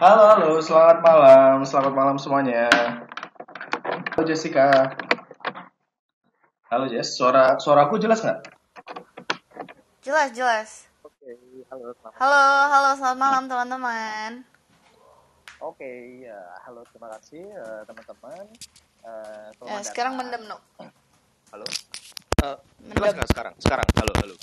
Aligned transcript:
Halo, 0.00 0.24
halo, 0.32 0.50
selamat 0.64 1.04
malam, 1.04 1.60
selamat 1.60 1.92
malam 1.92 2.16
semuanya. 2.16 2.72
Halo 4.16 4.24
Jessica. 4.24 4.96
Halo 6.72 6.88
Jess, 6.88 7.20
suara 7.20 7.60
suaraku 7.60 8.00
jelas 8.00 8.24
nggak? 8.24 8.40
Jelas, 10.00 10.32
jelas. 10.32 10.70
Oke, 11.04 11.36
halo 11.68 11.92
selamat. 12.00 12.16
Halo, 12.16 12.44
halo, 12.72 12.88
selamat 12.96 13.18
malam 13.20 13.42
teman-teman. 13.44 14.30
Oke, 15.60 16.24
ya, 16.24 16.40
halo 16.64 16.80
terima 16.88 17.12
kasih 17.20 17.44
eh, 17.44 17.80
teman-teman. 17.84 18.44
Eh, 19.04 19.48
Ya, 19.68 19.84
sekarang 19.84 20.16
mendem, 20.16 20.48
no. 20.48 20.56
Halo. 21.52 21.66
Eh, 22.40 22.56
Mendem. 22.88 22.96
jelas 23.04 23.12
nggak 23.20 23.30
sekarang? 23.36 23.54
Sekarang, 23.60 23.88
halo, 24.00 24.12
halo. 24.16 24.34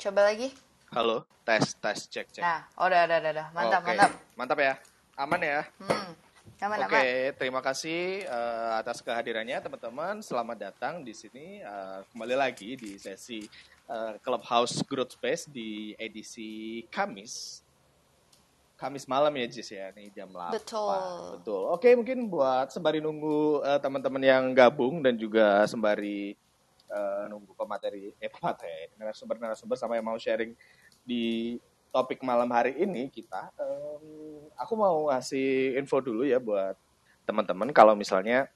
Coba 0.00 0.24
lagi. 0.24 0.67
Halo, 0.88 1.20
tes, 1.44 1.76
tes, 1.76 2.08
cek, 2.08 2.32
cek. 2.32 2.40
Nah, 2.40 2.64
oh, 2.80 2.88
udah, 2.88 3.04
udah, 3.04 3.18
udah, 3.20 3.32
udah. 3.36 3.46
Mantap, 3.52 3.80
Oke, 3.84 3.88
mantap. 3.92 4.10
Mantap 4.40 4.58
ya, 4.58 4.74
aman 5.20 5.40
ya. 5.44 5.60
Hmm. 5.84 6.12
Aman, 6.58 6.78
Oke, 6.80 6.96
aman. 6.96 7.36
terima 7.36 7.60
kasih 7.60 8.24
eh, 8.24 8.72
atas 8.80 9.04
kehadirannya 9.04 9.60
teman-teman. 9.60 10.24
Selamat 10.24 10.56
datang 10.56 11.04
di 11.04 11.12
sini. 11.12 11.60
Eh, 11.60 11.98
kembali 12.08 12.32
lagi 12.32 12.72
di 12.80 12.96
sesi 12.96 13.44
eh, 13.84 14.14
Clubhouse 14.24 14.80
Growth 14.88 15.20
Space 15.20 15.52
di 15.52 15.92
edisi 16.00 16.80
Kamis. 16.88 17.60
Kamis 18.80 19.04
malam 19.04 19.36
ya 19.36 19.44
Jis 19.44 19.68
ya, 19.68 19.92
nih 19.92 20.08
jam 20.16 20.32
8. 20.32 20.56
Betul. 20.56 20.98
Betul. 21.36 21.62
Oke, 21.68 21.92
mungkin 22.00 22.32
buat 22.32 22.72
sembari 22.72 23.04
nunggu 23.04 23.60
eh, 23.60 23.78
teman-teman 23.84 24.24
yang 24.24 24.56
gabung 24.56 25.04
dan 25.04 25.20
juga 25.20 25.68
sembari 25.68 26.32
eh, 26.88 27.24
nunggu 27.28 27.52
pemateri, 27.52 28.16
eh 28.16 28.32
pemateri, 28.32 28.88
narasumber-narasumber 28.96 29.76
sama 29.76 30.00
yang 30.00 30.08
mau 30.08 30.16
sharing 30.16 30.56
di 31.08 31.56
topik 31.88 32.20
malam 32.20 32.52
hari 32.52 32.76
ini 32.76 33.08
kita, 33.08 33.48
em, 33.56 34.04
aku 34.60 34.76
mau 34.76 35.08
ngasih 35.08 35.80
info 35.80 36.04
dulu 36.04 36.28
ya 36.28 36.36
buat 36.36 36.76
teman-teman 37.24 37.72
kalau 37.72 37.96
misalnya 37.96 38.52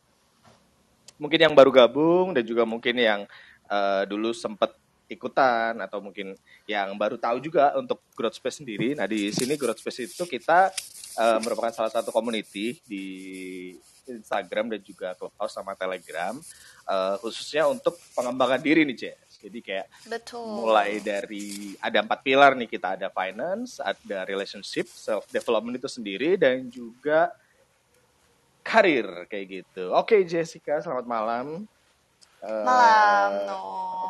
mungkin 1.17 1.41
yang 1.41 1.55
baru 1.57 1.73
gabung 1.73 2.37
dan 2.37 2.45
juga 2.45 2.69
mungkin 2.69 2.97
yang 3.01 3.21
eh, 3.73 4.03
dulu 4.05 4.37
sempat 4.37 4.77
ikutan 5.09 5.77
atau 5.81 6.01
mungkin 6.01 6.33
yang 6.65 6.97
baru 6.97 7.21
tahu 7.21 7.37
juga 7.45 7.77
untuk 7.77 8.01
Growth 8.17 8.41
Space 8.41 8.65
sendiri. 8.65 8.97
Nah 8.97 9.05
di 9.05 9.29
sini 9.29 9.61
Growth 9.61 9.85
Space 9.85 10.09
itu 10.09 10.25
kita 10.25 10.73
eh, 11.21 11.39
merupakan 11.45 11.73
salah 11.73 11.93
satu 11.93 12.13
community 12.13 12.81
di 12.85 13.05
Instagram 14.09 14.73
dan 14.77 14.81
juga 14.83 15.15
Clubhouse 15.15 15.55
sama 15.55 15.77
Telegram 15.77 16.35
eh, 16.89 17.17
khususnya 17.21 17.69
untuk 17.69 17.97
pengembangan 18.17 18.61
diri 18.61 18.85
nih 18.89 18.97
Jess. 19.09 19.32
Jadi 19.43 19.59
kayak 19.61 19.87
Betul. 20.07 20.47
mulai 20.63 21.03
dari 21.03 21.75
ada 21.83 21.99
empat 22.07 22.21
pilar 22.23 22.55
nih 22.55 22.71
kita 22.71 22.95
ada 22.95 23.09
finance, 23.11 23.83
ada 23.83 24.23
relationship, 24.25 24.87
self 24.95 25.27
development 25.29 25.77
itu 25.83 25.91
sendiri 25.91 26.39
dan 26.39 26.71
juga 26.71 27.29
karir 28.63 29.27
kayak 29.27 29.47
gitu. 29.51 29.91
Oke 29.93 30.23
Jessica, 30.25 30.79
selamat 30.79 31.07
malam. 31.11 31.47
Eh, 32.43 32.67
Malam, 32.67 33.31
no. 33.47 33.59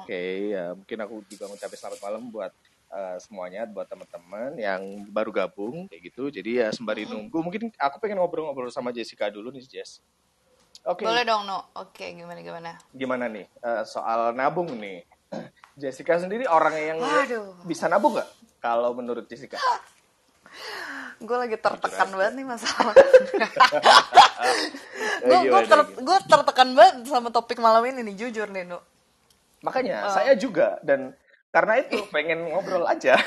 Oke, 0.01 0.53
ya 0.57 0.73
mungkin 0.73 0.99
aku 1.05 1.21
juga 1.29 1.45
ngucapin 1.49 1.77
selamat 1.77 2.01
malam 2.01 2.23
buat 2.33 2.53
eh, 2.93 3.17
semuanya, 3.21 3.69
buat 3.69 3.85
teman-teman 3.89 4.57
yang 4.57 4.83
baru 5.13 5.31
gabung 5.33 5.85
kayak 5.89 6.13
gitu. 6.13 6.33
Jadi 6.33 6.61
ya 6.65 6.69
sembari 6.73 7.05
nunggu, 7.05 7.39
mungkin 7.45 7.69
aku 7.77 7.97
pengen 8.01 8.21
ngobrol-ngobrol 8.21 8.73
sama 8.73 8.89
Jessica 8.93 9.29
dulu 9.29 9.53
nih 9.53 9.65
Jess. 9.69 10.01
Oke, 10.89 11.05
Boleh 11.05 11.25
dong, 11.29 11.45
no. 11.45 11.59
Oke, 11.77 12.13
gimana, 12.17 12.41
gimana? 12.41 12.71
gimana 12.93 13.25
nih 13.29 13.47
eh, 13.49 13.83
soal 13.85 14.33
nabung 14.37 14.69
nih? 14.81 15.05
Jessica 15.73 16.21
sendiri 16.21 16.45
orang 16.45 16.75
yang 16.77 16.99
Waduh. 17.01 17.65
bisa 17.65 17.89
nabung 17.89 18.17
nggak? 18.17 18.29
Kalau 18.61 18.93
menurut 18.93 19.25
Jessica? 19.27 19.57
Gue 21.23 21.37
lagi 21.39 21.57
tertekan 21.57 22.11
Jujur 22.11 22.19
banget 22.19 22.33
nih 22.37 22.47
masalah. 22.47 22.95
Eh, 25.23 25.31
gue 25.31 25.39
gimana, 25.47 25.67
ter, 25.71 25.81
gua 26.03 26.19
tertekan 26.19 26.75
banget 26.75 27.07
sama 27.07 27.31
topik 27.31 27.63
malam 27.63 27.87
ini 27.87 28.03
nih, 28.11 28.27
jujur 28.27 28.51
nih, 28.51 28.67
no. 28.67 28.83
Makanya 29.63 30.11
Oh. 30.11 30.15
saya 30.19 30.35
juga 30.35 30.83
dan 30.83 31.15
karena 31.55 31.79
itu 31.79 32.03
pengen 32.11 32.51
ngobrol 32.51 32.83
aja. 32.91 33.15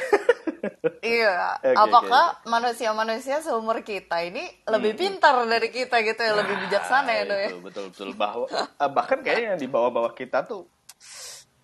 Iya, 1.00 1.62
Oke, 1.62 1.78
apakah 1.78 2.41
manusia-manusia 2.50 3.38
seumur 3.40 3.85
kita 3.85 4.25
ini 4.25 4.41
lebih 4.66 4.97
pintar 4.97 5.38
dari 5.46 5.69
kita 5.69 6.01
gitu 6.01 6.18
ya, 6.19 6.34
lebih 6.34 6.57
bijaksana 6.66 7.12
ya, 7.13 7.24
no 7.24 7.35
ya? 7.38 7.50
Itu, 7.53 7.62
betul 7.62 7.85
betul 7.94 8.09
bahwa 8.18 8.50
eh, 8.50 8.90
bahkan 8.90 9.22
kayaknya 9.22 9.53
yang 9.53 9.62
di 9.62 9.69
bawah-bawah 9.69 10.18
kita 10.18 10.41
tuh 10.41 10.66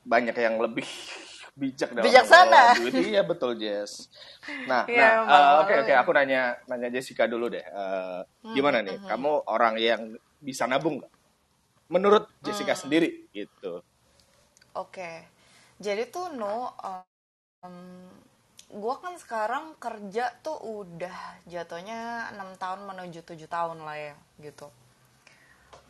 banyak 0.05 0.35
yang 0.37 0.55
lebih 0.61 0.85
bijak 1.59 1.91
dalam 1.93 2.09
Bijaksana. 2.09 2.61
duit. 2.77 2.93
Iya 2.95 3.21
betul 3.25 3.57
Jess. 3.59 4.07
Nah, 4.65 4.85
Iya, 4.87 5.25
nah, 5.25 5.29
eh, 5.29 5.53
oke 5.61 5.73
oke 5.85 5.93
aku 5.97 6.11
nanya 6.15 6.57
nanya 6.69 6.89
Jessica 6.93 7.25
dulu 7.29 7.49
deh. 7.51 7.63
Eh, 7.63 8.19
Hmm, 8.41 8.57
gimana 8.57 8.81
nih? 8.85 8.97
Kamu 9.05 9.45
orang 9.49 9.75
yang 9.81 10.01
bisa 10.41 10.65
nabung 10.69 11.01
nggak? 11.01 11.11
Menurut 11.91 12.23
Jessica 12.41 12.73
Hmm. 12.73 12.81
sendiri 12.87 13.29
gitu. 13.35 13.81
Oke, 14.71 15.27
jadi 15.83 16.07
tuh 16.07 16.31
no, 16.31 16.71
gue 18.71 18.95
kan 19.03 19.13
sekarang 19.19 19.75
kerja 19.83 20.31
tuh 20.45 20.55
udah 20.63 21.43
jatuhnya 21.43 22.31
enam 22.31 22.55
tahun 22.55 22.87
menuju 22.87 23.19
tujuh 23.27 23.49
tahun 23.51 23.83
lah 23.83 23.97
ya, 23.99 24.15
gitu. 24.39 24.71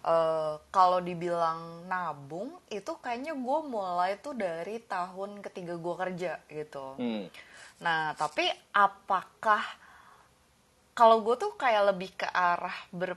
Eh, 0.02 0.56
kalau 0.74 0.98
dibilang 0.98 1.86
nabung 1.86 2.58
itu 2.74 2.90
kayaknya 2.98 3.38
gue 3.38 3.60
mulai 3.70 4.18
tuh 4.18 4.34
dari 4.34 4.82
tahun 4.82 5.46
ketiga 5.46 5.78
gue 5.78 5.94
kerja 5.94 6.42
gitu. 6.50 6.98
Hmm. 6.98 7.30
Nah, 7.86 8.18
tapi 8.18 8.50
apakah 8.74 9.62
kalau 10.98 11.22
gue 11.22 11.38
tuh 11.38 11.54
kayak 11.54 11.94
lebih 11.94 12.18
ke 12.18 12.26
arah 12.34 12.74
ber 12.90 13.14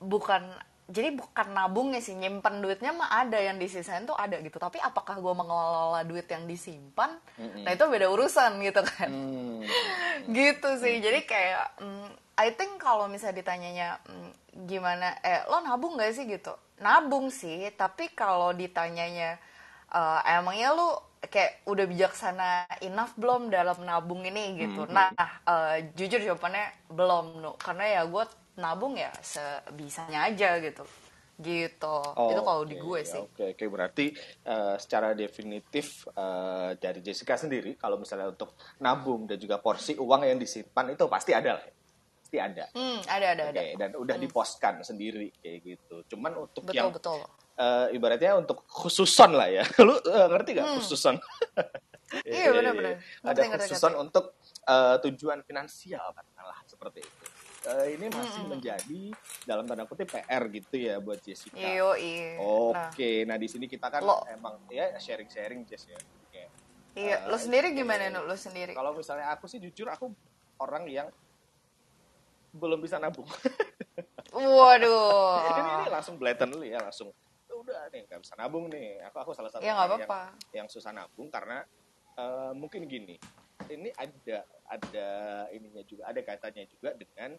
bukan 0.00 0.48
jadi 0.88 1.12
bukan 1.12 1.52
nabungnya 1.52 2.00
sih 2.00 2.16
nyimpan 2.16 2.64
duitnya 2.64 2.96
mah 2.96 3.12
ada 3.12 3.36
yang 3.36 3.60
disisain 3.60 4.08
tuh 4.08 4.16
ada 4.16 4.40
gitu. 4.40 4.56
Tapi 4.56 4.80
apakah 4.80 5.20
gue 5.20 5.34
mengelola 5.36 6.00
duit 6.08 6.24
yang 6.32 6.48
disimpan? 6.48 7.12
Nah 7.36 7.76
itu 7.76 7.84
beda 7.84 8.08
urusan 8.08 8.56
gitu 8.64 8.80
kan. 8.80 9.12
Hmm. 9.12 9.60
gitu 10.36 10.68
sih. 10.80 11.04
Jadi 11.04 11.28
kayak 11.28 11.76
mm, 11.84 12.08
I 12.40 12.56
think 12.56 12.80
kalau 12.80 13.04
misalnya 13.04 13.44
ditanyanya 13.44 13.88
mm, 14.08 14.64
gimana 14.64 15.12
eh 15.20 15.44
lo 15.44 15.60
nabung 15.60 16.00
gak 16.00 16.16
sih 16.16 16.24
gitu? 16.24 16.56
Nabung 16.80 17.28
sih 17.28 17.68
tapi 17.76 18.08
kalau 18.16 18.56
ditanyanya 18.56 19.36
eh, 19.92 20.20
emangnya 20.40 20.72
lu 20.72 20.88
kayak 21.18 21.68
udah 21.68 21.84
bijaksana 21.84 22.64
enough 22.80 23.12
belum 23.20 23.52
dalam 23.52 23.76
nabung 23.84 24.24
ini 24.24 24.56
gitu? 24.56 24.88
Nah 24.88 25.12
eh, 25.44 25.92
jujur 25.92 26.24
jawabannya 26.24 26.88
belum 26.88 27.44
no 27.44 27.60
karena 27.60 28.00
ya 28.00 28.02
gue 28.08 28.24
nabung 28.58 28.98
ya 28.98 29.14
sebisanya 29.22 30.26
aja 30.26 30.58
gitu 30.58 30.82
gitu 31.38 31.96
itu 32.34 32.42
kalau 32.42 32.66
di 32.66 32.74
Oke, 32.74 32.82
gue 32.82 33.00
sih 33.06 33.22
Oke, 33.22 33.54
oke 33.54 33.64
berarti 33.70 34.10
eh, 34.42 34.74
secara 34.82 35.14
definitif 35.14 36.10
eh, 36.10 36.74
dari 36.82 36.98
Jessica 36.98 37.38
sendiri 37.38 37.78
kalau 37.78 38.02
misalnya 38.02 38.34
untuk 38.34 38.58
nabung 38.82 39.30
dan 39.30 39.38
juga 39.38 39.62
porsi 39.62 39.94
uang 39.94 40.26
yang 40.26 40.34
disimpan 40.34 40.98
itu 40.98 41.06
pasti 41.06 41.30
ada 41.30 41.62
lah. 41.62 41.62
ya? 41.62 41.74
Pasti 42.18 42.36
ada. 42.42 42.64
hmm 42.74 42.98
ada 43.06 43.26
ada 43.38 43.42
Oke, 43.54 43.54
ada 43.54 43.62
dan 43.78 43.90
udah 43.94 44.16
diposkan 44.18 44.82
sendiri 44.82 45.30
kayak 45.38 45.58
gitu. 45.62 46.02
Cuman 46.10 46.42
untuk 46.42 46.66
betul 46.66 46.74
yang 46.74 46.90
betul 46.90 47.22
eh, 47.54 47.86
ibaratnya 47.94 48.34
untuk 48.34 48.66
khususon 48.66 49.38
lah 49.38 49.46
ya. 49.46 49.62
Lu 49.86 49.94
eh, 49.94 50.26
ngerti 50.26 50.58
gak 50.58 50.68
khususon? 50.74 51.22
Hmm. 51.22 51.66
Iya, 52.24 52.56
benar-benar. 52.56 53.04
Ada 53.20 53.40
Ngerti, 53.44 53.68
khususon 53.68 53.92
ngerti. 53.92 54.04
untuk 54.08 54.24
eh, 54.64 54.96
tujuan 55.04 55.44
finansial 55.44 56.08
katakanlah 56.16 56.58
seperti 56.64 57.04
itu. 57.04 57.24
Eh, 57.68 58.00
ini 58.00 58.08
masih 58.08 58.48
Hmm. 58.48 58.56
menjadi 58.56 59.02
dalam 59.44 59.68
tanda 59.68 59.84
kutip 59.84 60.08
PR 60.08 60.48
gitu 60.48 60.74
ya 60.80 60.96
buat 61.04 61.20
Jessica. 61.20 61.60
iyo 61.60 61.92
iya 62.00 62.40
nah 62.72 62.88
Oke, 62.94 63.28
nah, 63.28 63.36
di 63.36 63.48
sini 63.50 63.68
kita 63.68 63.92
kan 63.92 64.00
Lo- 64.00 64.24
emang 64.24 64.56
ya 64.72 64.96
sharing-sharing 64.96 65.68
Jess 65.68 65.84
ya. 65.90 65.98
Kayak, 66.32 66.50
Iya, 66.96 67.16
eh, 67.20 67.28
lo 67.28 67.36
sendiri 67.36 67.76
gimana 67.76 68.08
Nuk? 68.08 68.24
Lo 68.24 68.34
sendiri? 68.40 68.72
Kalau 68.72 68.96
misalnya 68.96 69.28
aku 69.36 69.44
sih 69.44 69.60
jujur 69.60 69.86
aku 69.92 70.16
orang 70.64 70.88
yang 70.88 71.08
belum 72.56 72.80
bisa 72.80 72.96
nabung. 72.96 73.28
Waduh. 74.32 75.40
ini, 75.52 75.60
ini 75.84 75.86
langsung 75.92 76.16
blatantly 76.16 76.72
ya 76.72 76.80
langsung 76.80 77.12
udah 77.48 77.90
nih 77.90 78.06
nggak 78.08 78.20
bisa 78.22 78.34
nabung 78.38 78.70
nih. 78.72 79.02
Aku 79.12 79.16
aku 79.20 79.32
salah 79.36 79.52
satu 79.52 79.66
Ya, 79.66 79.74
nggak 79.76 79.86
orang 79.92 80.00
yang, 80.00 80.10
yang 80.64 80.68
susah 80.72 80.94
nabung 80.94 81.28
karena 81.28 81.60
eh, 82.16 82.52
mungkin 82.56 82.88
gini. 82.88 83.18
Ini 83.68 83.92
ada 83.98 84.38
ada 84.64 85.08
ininya 85.52 85.84
juga 85.84 86.08
ada 86.08 86.20
kaitannya 86.24 86.64
juga 86.72 86.96
dengan 86.96 87.36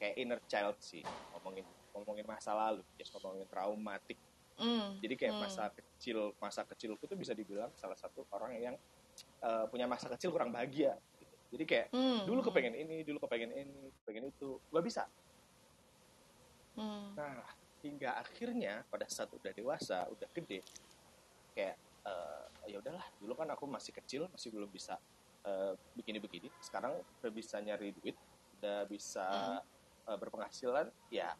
kayak 0.00 0.16
inner 0.16 0.40
child 0.48 0.80
sih 0.80 1.04
ngomongin 1.36 1.68
ngomongin 1.92 2.24
masa 2.24 2.56
lalu, 2.56 2.80
just 2.96 3.12
ngomongin 3.12 3.44
traumatik 3.50 4.16
Hmm, 4.60 5.00
jadi 5.00 5.16
kayak 5.16 5.34
hmm. 5.40 5.42
masa 5.48 5.72
kecil 5.72 6.36
masa 6.36 6.60
kecilku 6.68 7.08
tuh 7.08 7.16
bisa 7.16 7.32
dibilang 7.32 7.72
salah 7.80 7.96
satu 7.96 8.28
orang 8.28 8.60
yang 8.60 8.76
eh, 9.40 9.64
punya 9.72 9.88
masa 9.88 10.12
kecil 10.12 10.36
kurang 10.36 10.52
bahagia 10.52 11.00
gitu. 11.16 11.34
jadi 11.56 11.64
kayak 11.64 11.86
Hmm, 11.96 12.28
dulu 12.28 12.44
hmm. 12.44 12.48
kepengen 12.52 12.74
ini 12.76 12.96
dulu 13.00 13.24
kepengen 13.24 13.56
ini 13.56 13.88
kepengen 14.04 14.28
itu 14.28 14.60
gak 14.68 14.84
bisa 14.84 15.04
Hmm. 16.76 17.16
nah 17.16 17.40
hingga 17.80 18.20
akhirnya 18.20 18.84
pada 18.92 19.08
saat 19.08 19.32
udah 19.32 19.48
dewasa 19.48 20.04
udah 20.12 20.28
gede 20.28 20.60
kayak 21.56 21.80
eh, 22.04 22.44
ya 22.68 22.84
udahlah 22.84 23.04
dulu 23.16 23.32
kan 23.32 23.48
aku 23.56 23.64
masih 23.64 23.96
kecil 23.96 24.28
masih 24.28 24.52
belum 24.52 24.68
bisa 24.68 25.00
eh, 25.48 25.72
begini-begini 25.96 26.52
sekarang 26.60 27.00
udah 27.00 27.32
bisa 27.32 27.56
nyari 27.64 27.96
duit 27.96 28.14
udah 28.60 28.84
bisa 28.84 29.24
eh, 30.08 30.18
berpenghasilan 30.18 30.88
ya 31.12 31.34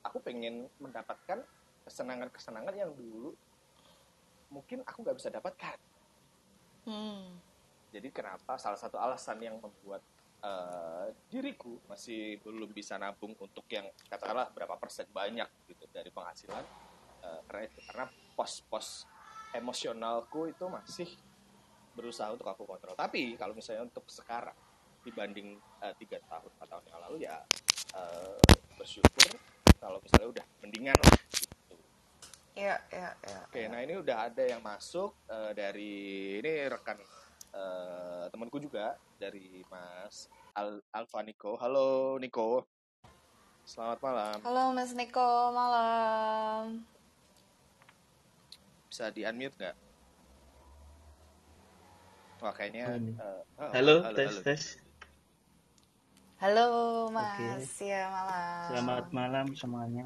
aku 0.00 0.20
pengen 0.24 0.68
mendapatkan 0.80 1.44
kesenangan-kesenangan 1.84 2.74
yang 2.76 2.92
dulu 2.96 3.36
mungkin 4.50 4.82
aku 4.82 5.04
nggak 5.04 5.16
bisa 5.16 5.30
dapatkan 5.30 5.76
Hmm. 6.80 7.36
jadi 7.92 8.08
kenapa 8.08 8.56
salah 8.56 8.80
satu 8.80 8.96
alasan 8.96 9.36
yang 9.44 9.60
membuat 9.60 10.00
eh, 10.40 11.12
diriku 11.28 11.76
masih 11.84 12.40
belum 12.40 12.72
bisa 12.72 12.96
nabung 12.96 13.36
untuk 13.36 13.68
yang 13.68 13.84
katakanlah 14.08 14.48
berapa 14.48 14.80
persen 14.80 15.04
banyak 15.12 15.44
gitu 15.68 15.84
dari 15.92 16.08
penghasilan 16.08 16.64
eh, 17.20 17.40
karena 17.44 17.62
itu 17.68 17.78
karena 17.84 18.08
pos-pos 18.32 19.04
emosionalku 19.52 20.48
itu 20.48 20.64
masih 20.72 21.10
berusaha 21.92 22.32
untuk 22.32 22.48
aku 22.48 22.64
kontrol 22.64 22.96
tapi 22.96 23.36
kalau 23.36 23.52
misalnya 23.52 23.84
untuk 23.84 24.08
sekarang 24.08 24.56
dibanding 25.04 25.60
tiga 26.00 26.20
tahun 26.28 26.48
empat 26.56 26.68
tahun 26.68 26.84
yang 26.88 27.00
lalu 27.08 27.16
ya 27.28 27.36
eh, 27.94 28.40
bersyukur 28.78 29.30
kalau 29.80 29.98
misalnya 30.04 30.28
udah 30.40 30.44
mendingan 30.62 30.96
lah 30.98 31.14
gitu 31.34 31.50
Ya, 32.60 32.76
ya, 32.92 33.16
ya. 33.24 33.40
Oke, 33.48 33.72
nah 33.72 33.80
ini 33.80 33.96
udah 33.96 34.28
ada 34.28 34.44
yang 34.44 34.60
masuk 34.60 35.16
eh, 35.32 35.52
dari 35.56 35.92
ini 36.44 36.68
rekan 36.68 37.00
eh, 37.56 38.24
temanku 38.28 38.60
juga 38.60 39.00
dari 39.16 39.64
Mas 39.72 40.28
Al 40.52 40.82
Alfa 40.92 41.24
Niko. 41.24 41.56
Halo 41.56 42.20
Niko. 42.20 42.68
Selamat 43.64 43.98
malam. 44.04 44.36
Halo 44.44 44.62
Mas 44.76 44.92
Niko, 44.92 45.54
malam. 45.56 46.84
Bisa 48.92 49.08
di 49.08 49.24
unmute 49.24 49.56
nggak? 49.56 49.76
Wah 52.44 52.52
kayaknya. 52.52 52.84
Oh, 52.92 52.98
eh, 52.98 53.40
oh, 53.56 53.70
Halo, 53.72 53.94
tes 54.12 54.36
tes. 54.44 54.62
Halo 56.40 56.64
Mas, 57.12 57.68
ya 57.84 58.08
malam. 58.08 58.64
Selamat 58.72 59.04
malam 59.12 59.46
semuanya. 59.52 60.04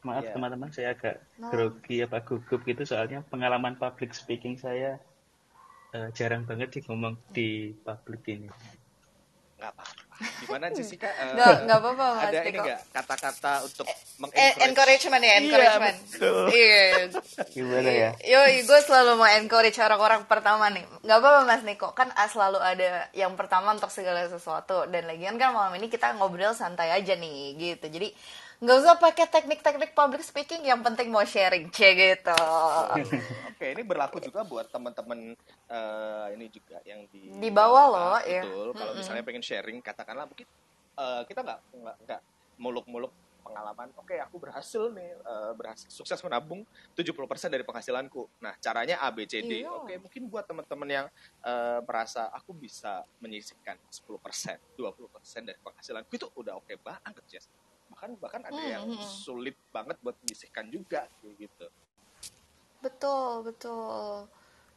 Maaf 0.00 0.24
Iya. 0.24 0.32
teman-teman, 0.32 0.70
saya 0.72 0.88
agak 0.96 1.20
Malam. 1.36 1.52
grogi 1.52 1.96
apa 2.00 2.18
gugup 2.24 2.60
gitu 2.64 2.82
soalnya 2.88 3.20
pengalaman 3.28 3.76
public 3.76 4.16
speaking 4.16 4.56
saya 4.56 4.96
eh, 5.92 6.08
jarang 6.16 6.48
banget 6.48 6.68
sih 6.72 6.82
ngomong 6.88 7.20
di 7.36 7.76
public 7.84 8.20
ini. 8.32 8.48
Nggak 9.60 9.70
apa-apa. 9.76 9.99
Gimana 10.20 10.68
Jessica? 10.68 11.08
Eh, 11.08 11.32
Nggak, 11.32 11.54
nggak 11.64 11.78
apa-apa 11.78 12.04
Mas 12.12 12.22
Ada 12.22 12.38
ini 12.38 12.50
Niko. 12.50 12.62
nggak 12.62 12.78
kata-kata 12.92 13.52
untuk 13.62 13.86
Eh, 13.86 13.96
mengencourage? 14.18 14.60
encouragement 14.62 15.22
ya, 15.22 15.26
Iya, 15.26 15.38
encouragement. 15.40 15.96
Iya. 16.50 16.84
Gimana 17.50 17.90
ya? 17.90 18.10
Yoi, 18.22 18.54
gue 18.62 18.80
selalu 18.80 19.10
mau 19.16 19.30
encourage 19.30 19.78
orang-orang 19.78 20.20
pertama 20.24 20.68
nih. 20.68 20.84
Gak 21.00 21.16
apa-apa 21.16 21.40
Mas 21.42 21.62
Niko, 21.62 21.88
kan 21.90 22.12
ah, 22.12 22.26
selalu 22.26 22.58
ada 22.58 22.84
yang 23.12 23.32
pertama 23.34 23.72
untuk 23.72 23.88
segala 23.88 24.26
sesuatu. 24.26 24.84
Dan 24.86 25.06
lagian 25.06 25.34
kan 25.34 25.50
malam 25.50 25.72
ini 25.74 25.88
kita 25.88 26.12
ngobrol 26.12 26.52
santai 26.52 26.90
aja 26.90 27.14
nih, 27.14 27.38
gitu. 27.56 27.86
Jadi 27.86 28.12
nggak 28.60 28.76
usah 28.76 28.96
pakai 29.00 29.26
teknik-teknik 29.32 29.96
public 29.96 30.20
speaking, 30.20 30.60
yang 30.68 30.84
penting 30.84 31.08
mau 31.08 31.24
sharing, 31.24 31.68
cie 31.74 31.96
gitu. 31.96 32.36
Oke, 33.48 33.72
ini 33.72 33.82
berlaku 33.84 34.20
juga 34.20 34.44
buat 34.44 34.68
teman-teman 34.68 35.32
eh, 35.66 36.26
ini 36.36 36.46
juga 36.52 36.76
yang 36.84 37.08
di 37.08 37.32
Di 37.40 37.48
bawah 37.48 37.84
loh, 37.88 38.12
Ah, 38.16 38.22
ya. 38.22 38.44
Betul. 38.44 38.76
Kalau 38.76 38.92
Mm-mm. 38.92 39.00
misalnya 39.00 39.24
pengen 39.24 39.40
sharing, 39.40 39.80
katakanlah 39.80 40.28
mungkin 40.28 40.44
eh, 41.00 41.22
kita 41.24 41.40
nggak 41.40 41.60
nggak 42.04 42.20
muluk-muluk 42.60 43.08
pengalaman. 43.40 43.88
Oke, 43.96 44.20
aku 44.20 44.36
berhasil 44.36 44.92
nih 44.92 45.16
eh, 45.16 45.52
berhasil 45.56 45.88
sukses 45.88 46.20
menabung 46.20 46.60
70% 46.92 47.16
dari 47.48 47.64
penghasilanku. 47.64 48.28
Nah, 48.44 48.52
caranya 48.60 49.00
A 49.00 49.08
B 49.08 49.24
C 49.24 49.40
D. 49.40 49.64
Iya. 49.64 49.72
Oke, 49.72 49.96
mungkin 49.96 50.28
buat 50.28 50.44
teman-teman 50.44 50.88
yang 50.88 51.06
eh, 51.48 51.80
merasa 51.80 52.28
aku 52.28 52.52
bisa 52.52 53.00
menyisihkan 53.24 53.80
10%, 53.88 54.60
20% 54.76 55.48
dari 55.48 55.56
penghasilanku 55.64 56.12
itu 56.12 56.28
udah 56.36 56.60
oke 56.60 56.76
banget, 56.84 57.24
Jess. 57.24 57.48
Bahkan 58.00 58.16
bahkan 58.16 58.42
ada 58.48 58.56
yang 58.64 58.88
Mm-mm. 58.88 58.96
sulit 58.96 59.52
banget 59.76 60.00
buat 60.00 60.16
menyisihkan 60.24 60.72
juga 60.72 61.04
gitu. 61.36 61.68
Betul, 62.80 63.44
betul. 63.44 64.24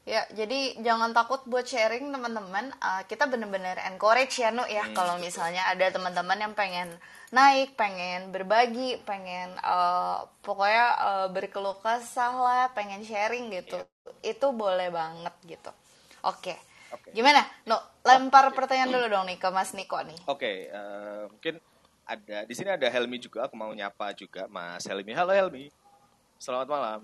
Ya, 0.03 0.27
jadi 0.35 0.75
jangan 0.83 1.15
takut 1.15 1.39
buat 1.47 1.63
sharing 1.63 2.11
teman-teman. 2.11 2.75
Uh, 2.83 3.07
kita 3.07 3.23
bener-bener 3.31 3.79
encourage 3.87 4.35
ya, 4.35 4.51
Nu 4.51 4.67
ya. 4.67 4.83
Hmm, 4.83 4.91
Kalau 4.91 5.15
misalnya 5.15 5.63
ada 5.71 5.87
teman-teman 5.87 6.35
yang 6.35 6.51
pengen 6.51 6.91
naik, 7.31 7.79
pengen 7.79 8.35
berbagi, 8.35 8.99
pengen 9.07 9.55
uh, 9.63 10.27
pokoknya 10.43 10.85
uh, 10.99 11.27
berkeluh 11.31 11.79
kesah 11.79 12.35
lah, 12.35 12.63
pengen 12.75 13.07
sharing 13.07 13.47
gitu. 13.55 13.79
Itu 14.19 14.51
boleh 14.51 14.91
banget 14.91 15.31
gitu. 15.47 15.71
Oke. 16.27 16.59
Oke. 16.91 17.15
Gimana? 17.15 17.39
Nu, 17.63 17.79
lempar 18.03 18.51
Oke. 18.51 18.59
pertanyaan 18.59 18.91
dulu 18.91 19.07
dong 19.07 19.25
nih 19.31 19.39
ke 19.39 19.47
Mas 19.55 19.71
Niko 19.71 20.03
nih. 20.03 20.19
Oke, 20.27 20.67
eh, 20.67 21.23
mungkin 21.31 21.63
ada 22.03 22.43
di 22.43 22.53
sini 22.53 22.69
ada 22.71 22.87
Helmi 22.87 23.17
juga. 23.19 23.47
Aku 23.47 23.55
mau 23.55 23.71
nyapa 23.71 24.11
juga 24.15 24.47
Mas 24.51 24.83
Helmi. 24.83 25.11
Halo 25.15 25.31
Helmi. 25.31 25.71
Selamat 26.35 26.67
malam. 26.67 27.01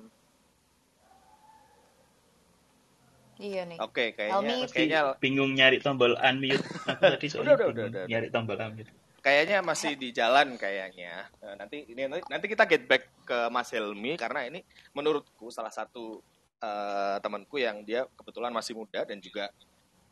Iya 3.39 3.63
nih. 3.63 3.79
Oke, 3.79 4.11
kayaknya 4.11 4.35
Helmi. 4.35 4.67
kayaknya 4.67 5.01
Bingung 5.23 5.51
nyari 5.55 5.79
tombol 5.79 6.19
unmute. 6.19 6.59
Aku 6.91 7.03
tadi 7.07 7.27
Udah, 7.31 7.31
soalnya 7.31 7.53
udah, 7.55 7.67
udah, 7.71 7.85
udah. 7.87 8.03
nyari 8.11 8.27
tombol 8.27 8.59
unmute. 8.59 8.91
kayaknya 9.19 9.59
masih 9.59 9.99
di 9.99 10.11
jalan 10.15 10.55
kayaknya. 10.55 11.27
Eh, 11.43 11.55
nanti 11.59 11.83
ini 11.91 12.07
nanti, 12.07 12.23
nanti 12.31 12.45
kita 12.47 12.63
get 12.67 12.83
back 12.87 13.03
ke 13.23 13.47
Mas 13.51 13.71
Helmi 13.71 14.15
karena 14.19 14.47
ini 14.47 14.63
menurutku 14.91 15.51
salah 15.51 15.71
satu 15.71 16.19
eh, 16.59 17.17
temanku 17.23 17.59
yang 17.59 17.83
dia 17.87 18.03
kebetulan 18.19 18.51
masih 18.51 18.75
muda 18.75 19.03
dan 19.07 19.19
juga 19.23 19.51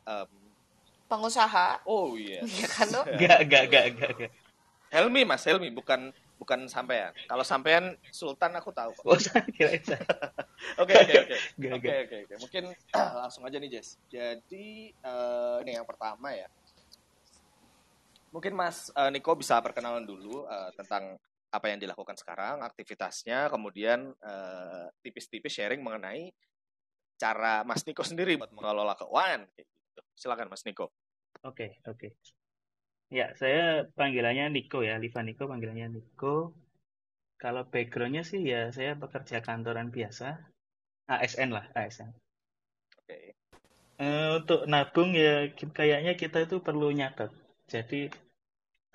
em, 0.08 0.28
Pengusaha. 1.08 1.80
oh 1.88 2.20
iya. 2.20 2.44
Iya 2.44 2.68
kan? 2.68 2.84
Enggak, 3.16 3.38
enggak, 3.44 3.62
enggak, 3.64 3.84
enggak, 3.88 4.10
enggak. 4.12 4.30
Helmi 4.88 5.22
Mas 5.28 5.44
Helmi 5.44 5.68
bukan 5.68 6.12
bukan 6.38 6.70
sampean. 6.70 7.12
Kalau 7.26 7.44
sampean 7.44 7.98
Sultan 8.08 8.54
aku 8.56 8.70
tahu. 8.70 8.94
kok. 8.94 9.04
Oh, 9.04 9.18
saya 9.18 9.44
kira 9.52 9.74
saya. 9.82 10.00
Oke 10.78 10.94
oke 10.94 11.14
oke 11.26 11.36
oke 11.76 11.90
oke 12.06 12.16
oke. 12.24 12.34
Mungkin 12.40 12.64
langsung 13.20 13.42
aja 13.44 13.58
nih 13.58 13.78
Jess. 13.78 13.98
Jadi 14.08 14.94
eh, 14.94 15.56
ini 15.66 15.76
yang 15.76 15.84
pertama 15.84 16.32
ya. 16.32 16.48
Mungkin 18.32 18.54
Mas 18.54 18.88
eh, 18.94 19.10
Niko 19.12 19.34
bisa 19.36 19.60
perkenalan 19.60 20.06
dulu 20.06 20.46
eh, 20.46 20.70
tentang 20.78 21.18
apa 21.48 21.66
yang 21.72 21.80
dilakukan 21.80 22.12
sekarang, 22.12 22.60
aktivitasnya, 22.60 23.48
kemudian 23.48 24.12
eh, 24.12 24.86
tipis-tipis 25.00 25.52
sharing 25.52 25.80
mengenai 25.80 26.28
cara 27.18 27.66
Mas 27.66 27.82
Niko 27.82 28.06
sendiri 28.06 28.38
buat 28.38 28.54
mengelola 28.54 28.94
keuangan. 28.94 29.48
Kayak 29.52 29.66
gitu. 29.66 30.00
Silakan 30.14 30.48
Mas 30.48 30.62
Niko. 30.64 30.92
Oke, 31.44 31.82
oke. 31.84 32.14
Ya, 33.16 33.26
saya 33.40 33.62
panggilannya 33.98 34.44
Niko 34.54 34.78
ya, 34.88 34.94
Liva 35.02 35.20
Niko 35.26 35.44
panggilannya 35.50 35.86
Niko. 35.94 36.34
Kalau 37.42 37.62
backgroundnya 37.72 38.22
sih 38.30 38.40
ya 38.52 38.60
saya 38.76 38.92
bekerja 39.02 39.36
kantoran 39.46 39.88
biasa, 39.96 40.26
ASN 41.14 41.50
lah, 41.56 41.64
ASN. 41.78 42.10
Oke. 42.98 43.16
Eh, 44.06 44.28
untuk 44.40 44.60
nabung 44.72 45.10
ya 45.24 45.34
kayaknya 45.78 46.12
kita 46.22 46.38
itu 46.46 46.56
perlu 46.66 46.88
nyatet. 46.98 47.30
Jadi 47.72 48.00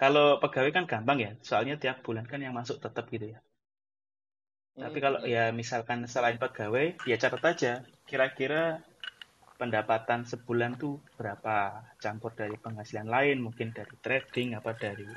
kalau 0.01 0.27
pegawai 0.41 0.71
kan 0.77 0.85
gampang 0.91 1.19
ya, 1.25 1.31
soalnya 1.47 1.75
tiap 1.83 1.97
bulan 2.05 2.25
kan 2.31 2.39
yang 2.45 2.53
masuk 2.59 2.77
tetap 2.85 3.05
gitu 3.15 3.25
ya. 3.33 3.39
Tapi 4.81 4.97
Hmm, 4.97 5.03
kalau 5.05 5.19
ya 5.35 5.43
misalkan 5.61 5.99
selain 6.13 6.37
pegawai, 6.43 6.85
ya 7.09 7.15
catat 7.21 7.43
aja 7.51 7.71
kira-kira 8.09 8.61
pendapatan 9.63 10.27
sebulan 10.27 10.75
tuh 10.75 10.99
berapa, 11.15 11.87
campur 12.03 12.35
dari 12.35 12.59
penghasilan 12.59 13.07
lain, 13.07 13.39
mungkin 13.39 13.71
dari 13.71 13.95
trading, 14.03 14.59
apa 14.59 14.75
dari 14.75 15.07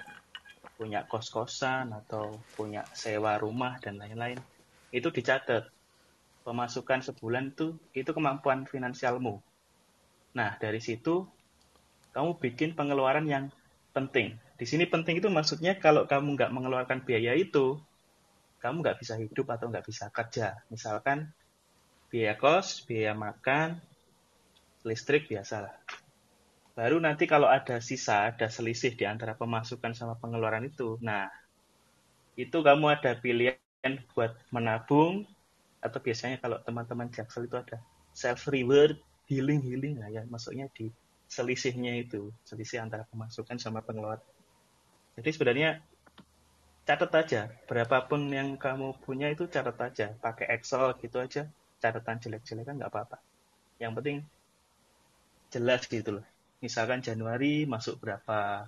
punya 0.78 1.02
kos-kosan 1.10 1.90
atau 1.90 2.38
punya 2.54 2.86
sewa 2.94 3.42
rumah 3.42 3.74
dan 3.82 3.98
lain-lain. 3.98 4.38
Itu 4.94 5.10
dicatat. 5.10 5.66
Pemasukan 6.46 7.02
sebulan 7.02 7.58
tuh 7.58 7.74
itu 7.90 8.06
kemampuan 8.14 8.70
finansialmu. 8.70 9.42
Nah, 10.38 10.54
dari 10.62 10.78
situ 10.78 11.26
kamu 12.14 12.38
bikin 12.38 12.78
pengeluaran 12.78 13.26
yang 13.26 13.50
penting. 13.90 14.38
Di 14.54 14.62
sini 14.62 14.86
penting 14.86 15.18
itu 15.18 15.26
maksudnya 15.26 15.74
kalau 15.74 16.06
kamu 16.06 16.38
nggak 16.38 16.54
mengeluarkan 16.54 17.02
biaya 17.02 17.34
itu, 17.34 17.82
kamu 18.62 18.78
nggak 18.78 19.02
bisa 19.02 19.18
hidup 19.18 19.50
atau 19.50 19.74
nggak 19.74 19.90
bisa 19.90 20.06
kerja. 20.14 20.54
Misalkan 20.70 21.34
biaya 22.06 22.38
kos, 22.38 22.86
biaya 22.86 23.10
makan, 23.18 23.82
listrik 24.86 25.26
biasalah. 25.26 25.74
Baru 26.78 27.02
nanti 27.02 27.26
kalau 27.26 27.50
ada 27.50 27.82
sisa, 27.82 28.30
ada 28.30 28.46
selisih 28.46 28.94
di 28.94 29.02
antara 29.02 29.34
pemasukan 29.34 29.96
sama 29.96 30.14
pengeluaran 30.20 30.62
itu, 30.62 31.00
nah 31.02 31.26
itu 32.38 32.54
kamu 32.62 33.00
ada 33.00 33.16
pilihan 33.18 33.92
buat 34.12 34.36
menabung 34.52 35.24
atau 35.80 35.98
biasanya 35.98 36.38
kalau 36.38 36.60
teman-teman 36.62 37.08
jaksel 37.10 37.48
itu 37.48 37.56
ada 37.56 37.80
self 38.12 38.46
reward, 38.52 38.94
healing 39.26 39.64
healing 39.64 39.98
lah 39.98 40.12
ya, 40.12 40.22
maksudnya 40.28 40.68
di 40.76 40.92
selisihnya 41.26 41.96
itu, 41.98 42.30
selisih 42.46 42.84
antara 42.84 43.08
pemasukan 43.08 43.58
sama 43.58 43.82
pengeluaran. 43.82 44.22
Jadi 45.16 45.30
sebenarnya 45.32 45.80
catat 46.86 47.12
aja 47.18 47.40
berapapun 47.66 48.30
yang 48.30 48.54
kamu 48.54 48.94
punya 49.02 49.26
itu 49.26 49.50
catat 49.50 49.74
aja 49.82 50.06
pakai 50.22 50.54
Excel 50.54 50.94
gitu 51.02 51.18
aja 51.18 51.50
catatan 51.82 52.22
jelek-jelek 52.22 52.62
kan 52.62 52.78
nggak 52.78 52.94
apa-apa 52.94 53.18
yang 53.82 53.90
penting 53.90 54.22
jelas 55.54 55.80
gitu 55.94 56.10
loh 56.16 56.26
misalkan 56.64 57.00
Januari 57.08 57.52
masuk 57.74 57.94
berapa 58.02 58.66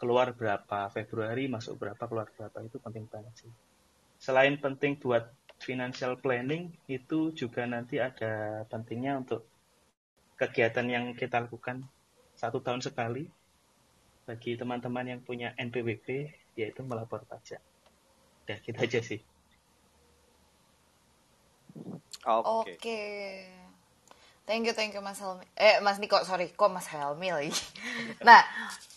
keluar 0.00 0.28
berapa 0.40 0.78
Februari 0.96 1.44
masuk 1.54 1.74
berapa 1.80 2.02
keluar 2.10 2.28
berapa 2.36 2.58
itu 2.68 2.76
penting 2.84 3.04
banget 3.12 3.34
sih 3.40 3.52
selain 4.26 4.54
penting 4.64 4.92
buat 5.02 5.24
financial 5.66 6.12
planning 6.24 6.64
itu 6.98 7.18
juga 7.40 7.62
nanti 7.74 7.96
ada 8.08 8.64
pentingnya 8.70 9.12
untuk 9.22 9.40
kegiatan 10.40 10.86
yang 10.94 11.04
kita 11.20 11.36
lakukan 11.44 11.76
satu 12.40 12.58
tahun 12.64 12.80
sekali 12.80 13.28
bagi 14.28 14.52
teman-teman 14.56 15.06
yang 15.12 15.20
punya 15.28 15.52
NPWP 15.58 16.06
yaitu 16.56 16.80
melapor 16.86 17.20
pajak. 17.28 17.60
Udah 18.46 18.58
gitu 18.64 18.78
aja 18.78 19.00
sih. 19.04 19.20
Oke. 22.24 22.78
Oke. 22.78 22.98
Thank 24.50 24.66
you, 24.66 24.74
thank 24.74 24.90
you 24.98 24.98
Mas 24.98 25.22
Helmi. 25.22 25.46
Eh, 25.54 25.78
Mas 25.78 26.02
Niko, 26.02 26.18
sorry, 26.26 26.50
kok 26.50 26.74
Mas 26.74 26.90
Helmi 26.90 27.30
lagi. 27.30 27.54
nah, 28.26 28.42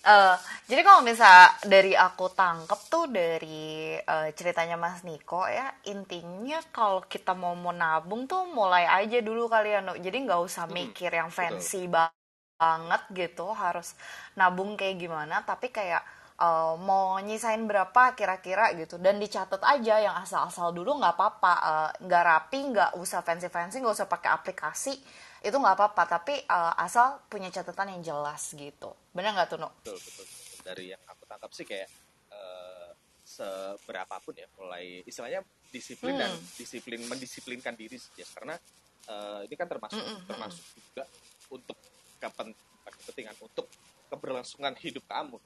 eh, 0.01 0.33
jadi 0.65 0.81
kalau 0.81 1.05
misal 1.05 1.45
dari 1.61 1.93
aku 1.93 2.33
tangkep 2.33 2.81
tuh 2.89 3.05
dari 3.05 3.93
eh, 3.93 4.29
ceritanya 4.33 4.81
Mas 4.81 5.05
Niko 5.05 5.45
ya, 5.45 5.69
intinya 5.85 6.57
kalau 6.73 7.05
kita 7.05 7.37
mau 7.37 7.53
mau 7.53 7.69
nabung 7.69 8.25
tuh 8.25 8.49
mulai 8.49 8.89
aja 8.89 9.21
dulu 9.21 9.45
kali 9.45 9.77
ya, 9.77 9.85
No. 9.85 9.93
Jadi 9.93 10.25
nggak 10.25 10.41
usah 10.41 10.65
mikir 10.65 11.13
yang 11.13 11.29
fancy 11.29 11.85
banget 11.85 13.01
gitu, 13.13 13.45
harus 13.53 13.93
nabung 14.33 14.73
kayak 14.73 14.97
gimana, 14.97 15.45
tapi 15.45 15.69
kayak 15.69 16.01
eh, 16.41 16.73
mau 16.81 17.21
nyisain 17.21 17.61
berapa 17.69 18.17
kira-kira 18.17 18.73
gitu 18.73 18.97
dan 18.97 19.21
dicatat 19.21 19.61
aja 19.61 20.01
yang 20.01 20.17
asal-asal 20.17 20.73
dulu 20.73 20.97
nggak 20.97 21.13
apa-apa 21.13 21.53
nggak 22.01 22.23
rapi 22.25 22.59
nggak 22.73 22.91
usah 22.97 23.21
fancy-fancy 23.21 23.77
nggak 23.85 24.01
usah 24.01 24.09
pakai 24.09 24.33
aplikasi 24.33 24.97
itu 25.43 25.55
nggak 25.59 25.75
apa-apa 25.75 26.03
tapi 26.07 26.39
eh, 26.39 26.73
asal 26.79 27.19
punya 27.27 27.51
catatan 27.51 27.99
yang 27.99 28.01
jelas 28.01 28.55
gitu 28.55 28.95
bener 29.11 29.35
nggak 29.35 29.47
tuh 29.51 29.59
no? 29.59 29.69
betul 29.83 29.99
betul 29.99 30.25
betul. 30.25 30.57
dari 30.63 30.85
yang 30.95 31.01
aku 31.03 31.23
tangkap 31.27 31.51
sih 31.51 31.67
kayak 31.67 31.89
eh, 32.31 32.89
seberapapun 33.23 34.33
ya 34.39 34.47
mulai 34.55 35.03
istilahnya 35.03 35.43
disiplin 35.67 36.15
dan 36.15 36.31
Hmm. 36.31 36.47
disiplin 36.55 37.01
mendisiplinkan 37.03 37.75
diri 37.75 37.97
sih 37.99 38.23
karena 38.31 38.55
eh, 39.03 39.39
ini 39.47 39.55
kan 39.59 39.67
termasuk 39.67 39.99
Mm, 39.99 40.07
mm, 40.07 40.15
mm, 40.15 40.27
termasuk 40.31 40.65
juga 40.79 41.03
untuk 41.51 41.77
kepen- 42.17 42.57
kepentingan 42.87 43.35
untuk 43.43 43.67
keberlangsungan 44.07 44.75
hidup 44.79 45.03
kamu 45.09 45.37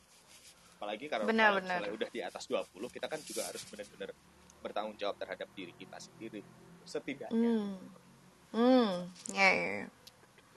apalagi 0.77 1.09
kalau, 1.09 1.25
Benar, 1.25 1.49
kalau 1.49 1.57
benar. 1.57 1.77
misalnya 1.81 1.91
udah 1.97 2.09
di 2.13 2.21
atas 2.21 2.43
20 2.45 2.89
kita 2.93 3.09
kan 3.09 3.17
juga 3.25 3.41
harus 3.49 3.65
benar-benar 3.65 4.13
bertanggung 4.61 4.93
jawab 4.93 5.17
terhadap 5.17 5.49
diri 5.57 5.73
kita 5.73 5.97
sendiri 5.97 6.45
setidaknya 6.85 7.33
Hmm, 7.33 7.81
hmm, 8.57 8.93
ya, 9.37 9.49
ya, 9.53 9.69
ya. 9.85 9.87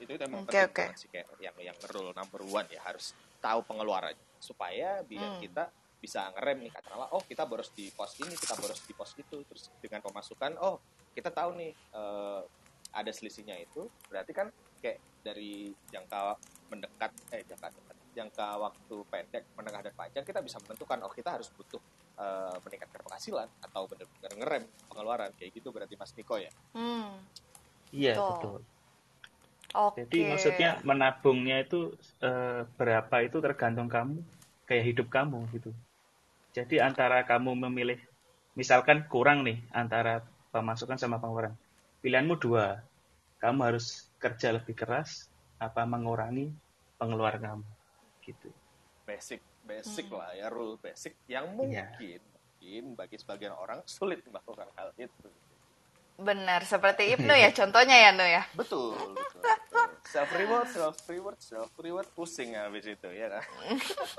itu 0.01 0.11
memang 0.17 0.41
Oke, 0.43 0.57
penting 0.57 0.73
banget 0.73 0.97
sih 0.97 1.09
kayak 1.13 1.27
yang 1.37 1.53
yang 1.61 1.77
rule 1.93 2.09
number 2.17 2.41
one 2.41 2.65
ya 2.73 2.81
harus 2.81 3.13
tahu 3.37 3.61
pengeluaran 3.69 4.17
supaya 4.41 5.05
biar 5.05 5.37
Hmm. 5.37 5.41
kita 5.41 5.69
bisa 6.01 6.33
ngerem 6.33 6.65
nih 6.65 6.73
katakanlah 6.73 7.13
oh 7.13 7.21
kita 7.21 7.45
boros 7.45 7.69
di 7.77 7.93
pos 7.93 8.17
ini 8.17 8.33
kita 8.33 8.57
boros 8.57 8.81
di 8.81 8.93
pos 8.97 9.13
itu. 9.13 9.37
Terus 9.45 9.69
dengan 9.77 10.01
pemasukan 10.01 10.57
oh 10.57 10.81
kita 11.13 11.29
tahu 11.29 11.53
nih 11.61 11.69
eh, 11.69 12.41
ada 12.91 13.11
selisihnya 13.13 13.61
itu. 13.61 13.85
Berarti 14.09 14.33
kan 14.33 14.49
kayak 14.81 14.97
dari 15.21 15.69
jangka 15.93 16.33
mendekat 16.73 17.13
eh 17.37 17.45
jangka 17.45 17.69
dekat 17.69 17.97
jangka 18.17 18.47
waktu 18.57 18.95
pendek 19.13 19.43
menengah 19.53 19.85
dan 19.85 19.93
panjang 19.93 20.25
kita 20.25 20.41
bisa 20.41 20.57
menentukan 20.65 21.05
oh 21.05 21.13
kita 21.13 21.37
harus 21.37 21.53
butuh 21.53 21.77
eh, 22.17 22.57
meningkatkan 22.65 23.01
penghasilan 23.05 23.47
atau 23.61 23.85
benar-benar 23.85 24.31
ngerem 24.41 24.63
pengeluaran. 24.89 25.29
Kayak 25.37 25.61
gitu 25.61 25.69
berarti 25.69 25.93
Mas 26.01 26.17
Niko 26.17 26.41
ya? 26.41 26.49
Hmm, 26.73 27.21
Iya 27.91 28.13
Betul. 28.17 28.25
betul. 28.27 28.65
oke. 29.75 29.99
Jadi 29.99 30.17
maksudnya 30.31 30.69
menabungnya 30.89 31.55
itu 31.65 31.79
eh, 32.29 32.61
berapa 32.79 33.15
itu 33.27 33.37
tergantung 33.45 33.89
kamu, 33.95 34.17
kayak 34.67 34.85
hidup 34.89 35.07
kamu 35.15 35.39
gitu. 35.55 35.69
Jadi 36.57 36.75
antara 36.87 37.19
kamu 37.31 37.51
memilih, 37.67 37.99
misalkan 38.59 38.99
kurang 39.13 39.39
nih 39.47 39.57
antara 39.81 40.13
pemasukan 40.53 40.97
sama 40.99 41.17
pengeluaran, 41.23 41.55
pilihanmu 42.03 42.35
dua, 42.43 42.65
kamu 43.43 43.59
harus 43.67 43.85
kerja 44.23 44.47
lebih 44.57 44.75
keras 44.81 45.11
apa 45.67 45.83
mengurangi 45.93 46.47
pengeluaran 46.99 47.43
kamu, 47.47 47.65
gitu. 48.27 48.49
basic 49.07 49.41
basic 49.69 50.07
Hmm. 50.07 50.17
lah 50.19 50.31
ya 50.39 50.47
rule 50.55 50.77
basic 50.85 51.13
yang 51.27 51.45
Iya. 51.61 51.85
mungkin 51.97 52.19
mungkin 52.33 52.83
bagi 52.99 53.17
sebagian 53.17 53.53
orang 53.57 53.81
sulit 53.89 54.21
melakukan 54.29 54.69
hal 54.77 54.89
itu 54.97 55.29
Benar, 56.27 56.61
seperti 56.69 57.03
Ibnu 57.17 57.33
ya 57.33 57.49
contohnya 57.59 57.97
ya 57.97 58.11
No 58.13 58.25
ya. 58.25 58.43
betul 58.57 59.19
betul, 59.21 59.47
betul. 59.57 59.89
self 60.03 60.31
reward 60.33 60.67
self 60.69 60.97
reward 61.09 61.39
self 61.41 61.71
reward 61.79 62.09
pusing 62.15 62.55
habis 62.57 62.85
itu 62.87 63.09
ya 63.13 63.29
kan 63.29 63.45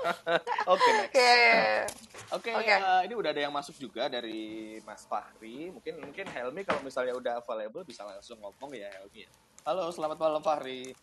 oke 0.73 0.89
next 0.95 1.39
Oke. 1.51 1.87
oke 2.33 2.51
Oke. 2.53 2.75
eh, 2.77 3.01
ini 3.07 3.13
udah 3.15 3.31
ada 3.33 3.41
yang 3.45 3.53
masuk 3.55 3.75
juga 3.79 4.09
dari 4.11 4.79
Mas 4.85 5.05
Fahri 5.07 5.71
mungkin 5.73 6.01
mungkin 6.03 6.27
Helmi 6.31 6.63
kalau 6.67 6.81
misalnya 6.83 7.13
udah 7.17 7.41
available 7.43 7.85
bisa 7.87 8.03
langsung 8.07 8.39
ngomong 8.41 8.73
ya 8.77 8.89
Helmi 9.01 9.25
ya. 9.27 9.31
halo 9.67 9.89
selamat 9.93 10.17
malam 10.19 10.41
Fahri 10.43 10.93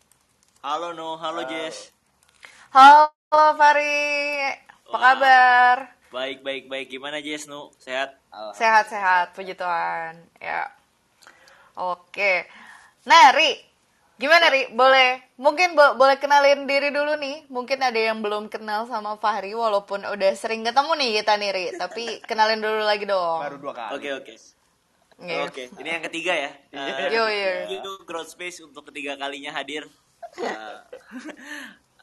Halo 0.63 0.93
No, 0.93 1.17
halo 1.17 1.41
Halo. 1.41 1.49
Jess. 1.49 1.89
Halo 2.75 3.11
Fari, 3.59 4.53
apa 4.93 4.99
Wah. 4.99 5.05
kabar? 5.05 5.79
Baik, 6.13 6.43
baik, 6.47 6.65
baik. 6.73 6.89
Gimana 6.93 7.21
Jess 7.25 7.47
No? 7.49 7.73
Sehat? 7.81 8.15
Alhamdulillah. 8.33 8.57
Sehat-sehat, 8.57 9.35
puji 9.37 9.55
Tuhan. 9.59 10.15
Ya. 10.43 10.71
Oke. 11.77 12.47
Nah, 13.07 13.33
Ri, 13.33 13.57
gimana 14.21 14.51
Ri? 14.51 14.71
Boleh, 14.75 15.23
mungkin 15.39 15.73
bo- 15.79 15.95
boleh 15.97 16.19
kenalin 16.19 16.67
diri 16.67 16.91
dulu 16.91 17.17
nih. 17.17 17.47
Mungkin 17.49 17.79
ada 17.81 17.97
yang 17.97 18.21
belum 18.21 18.51
kenal 18.51 18.85
sama 18.91 19.17
Fahri, 19.17 19.55
walaupun 19.55 20.05
udah 20.05 20.33
sering 20.37 20.67
ketemu 20.67 20.93
nih 20.99 21.11
kita 21.23 21.33
nih, 21.39 21.51
Ri. 21.55 21.67
Tapi 21.79 22.05
kenalin 22.29 22.61
dulu 22.61 22.83
lagi 22.83 23.07
dong. 23.07 23.41
baru 23.41 23.57
dua 23.61 23.73
kali 23.77 23.91
Oke, 23.97 24.11
oke. 24.17 24.35
Iya. 25.21 25.45
Oke, 25.45 25.69
ini 25.77 25.89
yang 25.93 26.05
ketiga 26.09 26.33
ya. 26.33 26.51
Eh, 26.73 27.13
Yo, 27.17 27.29
yo. 27.29 27.53
Thank 27.69 27.85
you 27.85 27.95
Growth 28.09 28.33
Space 28.33 28.65
untuk 28.65 28.89
ketiga 28.89 29.21
kalinya 29.21 29.53
hadir. 29.53 29.85
Eh, 30.41 30.79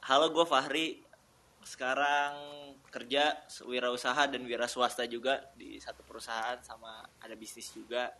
halo, 0.05 0.29
gue 0.29 0.45
Fahri. 0.45 1.01
Sekarang 1.65 2.37
kerja 2.93 3.35
wirausaha 3.67 4.29
dan 4.31 4.41
wira 4.47 4.69
swasta 4.69 5.03
juga 5.03 5.43
di 5.57 5.81
satu 5.81 5.99
perusahaan 6.05 6.61
sama 6.63 7.03
ada 7.19 7.35
bisnis 7.35 7.73
juga. 7.73 8.13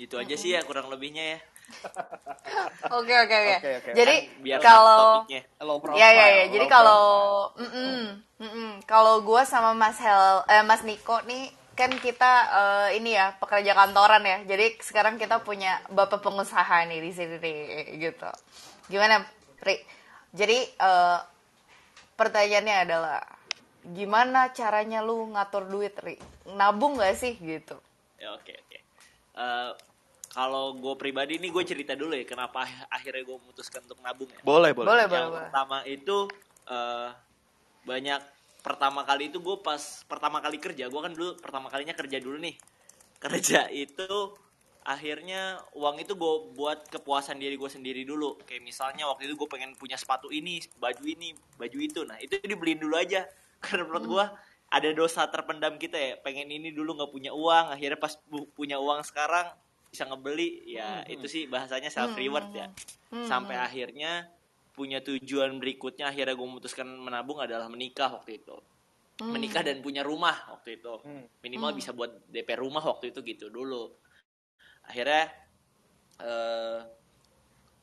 Itu 0.00 0.16
aja 0.16 0.32
sih 0.32 0.56
ya 0.56 0.64
kurang 0.64 0.88
lebihnya 0.88 1.36
ya. 1.36 1.38
Oke, 2.98 3.14
oke, 3.14 3.36
oke. 3.36 3.90
Jadi 3.94 4.16
Biar 4.42 4.58
kalau 4.58 5.22
Ya 5.94 6.08
ya 6.10 6.26
ya. 6.42 6.44
Jadi 6.50 6.66
kalau 6.66 7.02
kalau 8.88 9.22
gue 9.22 9.42
sama 9.46 9.70
Mas 9.76 10.00
Hel 10.02 10.42
eh, 10.50 10.64
Mas 10.66 10.82
Niko 10.82 11.22
nih 11.28 11.52
kan 11.78 11.92
kita 11.94 12.32
eh, 12.50 12.88
ini 12.98 13.14
ya 13.14 13.38
pekerja 13.38 13.76
kantoran 13.76 14.26
ya. 14.26 14.42
Jadi 14.48 14.82
sekarang 14.82 15.14
kita 15.20 15.44
punya 15.46 15.78
bapak 15.92 16.24
pengusaha 16.24 16.90
nih 16.90 16.98
di 16.98 17.10
sini 17.14 17.36
nih 17.38 17.58
gitu. 18.02 18.30
Gimana, 18.90 19.22
Ri? 19.62 19.78
Jadi 20.34 20.58
eh, 20.64 21.18
pertanyaannya 22.18 22.76
adalah 22.82 23.22
gimana 23.94 24.50
caranya 24.50 25.00
lu 25.06 25.30
ngatur 25.32 25.70
duit, 25.70 25.94
Ri? 26.02 26.18
Nabung 26.58 26.98
gak 26.98 27.14
sih 27.14 27.38
gitu? 27.38 27.78
Ya 28.18 28.34
oke 28.34 28.52
oke. 28.52 28.78
Eh, 29.40 29.70
kalau 30.30 30.78
gue 30.78 30.94
pribadi 30.94 31.42
nih 31.42 31.50
gue 31.50 31.64
cerita 31.66 31.98
dulu 31.98 32.14
ya 32.14 32.22
kenapa 32.22 32.62
ak- 32.62 32.86
akhirnya 32.86 33.26
gue 33.26 33.36
memutuskan 33.42 33.82
untuk 33.82 33.98
nabung 33.98 34.30
ya. 34.30 34.40
boleh 34.46 34.70
boleh. 34.70 34.86
Boleh, 34.86 35.04
boleh, 35.10 35.18
yang 35.18 35.30
boleh. 35.34 35.42
pertama 35.50 35.78
itu 35.84 36.16
eh, 36.70 37.08
banyak 37.82 38.22
pertama 38.60 39.00
kali 39.02 39.32
itu 39.32 39.42
gue 39.42 39.56
pas 39.58 39.82
pertama 40.06 40.38
kali 40.38 40.62
kerja 40.62 40.86
gue 40.86 41.00
kan 41.02 41.12
dulu 41.12 41.34
pertama 41.42 41.66
kalinya 41.66 41.98
kerja 41.98 42.22
dulu 42.22 42.38
nih. 42.38 42.54
Kerja 43.20 43.66
itu 43.74 44.38
akhirnya 44.86 45.60
uang 45.76 46.00
itu 46.00 46.14
gue 46.16 46.34
buat 46.56 46.88
kepuasan 46.88 47.42
diri 47.42 47.58
gue 47.58 47.68
sendiri 47.68 48.06
dulu. 48.06 48.38
Kayak 48.46 48.62
misalnya 48.62 49.10
waktu 49.10 49.26
itu 49.26 49.34
gue 49.34 49.48
pengen 49.50 49.74
punya 49.74 49.98
sepatu 49.98 50.30
ini 50.30 50.62
baju 50.78 51.04
ini 51.04 51.34
baju 51.58 51.78
itu. 51.82 52.06
Nah 52.06 52.22
itu 52.22 52.38
dibeliin 52.38 52.78
dulu 52.78 52.94
aja. 52.94 53.26
Karena 53.64 53.82
menurut 53.82 54.06
gue 54.06 54.24
ada 54.70 54.88
dosa 54.94 55.26
terpendam 55.26 55.74
kita 55.74 55.98
ya. 55.98 56.14
Pengen 56.22 56.54
ini 56.54 56.70
dulu 56.70 56.94
nggak 57.02 57.10
punya 57.10 57.34
uang 57.34 57.74
akhirnya 57.74 57.98
pas 57.98 58.14
punya 58.54 58.78
uang 58.78 59.02
sekarang 59.02 59.50
bisa 59.90 60.06
ngebeli. 60.06 60.64
Ya 60.70 61.02
itu 61.10 61.26
sih 61.26 61.50
bahasanya 61.50 61.90
self 61.90 62.14
reward 62.14 62.54
ya. 62.54 62.70
sampai 63.26 63.58
akhirnya 63.58 64.30
punya 64.70 65.02
tujuan 65.02 65.58
berikutnya 65.58 66.08
akhirnya 66.08 66.38
gue 66.38 66.46
memutuskan 66.46 66.86
menabung 66.86 67.42
adalah 67.42 67.66
menikah 67.66 68.08
waktu 68.14 68.38
itu. 68.38 68.56
Menikah 69.20 69.60
dan 69.60 69.84
punya 69.84 70.00
rumah 70.00 70.48
waktu 70.48 70.80
itu. 70.80 70.94
Hmm. 71.04 71.26
minimal 71.44 71.76
bisa 71.76 71.92
buat 71.92 72.24
DP 72.32 72.56
rumah 72.56 72.80
waktu 72.80 73.12
itu 73.12 73.20
gitu 73.26 73.52
dulu. 73.52 73.92
Akhirnya 74.86 75.28
eh 76.22 76.80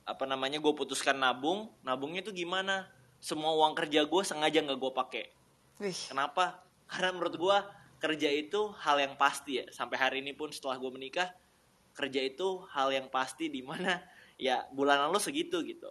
apa 0.08 0.24
namanya 0.24 0.58
gue 0.64 0.74
putuskan 0.74 1.20
nabung. 1.20 1.70
Nabungnya 1.84 2.24
tuh 2.24 2.34
gimana? 2.34 2.88
Semua 3.20 3.54
uang 3.54 3.76
kerja 3.76 4.08
gue 4.08 4.22
sengaja 4.24 4.64
nggak 4.64 4.80
gue 4.80 4.92
pakai. 4.96 5.26
Kenapa? 6.10 6.66
Karena 6.88 7.14
menurut 7.14 7.36
gua 7.36 7.58
kerja 8.00 8.32
itu 8.32 8.72
hal 8.82 8.98
yang 8.98 9.14
pasti 9.20 9.62
ya. 9.62 9.66
Sampai 9.70 10.00
hari 10.00 10.18
ini 10.24 10.34
pun 10.34 10.50
setelah 10.50 10.80
gua 10.80 10.90
menikah, 10.96 11.30
kerja 11.98 12.22
itu 12.22 12.62
hal 12.70 12.94
yang 12.94 13.10
pasti 13.10 13.50
di 13.50 13.66
mana 13.66 13.98
ya 14.38 14.62
bulanan 14.70 15.10
lo 15.10 15.18
segitu 15.18 15.66
gitu. 15.66 15.90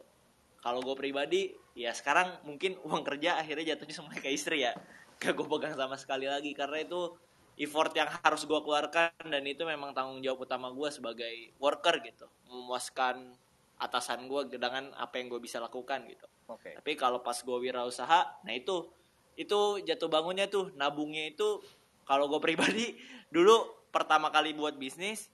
kalau 0.62 0.78
gue 0.82 0.94
pribadi 0.94 1.50
ya 1.75 1.90
sekarang 1.90 2.30
mungkin 2.46 2.78
uang 2.86 3.02
kerja 3.02 3.42
akhirnya 3.42 3.75
jatuhnya 3.75 3.94
semuanya 3.94 4.22
ke 4.22 4.30
istri 4.30 4.62
ya 4.62 4.72
gak 5.20 5.34
gue 5.34 5.46
pegang 5.50 5.75
sama 5.75 5.98
sekali 5.98 6.30
lagi 6.30 6.54
karena 6.54 6.78
itu 6.86 7.10
effort 7.56 7.90
yang 7.96 8.08
harus 8.20 8.44
gue 8.44 8.60
keluarkan 8.62 9.10
dan 9.26 9.42
itu 9.48 9.64
memang 9.64 9.96
tanggung 9.96 10.20
jawab 10.20 10.44
utama 10.44 10.68
gue 10.70 10.88
sebagai 10.92 11.34
worker 11.56 12.04
gitu 12.04 12.28
memuaskan 12.52 13.32
atasan 13.80 14.28
gue 14.28 14.56
dengan 14.56 14.92
apa 14.96 15.20
yang 15.20 15.32
gue 15.32 15.40
bisa 15.40 15.60
lakukan 15.60 16.04
gitu 16.08 16.28
Oke. 16.52 16.76
tapi 16.76 16.92
kalau 17.00 17.25
pas 17.25 17.36
gue 17.36 17.58
wirausaha 17.58 18.44
nah 18.44 18.52
itu 18.52 18.88
itu 19.36 19.84
jatuh 19.84 20.08
bangunnya 20.08 20.48
tuh 20.48 20.72
nabungnya 20.76 21.28
itu 21.32 21.60
kalau 22.08 22.28
gue 22.28 22.40
pribadi 22.40 22.96
dulu 23.32 23.88
pertama 23.92 24.28
kali 24.28 24.52
buat 24.52 24.76
bisnis 24.76 25.32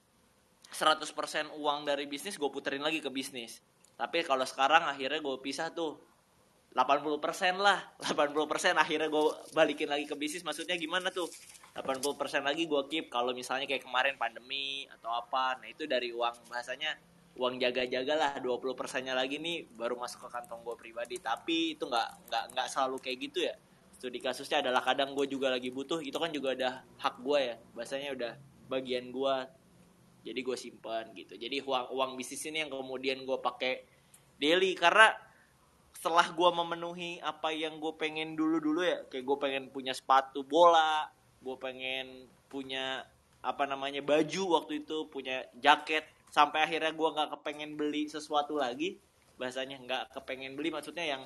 100% 0.72 1.52
uang 1.60 1.84
dari 1.84 2.08
bisnis 2.08 2.40
gue 2.40 2.48
puterin 2.48 2.80
lagi 2.80 3.04
ke 3.04 3.12
bisnis. 3.12 3.60
Tapi 4.00 4.24
kalau 4.24 4.42
sekarang 4.48 4.88
akhirnya 4.88 5.20
gue 5.20 5.36
pisah 5.44 5.70
tuh. 5.70 6.00
80% 6.72 7.60
lah. 7.60 7.84
80% 8.00 8.80
akhirnya 8.80 9.12
gue 9.12 9.24
balikin 9.52 9.92
lagi 9.92 10.08
ke 10.08 10.16
bisnis. 10.16 10.40
Maksudnya 10.40 10.80
gimana 10.80 11.12
tuh? 11.12 11.28
80% 11.76 12.16
lagi 12.40 12.64
gue 12.64 12.82
keep. 12.88 13.12
Kalau 13.12 13.36
misalnya 13.36 13.68
kayak 13.68 13.84
kemarin 13.84 14.16
pandemi 14.16 14.88
atau 14.88 15.12
apa 15.12 15.60
nah 15.60 15.68
itu 15.68 15.84
dari 15.84 16.08
uang 16.16 16.48
bahasanya 16.48 16.96
uang 17.36 17.60
jaga-jaga 17.60 18.14
lah. 18.16 18.32
20 18.40 18.72
persennya 18.72 19.12
lagi 19.12 19.36
nih 19.36 19.68
baru 19.76 20.00
masuk 20.00 20.24
ke 20.24 20.28
kantong 20.32 20.64
gue 20.64 20.76
pribadi. 20.80 21.20
Tapi 21.20 21.76
itu 21.76 21.84
nggak 21.84 22.32
nggak 22.32 22.44
nggak 22.56 22.66
selalu 22.72 22.96
kayak 23.04 23.18
gitu 23.20 23.44
ya. 23.44 23.54
Studi 24.00 24.24
kasusnya 24.24 24.64
adalah 24.64 24.80
kadang 24.80 25.12
gue 25.12 25.28
juga 25.28 25.52
lagi 25.52 25.68
butuh. 25.68 26.00
Itu 26.00 26.16
kan 26.16 26.32
juga 26.32 26.56
ada 26.56 26.88
hak 27.04 27.20
gue 27.20 27.38
ya. 27.52 27.54
Bahasanya 27.76 28.16
udah 28.16 28.32
bagian 28.72 29.12
gue 29.12 29.34
jadi 30.22 30.40
gue 30.40 30.56
simpan 30.56 31.10
gitu. 31.18 31.34
Jadi 31.34 31.62
uang 31.62 31.92
uang 31.92 32.10
bisnis 32.14 32.46
ini 32.46 32.62
yang 32.62 32.70
kemudian 32.70 33.26
gue 33.26 33.38
pakai 33.42 33.82
daily. 34.38 34.74
Karena 34.78 35.10
setelah 35.98 36.30
gue 36.30 36.50
memenuhi 36.50 37.18
apa 37.22 37.54
yang 37.54 37.78
gue 37.78 37.94
pengen 37.94 38.34
dulu 38.34 38.58
dulu 38.58 38.80
ya 38.82 39.06
kayak 39.06 39.22
gue 39.22 39.36
pengen 39.38 39.64
punya 39.70 39.94
sepatu 39.94 40.42
bola 40.42 41.06
gue 41.42 41.56
pengen 41.62 42.26
punya 42.50 43.06
apa 43.42 43.66
namanya 43.66 44.02
baju 44.02 44.62
waktu 44.62 44.86
itu 44.86 45.10
punya 45.10 45.42
jaket 45.58 46.06
sampai 46.30 46.64
akhirnya 46.64 46.94
gue 46.94 47.08
nggak 47.12 47.30
kepengen 47.38 47.74
beli 47.74 48.06
sesuatu 48.06 48.56
lagi. 48.56 48.96
Bahasanya 49.36 49.82
nggak 49.82 50.02
kepengen 50.14 50.54
beli 50.54 50.70
maksudnya 50.70 51.02
yang 51.02 51.22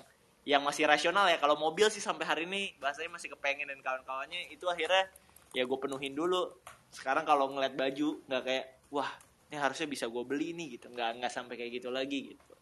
yang 0.48 0.64
masih 0.64 0.88
rasional 0.88 1.28
ya. 1.28 1.36
Kalau 1.36 1.60
mobil 1.60 1.92
sih 1.92 2.00
sampai 2.00 2.24
hari 2.24 2.42
ini 2.48 2.72
bahasanya 2.80 3.20
masih 3.20 3.36
kepengen 3.36 3.68
dan 3.68 3.78
kawan-kawannya. 3.84 4.48
Itu 4.48 4.66
akhirnya 4.72 5.12
ya 5.52 5.68
gue 5.68 5.78
penuhin 5.78 6.16
dulu. 6.16 6.56
Sekarang 6.88 7.28
kalau 7.28 7.52
ngeliat 7.52 7.76
baju 7.76 8.24
nggak 8.26 8.42
kayak 8.42 8.66
wah 8.96 9.10
ini 9.52 9.56
harusnya 9.60 9.86
bisa 9.86 10.08
gue 10.08 10.24
beli 10.24 10.56
nih 10.56 10.80
gitu. 10.80 10.88
Nggak 10.88 11.20
nggak 11.20 11.32
sampai 11.32 11.54
kayak 11.60 11.72
gitu 11.82 11.88
lagi 11.92 12.32
gitu. 12.32 12.54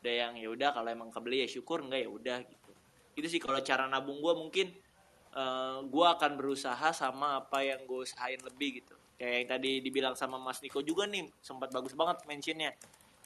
Udah 0.00 0.14
yang 0.14 0.32
ya 0.38 0.48
udah 0.48 0.70
kalau 0.70 0.88
emang 0.88 1.10
kebeli 1.10 1.42
ya 1.44 1.48
syukur 1.50 1.82
enggak 1.82 2.06
ya 2.06 2.10
udah 2.10 2.38
gitu. 2.46 2.72
Itu 3.18 3.26
sih 3.26 3.40
kalau 3.42 3.58
cara 3.60 3.90
nabung 3.90 4.22
gue 4.22 4.34
mungkin 4.38 4.66
eh 5.30 5.78
gue 5.86 6.06
akan 6.06 6.30
berusaha 6.38 6.88
sama 6.94 7.42
apa 7.42 7.66
yang 7.66 7.82
gue 7.84 8.06
usahain 8.06 8.40
lebih 8.40 8.80
gitu. 8.82 8.94
Kayak 9.18 9.34
yang 9.36 9.48
tadi 9.52 9.70
dibilang 9.84 10.14
sama 10.16 10.40
Mas 10.40 10.62
Niko 10.64 10.80
juga 10.80 11.04
nih 11.04 11.28
sempat 11.42 11.74
bagus 11.74 11.92
banget 11.98 12.24
mentionnya. 12.24 12.72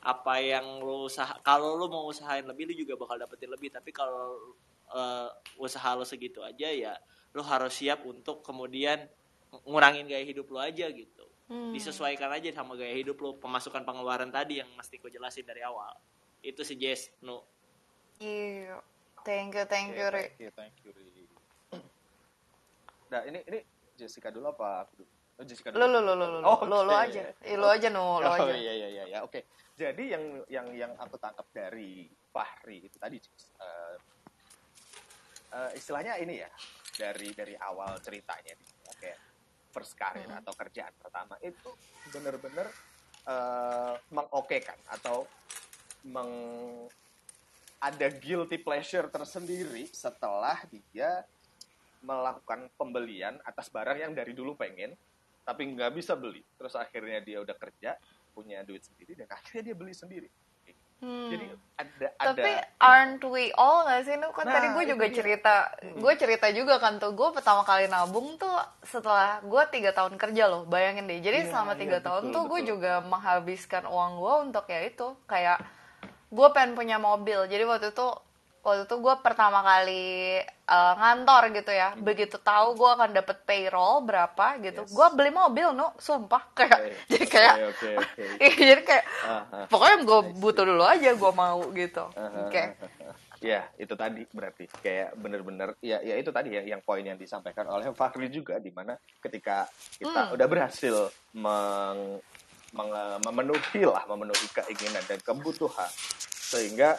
Apa 0.04 0.36
yang 0.42 0.82
lo 0.84 1.08
usaha 1.08 1.38
kalau 1.40 1.76
lo 1.78 1.86
mau 1.88 2.04
usahain 2.10 2.44
lebih 2.44 2.68
lo 2.68 2.74
juga 2.74 2.98
bakal 2.98 3.20
dapetin 3.20 3.52
lebih. 3.52 3.70
Tapi 3.70 3.94
kalau 3.94 4.56
eh, 4.90 5.28
usaha 5.60 5.94
lo 5.94 6.02
segitu 6.02 6.42
aja 6.42 6.68
ya 6.72 6.98
lo 7.34 7.42
harus 7.42 7.74
siap 7.74 8.06
untuk 8.06 8.46
kemudian 8.46 9.06
ngurangin 9.66 10.06
gaya 10.06 10.22
hidup 10.26 10.50
lo 10.50 10.62
aja 10.62 10.86
gitu 10.90 11.23
Hmm. 11.44 11.76
disesuaikan 11.76 12.32
aja 12.32 12.48
sama 12.56 12.72
gaya 12.72 12.96
hidup 12.96 13.20
lo 13.20 13.36
pemasukan 13.36 13.84
pengeluaran 13.84 14.32
tadi 14.32 14.64
yang 14.64 14.70
Mas 14.80 14.88
Niko 14.88 15.12
jelasin 15.12 15.44
dari 15.44 15.60
awal 15.60 15.92
itu 16.40 16.64
sih 16.64 16.72
Jess 16.76 17.12
no 17.20 17.44
Iya. 18.16 18.78
Thank 19.24 19.56
you, 19.56 19.64
thank 19.66 19.90
you, 19.96 20.06
Oke, 20.06 20.14
Ri. 20.14 20.22
Thank 20.22 20.38
you, 20.38 20.50
thank 20.54 20.74
you, 20.84 20.90
Ri. 20.92 21.04
Nah, 23.10 23.20
ini 23.26 23.40
ini 23.46 23.58
Jessica 23.94 24.30
dulu 24.30 24.54
apa 24.54 24.86
aku 24.86 25.02
dulu? 25.02 25.10
Oh, 25.34 25.44
Jessica 25.44 25.68
dulu. 25.74 25.82
Lu, 25.82 25.98
lu, 25.98 26.00
lu, 26.00 26.12
lu, 26.14 26.26
lu, 26.30 26.38
Oh, 26.46 26.60
lu, 26.62 26.78
lu 26.86 26.92
oke. 26.94 27.04
aja. 27.10 27.22
Ih, 27.42 27.56
lu 27.58 27.66
aja, 27.66 27.88
nu, 27.90 28.22
lu 28.22 28.26
oh, 28.26 28.34
aja. 28.38 28.54
iya 28.54 28.72
iya 28.74 28.88
iya 28.90 29.04
ya. 29.10 29.18
Oke. 29.26 29.50
Jadi 29.74 30.04
yang 30.14 30.24
yang 30.46 30.66
yang 30.70 30.92
aku 30.94 31.18
tangkap 31.18 31.46
dari 31.50 32.06
Fahri 32.30 32.86
itu 32.86 32.96
tadi 33.02 33.18
eh, 33.18 33.96
eh, 35.50 35.70
istilahnya 35.74 36.14
ini 36.22 36.38
ya 36.38 36.50
dari 36.94 37.34
dari 37.34 37.54
awal 37.58 37.98
ceritanya 37.98 38.54
first 39.74 39.98
career 39.98 40.30
Mhm. 40.30 40.40
atau 40.46 40.52
kerjaan 40.54 40.94
pertama 40.94 41.34
itu 41.42 41.70
benar-benar 42.14 42.70
eh, 43.24 43.94
mengokekan 44.12 44.76
atau 44.92 45.24
meng 46.04 46.28
ada 47.80 48.08
guilty 48.12 48.60
pleasure 48.60 49.08
tersendiri 49.08 49.88
setelah 49.88 50.60
dia 50.68 51.24
melakukan 52.04 52.68
pembelian 52.76 53.40
atas 53.48 53.72
barang 53.72 53.96
yang 53.96 54.12
dari 54.12 54.36
dulu 54.36 54.52
pengen 54.54 54.92
tapi 55.40 55.72
nggak 55.72 55.96
bisa 55.96 56.12
beli 56.16 56.44
terus 56.60 56.76
akhirnya 56.76 57.24
dia 57.24 57.40
udah 57.40 57.56
kerja 57.56 57.96
punya 58.36 58.60
duit 58.60 58.84
sendiri 58.84 59.16
dan 59.24 59.28
akhirnya 59.32 59.72
dia 59.72 59.76
beli 59.76 59.96
sendiri 59.96 60.28
Hmm. 61.02 61.28
jadi 61.30 61.46
ada 61.74 62.06
Tapi 62.16 62.50
ada 62.54 62.64
aren't 62.78 63.24
we 63.26 63.50
all 63.58 63.82
gak 63.82 64.06
sih? 64.06 64.14
Nu 64.14 64.30
kan 64.30 64.46
Nah, 64.46 64.54
tadi 64.54 64.66
gue 64.70 64.84
juga 64.94 65.06
dia. 65.10 65.16
cerita, 65.18 65.54
gue 65.82 66.12
cerita 66.14 66.46
juga 66.54 66.78
kan 66.78 67.02
tuh, 67.02 67.10
gue 67.12 67.28
pertama 67.34 67.66
kali 67.66 67.90
nabung 67.90 68.38
tuh 68.38 68.54
setelah 68.86 69.42
gue 69.42 69.62
tiga 69.74 69.90
tahun 69.90 70.14
kerja 70.14 70.44
loh, 70.46 70.62
bayangin 70.70 71.10
deh. 71.10 71.18
Jadi 71.18 71.38
Iya, 71.42 71.50
selama 71.50 71.74
iya, 71.74 71.80
tiga 71.82 71.98
tahun 71.98 72.30
betul, 72.30 72.34
tuh 72.34 72.42
gue 72.46 72.60
juga 72.70 72.92
menghabiskan 73.02 73.84
uang 73.90 74.12
gue 74.22 74.34
untuk 74.50 74.64
ya 74.70 74.80
itu, 74.86 75.08
kayak 75.26 75.58
gue 76.30 76.48
pengen 76.54 76.72
punya 76.78 76.96
mobil. 77.02 77.46
Jadi 77.50 77.64
waktu 77.66 77.90
itu 77.90 78.08
waktu 78.64 78.82
itu 78.82 78.96
gue 78.96 79.14
pertama 79.18 79.60
kali 79.60 80.40
uh, 80.64 80.94
ngantor 80.94 81.52
gitu 81.52 81.68
ya. 81.68 81.92
Begitu 81.94 82.36
tahu 82.38 82.74
gue 82.74 82.90
akan 82.90 83.12
dapet 83.12 83.36
payroll 83.42 84.00
berapa 84.00 84.56
gitu, 84.58 84.82
Yes. 84.82 84.90
gue 84.90 85.06
beli 85.12 85.30
mobil 85.30 85.70
nu, 85.70 85.92
sumpah 85.96 86.42
kayak 86.50 86.78
Oke, 86.80 86.96
jadi 87.12 87.26
kayak 87.26 87.54
oke 87.68 87.90
oke 87.94 88.24
Iya, 88.42 88.54
jadi 88.66 88.82
kayak 88.82 89.04
ah. 89.22 89.42
pokoknya 89.66 89.96
gue 90.02 90.20
butuh 90.34 90.64
dulu 90.64 90.82
aja 90.82 91.10
gue 91.12 91.32
mau 91.32 91.60
gitu. 91.70 92.04
Ah, 92.10 92.48
Oke. 92.48 92.62
ah. 92.74 93.14
Ya, 93.38 93.68
itu 93.76 93.92
tadi 93.92 94.24
berarti 94.26 94.64
kayak 94.74 95.14
bener-bener 95.14 95.76
ya 95.78 96.00
ya 96.00 96.16
itu 96.16 96.32
tadi 96.32 96.48
ya 96.50 96.64
yang 96.64 96.80
poin 96.80 97.04
yang 97.04 97.14
disampaikan 97.14 97.68
oleh 97.68 97.92
Fakri 97.92 98.26
juga 98.26 98.56
di 98.56 98.72
mana 98.72 98.96
ketika 99.20 99.68
kita 99.94 100.20
Hmm. 100.24 100.32
udah 100.32 100.46
berhasil 100.48 100.96
meng, 101.34 102.24
menge- 102.72 103.20
memenuhi 103.20 103.84
lah 103.84 104.08
memenuhi 104.08 104.48
keinginan 104.50 105.04
dan 105.04 105.20
kebutuhan 105.20 105.92
sehingga 106.24 106.96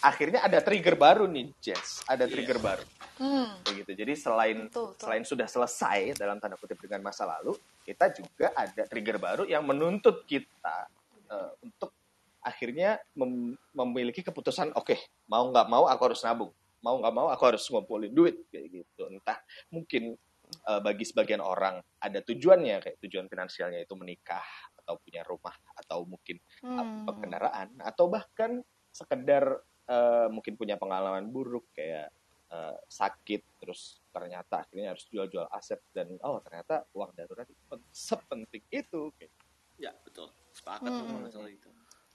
akhirnya 0.00 0.40
ada 0.40 0.58
trigger 0.60 0.94
baru 0.94 1.26
nih 1.26 1.50
Jess 1.58 2.02
ada 2.04 2.24
Iya. 2.24 2.32
trigger 2.32 2.58
baru 2.58 2.84
Hmm. 3.18 3.50
begitu 3.66 3.98
jadi 3.98 4.14
selain 4.14 4.70
Betul, 4.70 4.94
betul. 4.94 5.02
selain 5.02 5.24
sudah 5.26 5.48
selesai 5.50 6.14
dalam 6.14 6.38
tanda 6.38 6.54
kutip 6.54 6.78
dengan 6.78 7.02
masa 7.02 7.26
lalu 7.26 7.50
kita 7.82 8.14
juga 8.14 8.54
ada 8.54 8.86
trigger 8.86 9.18
baru 9.18 9.42
yang 9.42 9.66
menuntut 9.66 10.22
kita 10.22 10.86
eh, 11.26 11.50
untuk 11.60 11.90
akhirnya 12.38 12.96
mem- 13.12 13.58
memiliki 13.74 14.22
keputusan 14.22 14.70
oke 14.72 14.94
mau 15.26 15.50
nggak 15.50 15.66
mau 15.66 15.90
aku 15.90 16.02
harus 16.08 16.22
nabung 16.22 16.54
mau 16.78 16.94
nggak 16.94 17.10
mau 17.10 17.26
aku 17.26 17.42
harus 17.50 17.66
ngumpulin 17.66 18.14
duit 18.14 18.46
kayak 18.48 18.70
gitu 18.70 19.10
entah 19.10 19.42
mungkin 19.68 20.14
eh, 20.48 20.80
bagi 20.80 21.02
sebagian 21.02 21.42
orang 21.42 21.82
ada 21.98 22.22
tujuannya 22.22 22.78
kayak 22.78 22.96
tujuan 23.02 23.26
finansialnya 23.26 23.82
itu 23.82 23.98
menikah 23.98 24.46
atau 24.78 24.94
punya 25.02 25.26
rumah 25.26 25.52
atau 25.74 26.06
mungkin 26.06 26.38
Hmm. 26.62 27.02
apa 27.04 27.18
kendaraan 27.18 27.68
atau 27.82 28.06
bahkan 28.06 28.62
sekedar 28.88 29.58
eh, 29.88 30.28
mungkin 30.28 30.54
punya 30.54 30.76
pengalaman 30.76 31.26
buruk 31.28 31.72
kayak 31.72 32.12
eh, 32.48 32.76
sakit 32.86 33.60
terus 33.60 34.00
ternyata 34.08 34.64
akhirnya 34.64 34.92
harus 34.96 35.04
jual-jual 35.08 35.48
aset 35.48 35.80
dan 35.90 36.12
oh 36.22 36.40
ternyata 36.40 36.84
uang 36.92 37.12
darurat 37.12 37.44
itu 37.44 37.62
pen- 37.66 37.88
sepenting 37.90 38.64
itu 38.68 39.12
kayak 39.16 39.32
ya 39.76 39.92
betul 40.02 40.28
sepakat 40.52 40.88
Hmm. 40.88 41.24
hmm. 41.24 41.30
soal 41.30 41.48
itu 41.48 41.68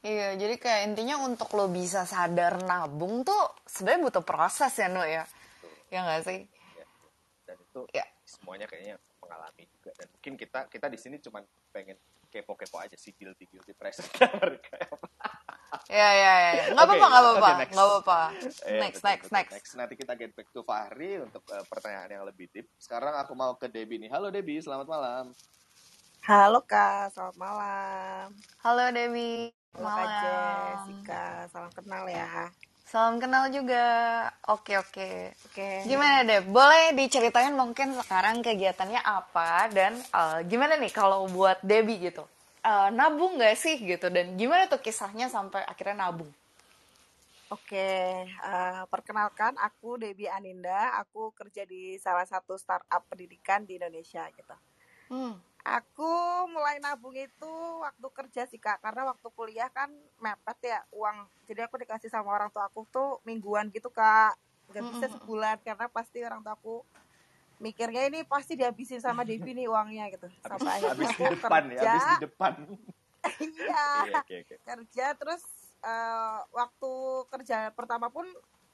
Iya, 0.03 0.35
jadi 0.35 0.59
kayak 0.59 0.81
intinya 0.91 1.15
untuk 1.23 1.47
lo 1.55 1.71
bisa 1.71 2.03
sadar 2.03 2.59
nabung 2.59 3.23
tuh 3.23 3.39
sebenarnya 3.63 4.11
butuh 4.11 4.23
proses 4.27 4.75
ya, 4.75 4.91
Nu 4.91 4.99
ya. 4.99 5.23
Ya 5.87 6.03
nggak 6.03 6.27
sih? 6.27 6.39
ya. 6.75 6.85
dan 7.47 7.55
itu 7.55 7.81
Ya. 7.95 8.03
semuanya 8.27 8.67
kayaknya 8.67 8.99
mengalami 9.23 9.63
juga 9.63 9.95
dan 9.95 10.11
mungkin 10.11 10.35
kita 10.35 10.67
kita 10.67 10.91
di 10.91 10.99
sini 10.99 11.23
cuma 11.23 11.39
pengen 11.71 11.95
kepo-kepo 12.33 12.81
aja 12.81 12.97
sih 12.97 13.13
guilty 13.13 13.45
guilty 13.45 13.77
pressure 13.77 14.09
mereka 14.41 14.73
Ya, 15.89 16.09
ya, 16.15 16.33
ya. 16.39 16.51
ya. 16.53 16.63
Nggak 16.73 16.85
apa-apa, 16.85 17.05
nggak 17.09 17.23
apa-apa. 17.23 17.51
next. 17.59 17.73
Nggak 17.73 17.87
apa-apa. 17.89 18.19
Eh, 18.65 18.81
Next, 18.81 19.01
next, 19.05 19.29
betul. 19.29 19.49
next. 19.51 19.69
Nanti 19.77 19.93
kita 19.97 20.13
get 20.17 20.33
back 20.33 20.49
to 20.53 20.61
Fahri 20.65 21.21
untuk 21.21 21.43
eh, 21.49 21.65
pertanyaan 21.69 22.09
yang 22.13 22.25
lebih 22.25 22.49
deep. 22.53 22.69
Sekarang 22.77 23.13
aku 23.17 23.33
mau 23.33 23.53
ke 23.57 23.69
Debbie 23.69 23.97
nih. 24.01 24.09
Halo 24.13 24.29
Debbie, 24.29 24.61
selamat 24.61 24.87
malam. 24.89 25.25
Halo 26.23 26.61
Kak, 26.65 27.13
selamat 27.15 27.37
malam. 27.37 28.27
Halo 28.63 28.83
Dewi. 28.93 29.51
Halo 29.73 29.89
Kak 29.91 30.09
Malam. 30.13 30.65
Jessica, 30.65 31.47
salam 31.51 31.71
kenal 31.73 32.05
ya. 32.09 32.49
Salam 32.93 33.17
kenal 33.17 33.49
juga. 33.49 33.81
Oke, 34.53 34.77
oke. 34.77 35.33
Oke. 35.49 35.81
Gimana 35.89 36.21
deh? 36.21 36.45
Boleh 36.45 36.93
diceritain 36.93 37.49
mungkin 37.49 37.97
sekarang 37.97 38.45
kegiatannya 38.45 39.01
apa 39.01 39.65
dan 39.73 39.97
eh, 39.97 40.39
gimana 40.45 40.77
nih 40.77 40.93
kalau 40.93 41.25
buat 41.25 41.57
Debbie 41.65 41.97
gitu? 41.97 42.21
Eh, 42.61 42.89
nabung 42.93 43.41
gak 43.41 43.57
sih 43.57 43.81
gitu 43.81 44.13
dan 44.13 44.37
gimana 44.37 44.69
tuh 44.69 44.77
kisahnya 44.77 45.25
sampai 45.25 45.65
akhirnya 45.65 46.05
nabung? 46.05 46.29
Oke, 47.49 47.89
eh, 48.29 48.81
perkenalkan 48.93 49.57
aku 49.57 49.97
Debbie 49.97 50.29
Aninda. 50.29 50.93
Aku 51.01 51.33
kerja 51.33 51.65
di 51.65 51.97
salah 51.97 52.29
satu 52.29 52.61
startup 52.61 53.09
pendidikan 53.09 53.65
di 53.65 53.81
Indonesia 53.81 54.21
gitu. 54.37 54.53
Hmm. 55.09 55.41
Aku 55.63 56.11
mulai 56.51 56.75
nabung 56.83 57.15
itu 57.15 57.51
waktu 57.79 58.07
kerja 58.11 58.43
sih 58.43 58.59
kak, 58.59 58.83
karena 58.83 59.07
waktu 59.07 59.27
kuliah 59.31 59.71
kan 59.71 59.87
mepet 60.19 60.75
ya 60.75 60.83
uang. 60.91 61.23
Jadi 61.47 61.63
aku 61.63 61.79
dikasih 61.79 62.11
sama 62.11 62.35
orang 62.35 62.51
tua 62.51 62.67
aku 62.67 62.83
tuh 62.91 63.23
mingguan 63.23 63.71
gitu 63.71 63.87
kak, 63.87 64.35
nggak 64.67 64.83
bisa 64.91 65.07
sebulan 65.15 65.57
karena 65.63 65.87
pasti 65.87 66.19
orang 66.19 66.43
tua 66.43 66.59
aku 66.59 66.83
mikirnya 67.63 68.11
ini 68.11 68.27
pasti 68.27 68.59
dihabisin 68.59 68.99
sama 68.99 69.23
Debbie 69.27 69.55
nih 69.55 69.71
uangnya 69.71 70.11
gitu. 70.11 70.27
Sampai 70.43 70.83
akhirnya 70.83 71.07
Habis 71.07 71.15
di 71.15 71.23
depan 71.31 71.63
ya, 71.63 71.79
kerja, 71.79 71.87
habis 71.87 72.03
di 72.03 72.15
depan. 72.27 72.53
iya 73.39 73.85
Iya, 74.03 74.19
oke 74.19 74.35
oke. 74.43 74.55
kerja 74.67 75.05
terus 75.15 75.43
eh, 75.79 76.39
waktu 76.51 76.91
kerja 77.31 77.71
pertama 77.71 78.11
pun 78.11 78.27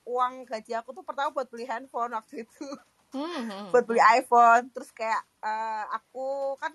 uang 0.10 0.42
gaji 0.50 0.74
aku 0.74 0.90
tuh 0.90 1.06
pertama 1.06 1.30
buat 1.30 1.46
beli 1.54 1.70
handphone 1.70 2.18
waktu 2.18 2.50
itu 2.50 2.66
Hmm. 3.10 3.74
buat 3.74 3.90
beli 3.90 4.02
iPhone 4.22 4.70
terus 4.70 4.94
kayak 4.94 5.22
eh, 5.42 5.86
aku 5.98 6.54
kan 6.62 6.70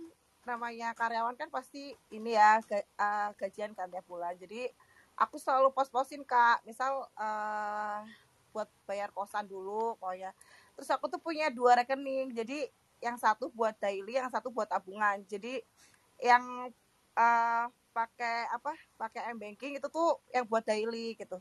namanya 0.44 0.92
karyawan 0.92 1.38
kan 1.38 1.48
pasti 1.48 1.94
ini 2.10 2.34
ya 2.34 2.58
eh, 2.74 3.28
gajian 3.38 3.72
kan 3.72 3.86
tiap 3.88 4.04
bulan. 4.10 4.34
Jadi 4.36 4.66
aku 5.14 5.38
selalu 5.38 5.70
pos-posin 5.70 6.26
kak. 6.26 6.66
Misal 6.66 7.06
eh, 7.18 7.98
buat 8.50 8.66
bayar 8.86 9.14
kosan 9.14 9.46
dulu 9.46 9.94
pokoknya. 10.02 10.34
Terus 10.74 10.90
aku 10.90 11.06
tuh 11.06 11.22
punya 11.22 11.54
dua 11.54 11.78
rekening. 11.78 12.34
Jadi 12.34 12.66
yang 12.98 13.14
satu 13.14 13.52
buat 13.54 13.78
daily 13.78 14.18
yang 14.18 14.30
satu 14.30 14.50
buat 14.50 14.66
tabungan. 14.66 15.22
Jadi 15.30 15.62
yang 16.18 16.66
eh, 17.14 17.64
pakai 17.94 18.50
apa 18.50 18.74
pakai 18.98 19.30
m 19.30 19.38
banking 19.38 19.78
itu 19.78 19.86
tuh 19.86 20.18
yang 20.34 20.42
buat 20.50 20.66
daily 20.66 21.14
gitu 21.14 21.38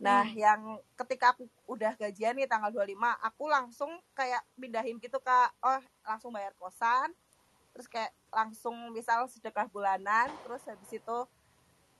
Nah, 0.00 0.24
Hmm. 0.24 0.32
yang 0.32 0.60
ketika 0.96 1.36
aku 1.36 1.44
udah 1.68 1.92
gajian 2.00 2.32
nih 2.38 2.48
tanggal 2.48 2.72
25, 2.72 3.12
aku 3.20 3.44
langsung 3.52 3.90
kayak 4.16 4.40
pindahin 4.56 4.96
gitu 4.96 5.20
Kak. 5.20 5.52
Oh, 5.60 5.80
langsung 6.08 6.32
bayar 6.32 6.56
kosan. 6.56 7.12
Terus 7.76 7.86
kayak 7.90 8.12
langsung 8.32 8.76
misal 8.96 9.28
sedekah 9.28 9.68
bulanan, 9.70 10.28
terus 10.44 10.62
habis 10.68 10.90
itu 10.92 11.18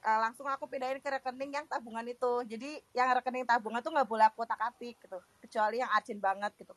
eh, 0.04 0.18
langsung 0.24 0.46
aku 0.48 0.64
pindahin 0.72 1.00
ke 1.04 1.08
rekening 1.12 1.52
yang 1.62 1.66
tabungan 1.70 2.06
itu. 2.08 2.32
Jadi 2.48 2.80
yang 2.96 3.08
rekening 3.16 3.46
tabungan 3.48 3.80
tuh 3.84 3.92
nggak 3.94 4.08
boleh 4.10 4.26
aku 4.30 4.44
otak-atik 4.46 4.96
gitu, 5.04 5.18
kecuali 5.42 5.80
yang 5.82 5.90
urgent 5.92 6.20
banget 6.22 6.52
gitu. 6.60 6.74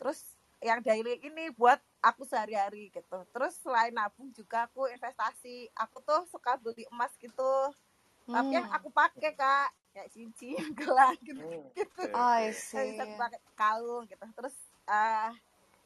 Terus 0.00 0.20
yang 0.62 0.80
daily 0.84 1.18
ini 1.22 1.50
buat 1.54 1.78
aku 2.02 2.22
sehari-hari 2.26 2.90
gitu. 2.94 3.18
Terus 3.34 3.54
selain 3.62 3.94
nabung 3.94 4.30
juga 4.34 4.66
aku 4.70 4.86
investasi. 4.90 5.70
Aku 5.76 6.00
tuh 6.04 6.26
suka 6.30 6.56
beli 6.60 6.84
emas 6.92 7.14
gitu. 7.18 7.72
Tapi 8.28 8.50
yang 8.54 8.66
Hmm. 8.68 8.76
aku 8.76 8.88
pakai 8.92 9.30
kak 9.34 9.70
kayak 9.92 10.08
cincin, 10.12 10.56
gelang 10.78 11.16
gitu. 11.20 11.42
gitu. 11.76 12.02
I 12.14 12.50
Yang 12.72 12.86
bisa 12.96 13.04
pakai 13.18 13.40
kalung 13.54 14.04
gitu. 14.08 14.24
Terus 14.36 14.54
eh 14.88 15.30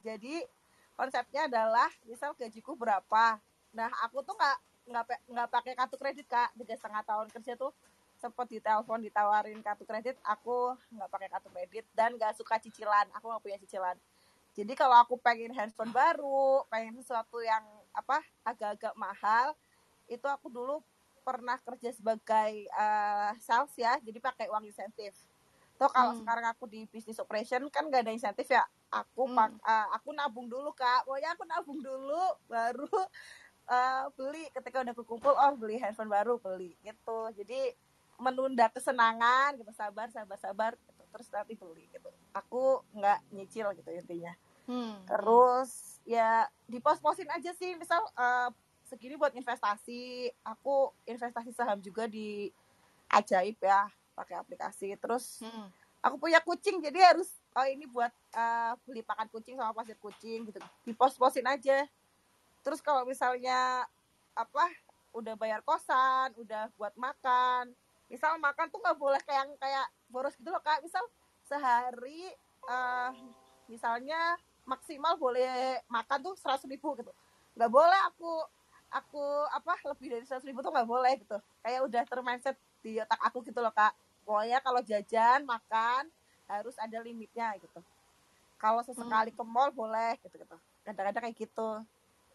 jadi 0.06 0.34
konsepnya 0.96 1.50
adalah 1.50 1.90
misal 2.06 2.32
gajiku 2.38 2.72
berapa. 2.78 3.40
Nah 3.74 3.90
aku 4.04 4.22
tuh 4.22 4.34
nggak 4.38 4.58
nggak 4.86 5.04
nggak 5.26 5.48
pakai 5.50 5.72
kartu 5.74 5.96
kredit 5.98 6.26
kak. 6.30 6.54
Tiga 6.54 6.74
setengah 6.78 7.02
tahun 7.02 7.26
kerja 7.34 7.52
tuh 7.58 7.72
sempat 8.16 8.48
ditelepon 8.48 9.02
ditawarin 9.02 9.60
kartu 9.60 9.84
kredit. 9.84 10.16
Aku 10.22 10.78
nggak 10.94 11.10
pakai 11.10 11.28
kartu 11.28 11.48
kredit 11.50 11.84
dan 11.92 12.14
nggak 12.14 12.36
suka 12.38 12.56
cicilan. 12.62 13.10
Aku 13.18 13.26
nggak 13.28 13.42
punya 13.42 13.58
cicilan. 13.58 13.96
Jadi 14.56 14.72
kalau 14.72 14.96
aku 15.04 15.20
pengen 15.20 15.52
handphone 15.52 15.92
baru, 15.92 16.64
pengen 16.72 16.96
sesuatu 16.96 17.44
yang 17.44 17.60
apa 17.92 18.24
agak-agak 18.40 18.96
mahal, 18.96 19.52
itu 20.08 20.24
aku 20.24 20.48
dulu 20.48 20.80
pernah 21.26 21.58
kerja 21.58 21.90
sebagai 21.90 22.52
eh, 22.70 23.32
sales 23.42 23.74
ya, 23.74 23.98
jadi 23.98 24.22
pakai 24.22 24.46
uang 24.46 24.70
insentif. 24.70 25.10
Toh 25.74 25.90
kalau 25.90 26.14
Hmm. 26.14 26.22
sekarang 26.22 26.46
aku 26.46 26.70
di 26.70 26.86
business 26.86 27.18
operation 27.18 27.66
kan 27.68 27.90
gak 27.90 28.06
ada 28.06 28.14
insentif 28.14 28.46
ya. 28.46 28.62
Aku 28.94 29.26
pak, 29.34 29.50
Hmm. 29.50 29.58
eh, 29.60 29.86
aku 29.98 30.14
nabung 30.14 30.46
dulu 30.46 30.70
kak. 30.70 31.02
Pokoknya 31.02 31.34
aku 31.34 31.42
nabung 31.44 31.82
dulu, 31.82 32.22
baru 32.46 32.86
eh, 33.74 34.04
beli. 34.14 34.46
Ketika 34.54 34.86
udah 34.86 34.94
kekumpul, 34.94 35.34
oh 35.34 35.52
beli 35.58 35.82
handphone 35.82 36.08
baru 36.08 36.38
beli 36.38 36.78
gitu. 36.80 37.34
Jadi 37.34 37.74
menunda 38.16 38.70
kesenangan 38.70 39.58
gitu, 39.58 39.74
sabar, 39.74 40.08
sabar, 40.14 40.38
sabar. 40.38 40.72
Gitu. 40.78 41.02
Terus 41.12 41.28
nanti 41.34 41.52
beli 41.58 41.84
gitu. 41.90 42.08
Aku 42.32 42.86
nggak 42.94 43.18
nyicil 43.34 43.74
gitu 43.74 43.90
intinya 43.90 44.30
Hmm. 44.66 44.98
terus 45.06 46.02
ya 46.02 46.42
di 46.66 46.82
pos-posin 46.82 47.30
aja 47.30 47.54
sih 47.54 47.78
misal 47.78 48.02
eh, 48.18 48.50
segini 48.86 49.18
buat 49.18 49.34
investasi. 49.34 50.30
Aku 50.46 50.94
investasi 51.04 51.50
saham 51.52 51.82
juga 51.82 52.06
di 52.06 52.48
ajaib 53.10 53.58
ya 53.60 53.90
pakai 54.14 54.38
aplikasi. 54.38 54.94
Terus 54.96 55.42
Hmm. 55.42 55.68
aku 56.00 56.16
punya 56.22 56.38
kucing 56.38 56.78
jadi 56.78 57.14
harus 57.14 57.28
oh 57.52 57.66
ini 57.66 57.84
buat 57.90 58.14
eh, 58.32 58.72
beli 58.86 59.02
pakan 59.02 59.26
kucing 59.28 59.58
sama 59.58 59.74
pasir 59.74 59.98
kucing 59.98 60.46
gitu. 60.46 60.62
Di 60.86 60.94
pos-posin 60.94 61.44
aja. 61.44 61.84
Terus 62.62 62.78
kalau 62.80 63.02
misalnya 63.02 63.84
apa 64.36 64.64
udah 65.16 65.34
bayar 65.34 65.64
kosan 65.64 66.36
udah 66.36 66.68
buat 66.76 66.92
makan 66.94 67.72
misal 68.06 68.36
makan 68.38 68.68
tuh 68.68 68.78
nggak 68.78 69.00
boleh 69.00 69.18
kayak 69.24 69.48
kayak 69.58 69.86
boros 70.06 70.36
gitu 70.38 70.50
loh 70.50 70.62
kak. 70.62 70.78
Misal 70.82 71.02
sehari 71.46 72.30
eh 72.66 73.10
misalnya 73.66 74.38
maksimal 74.66 75.14
boleh 75.14 75.78
makan 75.86 76.18
tuh 76.22 76.34
seratus 76.38 76.66
ribu 76.66 76.94
gitu. 76.98 77.10
Nggak 77.54 77.70
boleh 77.70 78.00
aku 78.10 78.32
aku 78.90 79.22
apa 79.52 79.76
lebih 79.92 80.08
dari 80.16 80.24
seratus 80.24 80.46
ribu 80.46 80.62
tuh 80.62 80.72
nggak 80.72 80.88
boleh 80.88 81.12
gitu. 81.20 81.36
Kayak 81.62 81.80
udah 81.86 82.02
termindset 82.06 82.56
di 82.80 82.98
otak 83.02 83.20
aku 83.22 83.42
gitu 83.46 83.58
loh 83.60 83.74
kak. 83.74 83.92
Pokoknya 84.26 84.58
kalau 84.62 84.80
jajan 84.82 85.46
makan 85.46 86.10
harus 86.46 86.74
ada 86.78 86.98
limitnya 87.02 87.54
gitu. 87.58 87.80
Kalau 88.56 88.80
sesekali 88.82 89.30
ke 89.34 89.44
mall 89.44 89.70
boleh 89.74 90.16
gitu 90.24 90.36
gitu. 90.38 90.56
Kadang-kadang 90.86 91.28
kayak 91.28 91.36
gitu. 91.36 91.70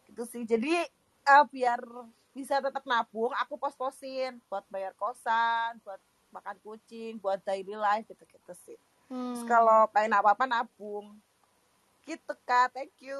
Gitu 0.07 0.23
sih. 0.29 0.43
Jadi 0.45 0.75
eh, 1.21 1.43
biar 1.51 1.79
bisa 2.31 2.63
tetap 2.63 2.83
nabung 2.87 3.35
aku 3.35 3.59
pos-posin 3.59 4.39
buat 4.47 4.63
bayar 4.71 4.95
kosan 4.95 5.75
buat 5.83 5.99
makan 6.31 6.55
kucing 6.63 7.19
buat 7.19 7.43
daily 7.43 7.75
life 7.75 8.07
gitu 8.07 8.23
gitu 8.23 8.53
sih. 8.63 8.77
Terus 9.31 9.43
Hmm. 9.43 9.49
kalau 9.51 9.79
pengen 9.91 10.15
apa-apa 10.15 10.47
nabung. 10.47 11.19
Gitu 12.07 12.33
kak. 12.47 12.71
Thank 12.71 12.95
you 13.03 13.19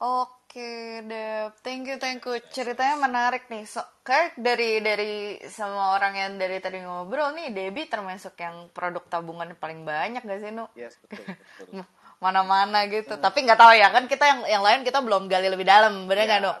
Oke, 0.00 1.04
Dep. 1.04 1.60
Thank 1.60 1.92
you, 1.92 1.96
thank 2.00 2.24
you. 2.24 2.40
Ceritanya 2.48 2.96
menarik 2.96 3.52
nih. 3.52 3.68
So, 3.68 3.84
kayak 4.00 4.32
dari 4.40 4.80
dari 4.80 5.36
semua 5.44 5.92
orang 5.92 6.16
yang 6.16 6.32
dari 6.40 6.56
tadi 6.56 6.80
ngobrol 6.80 7.36
nih, 7.36 7.52
Debbie 7.52 7.84
termasuk 7.84 8.32
yang 8.40 8.72
produk 8.72 9.04
tabungan 9.12 9.52
paling 9.60 9.84
banyak 9.84 10.24
gak 10.24 10.40
sih, 10.40 10.50
Nu? 10.56 10.64
Yes, 10.72 10.96
betul, 11.04 11.28
betul. 11.28 11.84
Mana-mana 12.24 12.88
gitu. 12.88 13.16
Tapi 13.20 13.44
nggak 13.44 13.60
tahu 13.60 13.72
ya, 13.76 13.88
kan 13.92 14.04
kita 14.08 14.24
yang 14.24 14.40
yang 14.48 14.62
lain 14.64 14.80
kita 14.88 15.04
belum 15.04 15.28
gali 15.28 15.48
lebih 15.52 15.68
dalam, 15.68 16.08
nggak, 16.08 16.16
Ya, 16.16 16.40
Nu? 16.40 16.52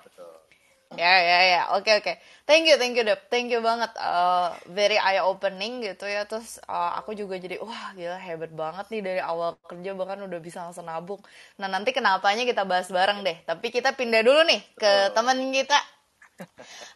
Ya, 0.90 1.22
ya, 1.22 1.38
ya. 1.46 1.60
Oke, 1.78 1.94
oke. 2.02 2.18
Thank 2.50 2.66
you, 2.66 2.74
thank 2.74 2.98
you, 2.98 3.06
Dep. 3.06 3.30
Thank 3.30 3.54
you 3.54 3.62
banget. 3.62 3.94
Uh, 3.94 4.50
very 4.74 4.98
eye 4.98 5.22
opening 5.22 5.86
gitu 5.86 6.02
ya. 6.10 6.26
Terus 6.26 6.58
uh, 6.66 6.98
aku 6.98 7.14
juga 7.14 7.38
jadi, 7.38 7.62
wah 7.62 7.94
gila 7.94 8.18
hebat 8.18 8.50
banget 8.50 8.90
nih 8.90 9.02
dari 9.06 9.22
awal 9.22 9.54
kerja 9.70 9.94
bahkan 9.94 10.18
udah 10.26 10.40
bisa 10.42 10.66
langsung 10.66 10.90
nabung. 10.90 11.22
Nah, 11.62 11.70
nanti 11.70 11.94
kenapanya 11.94 12.42
kita 12.42 12.66
bahas 12.66 12.90
bareng 12.90 13.22
deh. 13.22 13.38
Tapi 13.46 13.70
kita 13.70 13.94
pindah 13.94 14.26
dulu 14.26 14.42
nih 14.50 14.60
ke 14.74 15.14
teman 15.14 15.38
kita. 15.54 15.78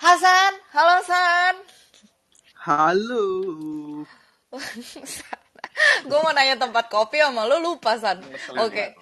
Hasan, 0.03 0.53
halo 0.75 0.93
Hasan. 0.99 1.55
Halo. 2.67 3.27
Gue 6.09 6.19
mau 6.19 6.35
nanya 6.35 6.59
tempat 6.59 6.91
kopi 6.91 7.23
sama 7.23 7.47
lu 7.47 7.63
lupa 7.63 7.95
San. 7.99 8.19
Oke. 8.59 8.95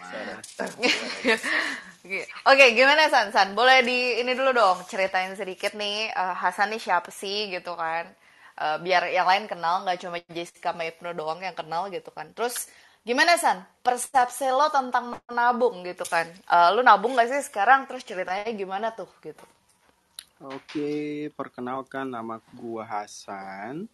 Oke, 2.12 2.28
Oke, 2.44 2.76
gimana 2.76 3.08
San? 3.08 3.32
San, 3.32 3.56
boleh 3.56 3.80
di 3.80 4.20
ini 4.20 4.36
dulu 4.36 4.52
dong 4.52 4.84
ceritain 4.84 5.32
sedikit 5.32 5.72
nih 5.72 6.12
eh, 6.12 6.34
Hasan 6.36 6.68
nih 6.68 6.76
siapa 6.76 7.08
sih 7.08 7.48
gitu 7.48 7.72
kan? 7.72 8.04
Eh, 8.60 8.76
biar 8.84 9.08
yang 9.08 9.24
lain 9.24 9.48
kenal, 9.48 9.80
nggak 9.80 9.96
cuma 9.96 10.20
Jessica 10.28 10.76
sama 10.76 10.84
Ibnu 10.92 11.16
doang 11.16 11.40
yang 11.40 11.56
kenal 11.56 11.88
gitu 11.88 12.12
kan. 12.12 12.28
Terus 12.36 12.68
gimana 13.00 13.40
San? 13.40 13.64
Persepsi 13.80 14.44
lo 14.52 14.68
tentang 14.68 15.16
menabung 15.24 15.80
gitu 15.88 16.04
kan? 16.04 16.28
Eh, 16.28 16.68
lu 16.76 16.84
nabung 16.84 17.16
gak 17.16 17.32
sih 17.32 17.40
sekarang? 17.48 17.88
Terus 17.88 18.04
ceritanya 18.04 18.52
gimana 18.52 18.92
tuh 18.92 19.08
gitu? 19.24 19.48
Oke, 20.44 21.32
perkenalkan 21.32 22.12
nama 22.12 22.44
gua 22.52 22.84
Hasan. 22.84 23.88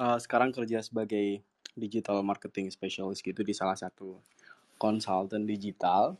Eh, 0.00 0.18
sekarang 0.24 0.56
kerja 0.56 0.80
sebagai 0.80 1.44
digital 1.76 2.24
marketing 2.24 2.72
specialist 2.72 3.20
gitu 3.20 3.44
di 3.44 3.52
salah 3.52 3.76
satu 3.76 4.16
konsultan 4.80 5.44
digital 5.44 6.16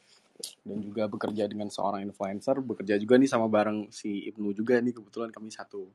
dan 0.66 0.78
juga 0.82 1.06
bekerja 1.06 1.46
dengan 1.46 1.70
seorang 1.70 2.02
influencer, 2.02 2.58
bekerja 2.62 2.98
juga 2.98 3.14
nih 3.20 3.30
sama 3.30 3.46
bareng 3.46 3.90
si 3.92 4.26
Ibnu 4.30 4.52
juga 4.56 4.78
nih 4.82 4.94
kebetulan 4.94 5.30
kami 5.30 5.52
satu 5.52 5.90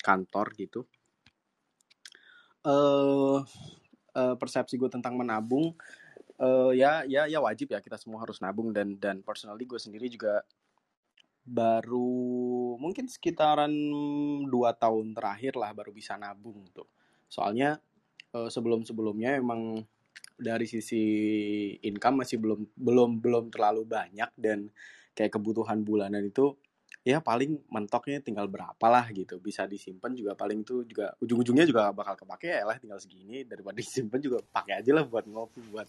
kantor 0.00 0.46
gitu. 0.58 0.80
Eh 2.64 3.38
eh, 4.14 4.34
persepsi 4.38 4.78
gue 4.78 4.90
tentang 4.90 5.18
menabung 5.18 5.74
eh 6.34 6.72
ya 6.74 7.06
ya 7.06 7.30
ya 7.30 7.38
wajib 7.38 7.70
ya 7.70 7.78
kita 7.78 7.94
semua 7.94 8.26
harus 8.26 8.42
nabung 8.42 8.74
dan 8.74 8.98
dan 8.98 9.22
personally 9.22 9.70
gue 9.70 9.78
sendiri 9.78 10.10
juga 10.10 10.42
baru 11.46 12.74
mungkin 12.80 13.06
sekitaran 13.06 13.70
dua 14.48 14.74
tahun 14.74 15.14
terakhir 15.14 15.54
lah 15.54 15.70
baru 15.76 15.94
bisa 15.94 16.18
nabung 16.18 16.66
tuh 16.74 16.90
soalnya 17.30 17.78
eh, 18.34 18.50
sebelum-sebelumnya 18.50 19.38
emang 19.38 19.86
dari 20.34 20.66
sisi 20.66 21.02
income 21.86 22.26
masih 22.26 22.42
belum 22.42 22.60
belum 22.74 23.10
belum 23.22 23.44
terlalu 23.54 23.86
banyak 23.86 24.30
dan 24.34 24.66
kayak 25.14 25.38
kebutuhan 25.38 25.86
bulanan 25.86 26.26
itu 26.26 26.58
ya 27.04 27.20
paling 27.20 27.60
mentoknya 27.68 28.18
tinggal 28.24 28.48
berapa 28.48 28.86
lah 28.88 29.06
gitu. 29.12 29.38
Bisa 29.38 29.68
disimpan 29.68 30.16
juga 30.16 30.32
paling 30.34 30.64
tuh 30.64 30.82
juga 30.88 31.12
ujung-ujungnya 31.20 31.68
juga 31.68 31.92
bakal 31.92 32.16
kepake 32.18 32.50
ya 32.50 32.64
lah 32.66 32.76
tinggal 32.80 32.98
segini. 32.98 33.44
Daripada 33.44 33.76
disimpan 33.84 34.18
juga 34.18 34.38
pakai 34.42 34.80
aja 34.82 34.90
lah 34.90 35.04
buat 35.06 35.28
ngopi 35.28 35.60
buat 35.70 35.88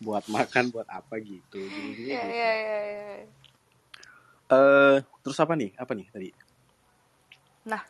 buat 0.00 0.24
makan 0.28 0.70
buat 0.70 0.86
apa 0.86 1.18
gitu. 1.18 1.58
Ujung-ujungnya 1.58 2.20
iya. 2.28 2.52
iya. 2.54 3.14
Eh, 4.50 4.96
terus 5.24 5.38
apa 5.40 5.54
nih? 5.56 5.72
Apa 5.80 5.92
nih 5.96 6.06
tadi? 6.12 6.28
Nah, 7.66 7.82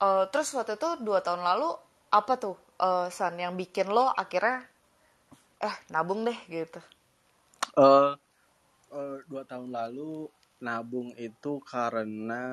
eh, 0.00 0.24
terus 0.32 0.50
waktu 0.56 0.80
itu 0.80 0.88
dua 1.04 1.20
tahun 1.20 1.44
lalu 1.44 1.70
apa 2.10 2.32
tuh 2.40 2.56
eh, 2.80 3.08
San 3.12 3.36
yang 3.36 3.54
bikin 3.54 3.92
lo 3.92 4.08
akhirnya 4.08 4.64
eh 5.56 5.76
nabung 5.88 6.20
deh 6.28 6.36
gitu. 6.52 6.80
eh 7.76 8.12
eh, 8.92 9.16
dua 9.28 9.42
tahun 9.48 9.72
lalu 9.72 10.28
nabung 10.60 11.12
itu 11.16 11.60
karena 11.64 12.44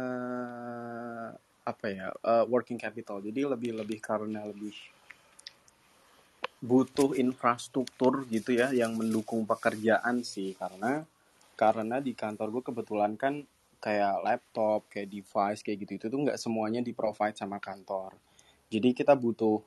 apa 1.64 1.86
ya 1.88 2.08
eh, 2.12 2.46
working 2.48 2.80
capital. 2.80 3.20
Jadi 3.24 3.44
lebih 3.48 3.72
lebih 3.76 4.00
karena 4.04 4.44
lebih 4.44 4.76
butuh 6.64 7.12
infrastruktur 7.20 8.24
gitu 8.32 8.56
ya 8.56 8.72
yang 8.72 8.96
mendukung 8.96 9.44
pekerjaan 9.44 10.24
sih. 10.24 10.56
Karena 10.56 11.04
karena 11.60 12.00
di 12.00 12.16
kantor 12.16 12.48
gue 12.60 12.64
kebetulan 12.72 13.14
kan 13.20 13.44
kayak 13.84 14.24
laptop 14.24 14.88
kayak 14.88 15.12
device 15.12 15.60
kayak 15.60 15.84
gitu 15.84 15.92
itu 16.00 16.06
tuh 16.08 16.20
nggak 16.24 16.40
semuanya 16.40 16.80
di 16.80 16.96
provide 16.96 17.36
sama 17.36 17.60
kantor. 17.60 18.16
Jadi 18.72 18.96
kita 18.96 19.14
butuh 19.16 19.60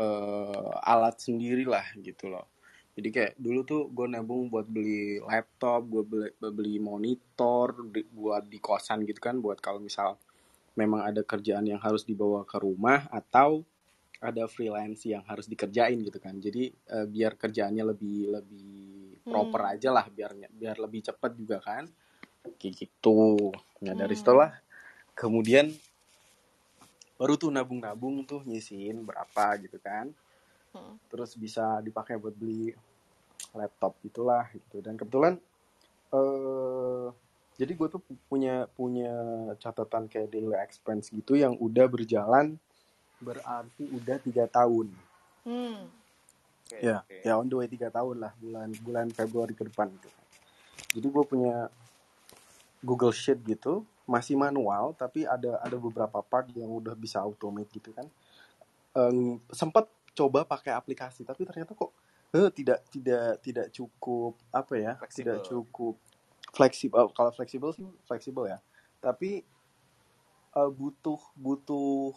eh, 0.00 0.72
alat 0.84 1.16
sendiri 1.20 1.64
lah 1.64 1.84
gitu 1.96 2.28
loh 2.32 2.53
jadi 2.94 3.08
kayak 3.10 3.32
dulu 3.38 3.60
tuh 3.66 3.82
gue 3.90 4.06
nabung 4.06 4.46
buat 4.46 4.66
beli 4.70 5.18
laptop 5.18 5.82
gue 5.90 6.02
beli, 6.06 6.30
beli 6.38 6.74
monitor 6.78 7.74
di- 7.90 8.06
buat 8.06 8.46
di 8.46 8.58
kosan 8.62 9.02
gitu 9.02 9.18
kan 9.18 9.42
buat 9.42 9.58
kalau 9.58 9.82
misal 9.82 10.14
memang 10.78 11.06
ada 11.06 11.22
kerjaan 11.26 11.66
yang 11.66 11.78
harus 11.82 12.06
dibawa 12.06 12.46
ke 12.46 12.58
rumah 12.58 13.06
atau 13.10 13.62
ada 14.22 14.46
freelance 14.48 15.04
yang 15.04 15.20
harus 15.26 15.44
dikerjain 15.50 16.00
gitu 16.00 16.18
kan 16.22 16.38
jadi 16.38 16.70
eh, 16.70 17.06
biar 17.06 17.34
kerjaannya 17.34 17.84
lebih 17.94 18.30
lebih 18.30 18.72
proper 19.26 19.62
Hmm. 19.66 19.72
aja 19.74 19.88
lah 19.90 20.06
biar 20.08 20.30
biar 20.54 20.76
lebih 20.78 21.00
cepat 21.10 21.34
juga 21.34 21.58
kan 21.60 21.84
kayak 22.56 22.74
gitu 22.86 23.52
nah 23.82 23.94
dari 23.94 24.14
Hmm. 24.14 24.22
setelah 24.22 24.50
kemudian 25.18 25.68
baru 27.14 27.38
tuh 27.38 27.50
nabung-nabung 27.54 28.26
tuh 28.26 28.42
nyisihin 28.42 29.06
berapa 29.06 29.54
gitu 29.62 29.78
kan 29.78 30.10
Hmm. 30.74 30.98
terus 31.06 31.38
bisa 31.38 31.78
dipakai 31.80 32.18
buat 32.18 32.34
beli 32.34 32.74
laptop 33.54 33.94
gitulah 34.02 34.50
gitu 34.50 34.82
dan 34.82 34.98
kebetulan 34.98 35.38
eh 36.10 37.06
jadi 37.54 37.70
gue 37.70 37.86
tuh 37.86 38.02
pu- 38.02 38.18
punya 38.26 38.66
punya 38.74 39.14
catatan 39.62 40.10
kayak 40.10 40.34
daily 40.34 40.58
expense 40.58 41.14
gitu 41.14 41.38
yang 41.38 41.54
udah 41.54 41.86
berjalan 41.86 42.58
berarti 43.22 43.86
udah 43.88 44.18
tiga 44.18 44.44
tahun 44.44 44.90
Hmm. 45.44 45.86
Oke, 46.66 46.80
ya 46.80 47.04
oke. 47.04 47.16
ya 47.22 47.32
on 47.36 47.46
the 47.46 47.54
way 47.54 47.68
tiga 47.68 47.92
tahun 47.92 48.16
lah 48.16 48.32
bulan 48.40 48.68
bulan 48.80 49.06
Februari 49.12 49.54
ke 49.54 49.62
depan 49.62 49.92
gitu 49.92 50.08
jadi 50.98 51.06
gue 51.06 51.24
punya 51.24 51.54
Google 52.80 53.12
Sheet 53.12 53.44
gitu 53.44 53.84
masih 54.04 54.34
manual 54.34 54.96
tapi 54.96 55.22
ada 55.24 55.60
ada 55.60 55.76
beberapa 55.78 56.18
part 56.20 56.48
yang 56.52 56.68
udah 56.68 56.96
bisa 56.96 57.22
automate 57.22 57.70
gitu 57.70 57.94
kan 57.94 58.08
Em, 58.94 59.42
sempat 59.50 59.90
coba 60.14 60.46
pakai 60.46 60.72
aplikasi 60.72 61.26
tapi 61.26 61.42
ternyata 61.42 61.74
kok 61.74 61.90
eh, 62.34 62.50
tidak 62.54 62.86
tidak 62.90 63.42
tidak 63.42 63.66
cukup 63.74 64.38
apa 64.50 64.74
ya 64.74 64.92
tidak 65.10 65.42
Fleksibel. 65.42 65.42
cukup 65.42 65.94
fleksibel. 66.54 67.06
Kalau 67.10 67.30
fleksibel 67.34 67.70
sih 67.74 67.86
fleksibel 68.06 68.46
ya. 68.46 68.58
Tapi 69.02 69.42
eh, 70.54 70.70
butuh 70.70 71.20
butuh 71.34 72.14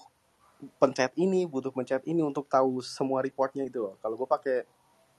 pencet 0.81 1.13
ini 1.21 1.45
butuh 1.45 1.69
pencet 1.69 2.01
ini 2.09 2.25
untuk 2.25 2.49
tahu 2.49 2.81
semua 2.85 3.25
reportnya 3.25 3.65
itu 3.65 3.81
loh. 3.81 3.97
Kalau 3.99 4.15
gue 4.17 4.29
pakai 4.29 4.57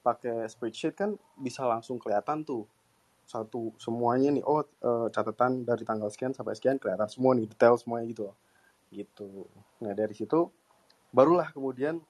pakai 0.02 0.46
spreadsheet 0.46 0.94
kan 0.94 1.18
bisa 1.38 1.66
langsung 1.66 1.98
kelihatan 1.98 2.46
tuh 2.46 2.64
satu 3.28 3.74
semuanya 3.76 4.30
nih. 4.34 4.44
Oh 4.46 4.62
eh, 4.62 5.06
catatan 5.10 5.66
dari 5.66 5.82
tanggal 5.82 6.08
sekian 6.08 6.32
sampai 6.32 6.54
sekian 6.54 6.78
kelihatan 6.78 7.10
semua 7.10 7.34
nih 7.34 7.50
detail 7.50 7.74
semuanya 7.76 8.06
gitu 8.10 8.22
loh. 8.30 8.36
Gitu. 8.88 9.46
Nah 9.84 9.92
dari 9.92 10.14
situ 10.14 10.48
barulah 11.12 11.50
kemudian 11.52 12.00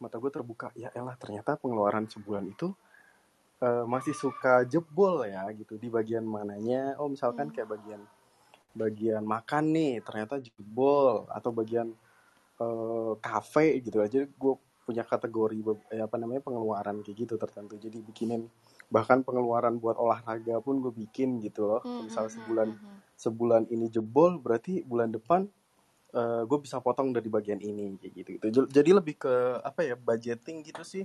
mata 0.00 0.16
gue 0.16 0.32
terbuka. 0.32 0.72
Ya 0.74 0.88
elah 0.96 1.14
ternyata 1.20 1.54
pengeluaran 1.60 2.08
sebulan 2.08 2.48
itu 2.48 2.72
eh, 3.60 3.84
masih 3.84 4.16
suka 4.16 4.64
jebol 4.64 5.22
ya 5.28 5.44
gitu. 5.52 5.76
Di 5.76 5.92
bagian 5.92 6.24
mananya 6.24 6.96
oh 6.98 7.06
misalkan 7.12 7.52
Hmm. 7.52 7.54
kayak 7.54 7.68
bagian 7.76 8.02
bagian 8.72 9.22
makan 9.22 9.64
nih 9.76 10.00
ternyata 10.00 10.40
jebol. 10.40 11.28
Atau 11.28 11.52
bagian 11.52 11.92
kafe 13.24 13.80
gitu 13.80 14.04
aja 14.04 14.28
gue 14.28 14.54
punya 14.84 15.00
kategori 15.06 15.64
eh, 15.94 16.02
apa 16.02 16.18
namanya 16.18 16.42
pengeluaran 16.42 17.00
kayak 17.06 17.24
gitu 17.24 17.34
tertentu. 17.38 17.78
Jadi 17.78 18.02
bikinin 18.02 18.50
bahkan 18.90 19.22
pengeluaran 19.22 19.78
buat 19.78 19.94
olahraga 19.94 20.58
pun 20.58 20.82
gue 20.82 20.90
bikin 20.90 21.38
gitu 21.40 21.70
loh. 21.70 21.80
Hmm, 21.80 22.10
misal 22.10 22.26
hmm, 22.26 22.32
hmm, 22.32 22.36
sebulan 22.36 22.68
hmm. 22.74 22.98
sebulan 23.14 23.62
ini 23.70 23.86
jebol 23.88 24.42
berarti 24.42 24.82
bulan 24.82 25.14
depan 25.14 25.46
gue 26.46 26.58
bisa 26.62 26.82
potong 26.82 27.14
dari 27.14 27.28
bagian 27.30 27.60
ini 27.62 27.96
kayak 28.00 28.14
gitu 28.18 28.28
gitu 28.38 28.46
jadi 28.68 28.90
lebih 28.98 29.16
ke 29.20 29.34
apa 29.62 29.86
ya 29.86 29.94
budgeting 29.98 30.64
gitu 30.66 30.82
sih 30.82 31.04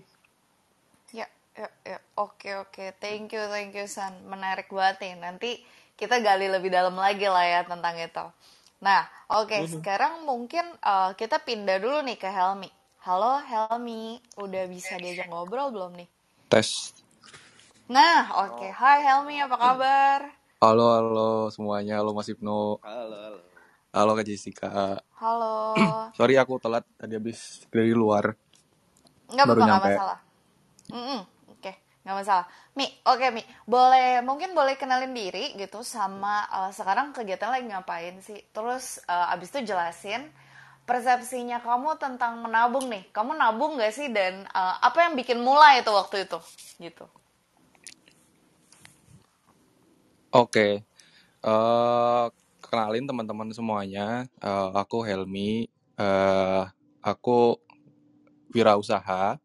Ya, 1.14 1.28
ya, 1.56 1.70
ya. 1.86 2.00
Oke, 2.20 2.58
oke. 2.58 2.98
Thank 3.00 3.36
you, 3.36 3.44
thank 3.52 3.72
you, 3.78 3.86
San. 3.88 4.26
Menarik 4.28 4.68
banget 4.74 4.98
nih. 5.04 5.14
Nanti 5.20 5.52
kita 5.96 6.20
gali 6.20 6.50
lebih 6.52 6.74
dalam 6.74 6.98
lagi 6.98 7.28
lah 7.30 7.46
ya 7.46 7.62
tentang 7.64 7.96
itu. 8.00 8.26
Nah, 8.84 9.06
oke. 9.32 9.64
Sekarang 9.70 10.26
mungkin 10.26 10.66
eh, 10.82 11.12
kita 11.16 11.40
pindah 11.44 11.78
dulu 11.80 12.04
nih 12.04 12.18
ke 12.20 12.28
Helmi. 12.28 12.72
Halo, 13.06 13.40
Helmi. 13.46 14.20
Udah 14.42 14.66
bisa 14.68 14.98
diajak 15.00 15.30
ngobrol 15.30 15.72
belum 15.72 15.94
nih? 15.96 16.10
Tes. 16.50 16.92
Nah, 17.88 18.50
oke. 18.50 18.68
Hai 18.74 19.06
Helmi, 19.06 19.40
apa 19.40 19.56
kabar? 19.62 20.20
Halo, 20.60 20.86
halo 20.98 21.32
semuanya. 21.54 22.02
Halo 22.02 22.18
Mas 22.18 22.28
Ibnu. 22.28 22.82
Halo, 22.82 23.16
halo. 23.16 23.55
Halo 23.96 24.12
Kak 24.12 24.28
Jessica. 24.28 25.00
Halo. 25.24 25.56
Sorry 26.20 26.36
aku 26.36 26.60
telat 26.60 26.84
tadi 27.00 27.16
habis 27.16 27.64
dari 27.72 27.96
luar. 27.96 28.36
Nggak 29.32 29.46
apa-apa, 29.48 29.64
nggak 29.72 29.72
nyampe. 29.72 29.88
masalah. 29.88 30.20
Mm-mm, 30.92 31.22
Oke, 31.56 31.72
nggak 32.04 32.16
masalah. 32.20 32.46
Mi, 32.78 32.86
oke 33.08 33.28
Mi, 33.32 33.44
boleh 33.66 34.20
mungkin 34.28 34.52
boleh 34.60 34.76
kenalin 34.82 35.16
diri 35.16 35.56
gitu 35.56 35.80
sama 35.96 36.44
eh, 36.58 36.72
sekarang 36.76 37.16
kegiatan 37.16 37.50
lagi 37.56 37.66
ngapain 37.72 38.16
sih? 38.20 38.40
Terus 38.56 39.00
eh, 39.08 39.34
abis 39.34 39.50
itu 39.56 39.72
jelasin 39.72 40.22
persepsinya 40.90 41.64
kamu 41.64 41.96
tentang 42.04 42.44
menabung 42.44 42.86
nih. 42.92 43.04
Kamu 43.16 43.32
nabung 43.40 43.80
nggak 43.80 43.94
sih 43.96 44.08
dan 44.12 44.44
eh, 44.44 44.76
apa 44.88 45.08
yang 45.08 45.14
bikin 45.16 45.40
mulai 45.40 45.80
itu 45.82 45.92
waktu 45.96 46.28
itu? 46.28 46.40
Gitu. 46.84 47.06
Oke. 50.32 50.68
Eh 51.46 52.26
kenalin 52.76 53.08
teman-teman 53.08 53.48
semuanya. 53.56 54.28
Eh, 54.44 54.70
aku 54.76 55.08
Helmi. 55.08 55.72
Eh 55.96 56.64
aku 57.00 57.56
wirausaha. 58.52 59.40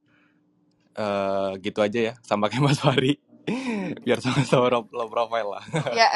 Eh 0.99 1.51
gitu 1.63 1.79
aja 1.79 2.11
ya, 2.11 2.15
sama 2.27 2.51
kayak 2.51 2.67
Mas 2.67 2.83
Fari. 2.83 3.15
Biar 4.05 4.19
sama-sama 4.19 4.67
low, 4.67 4.83
low 4.91 5.07
profile 5.07 5.47
lah. 5.55 5.65
Ya, 6.01 6.11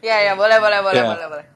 ya, 0.08 0.16
ya, 0.24 0.32
boleh, 0.32 0.56
boleh, 0.56 0.80
boleh, 0.80 1.02
Ya. 1.04 1.08
boleh, 1.12 1.26
boleh. 1.28 1.46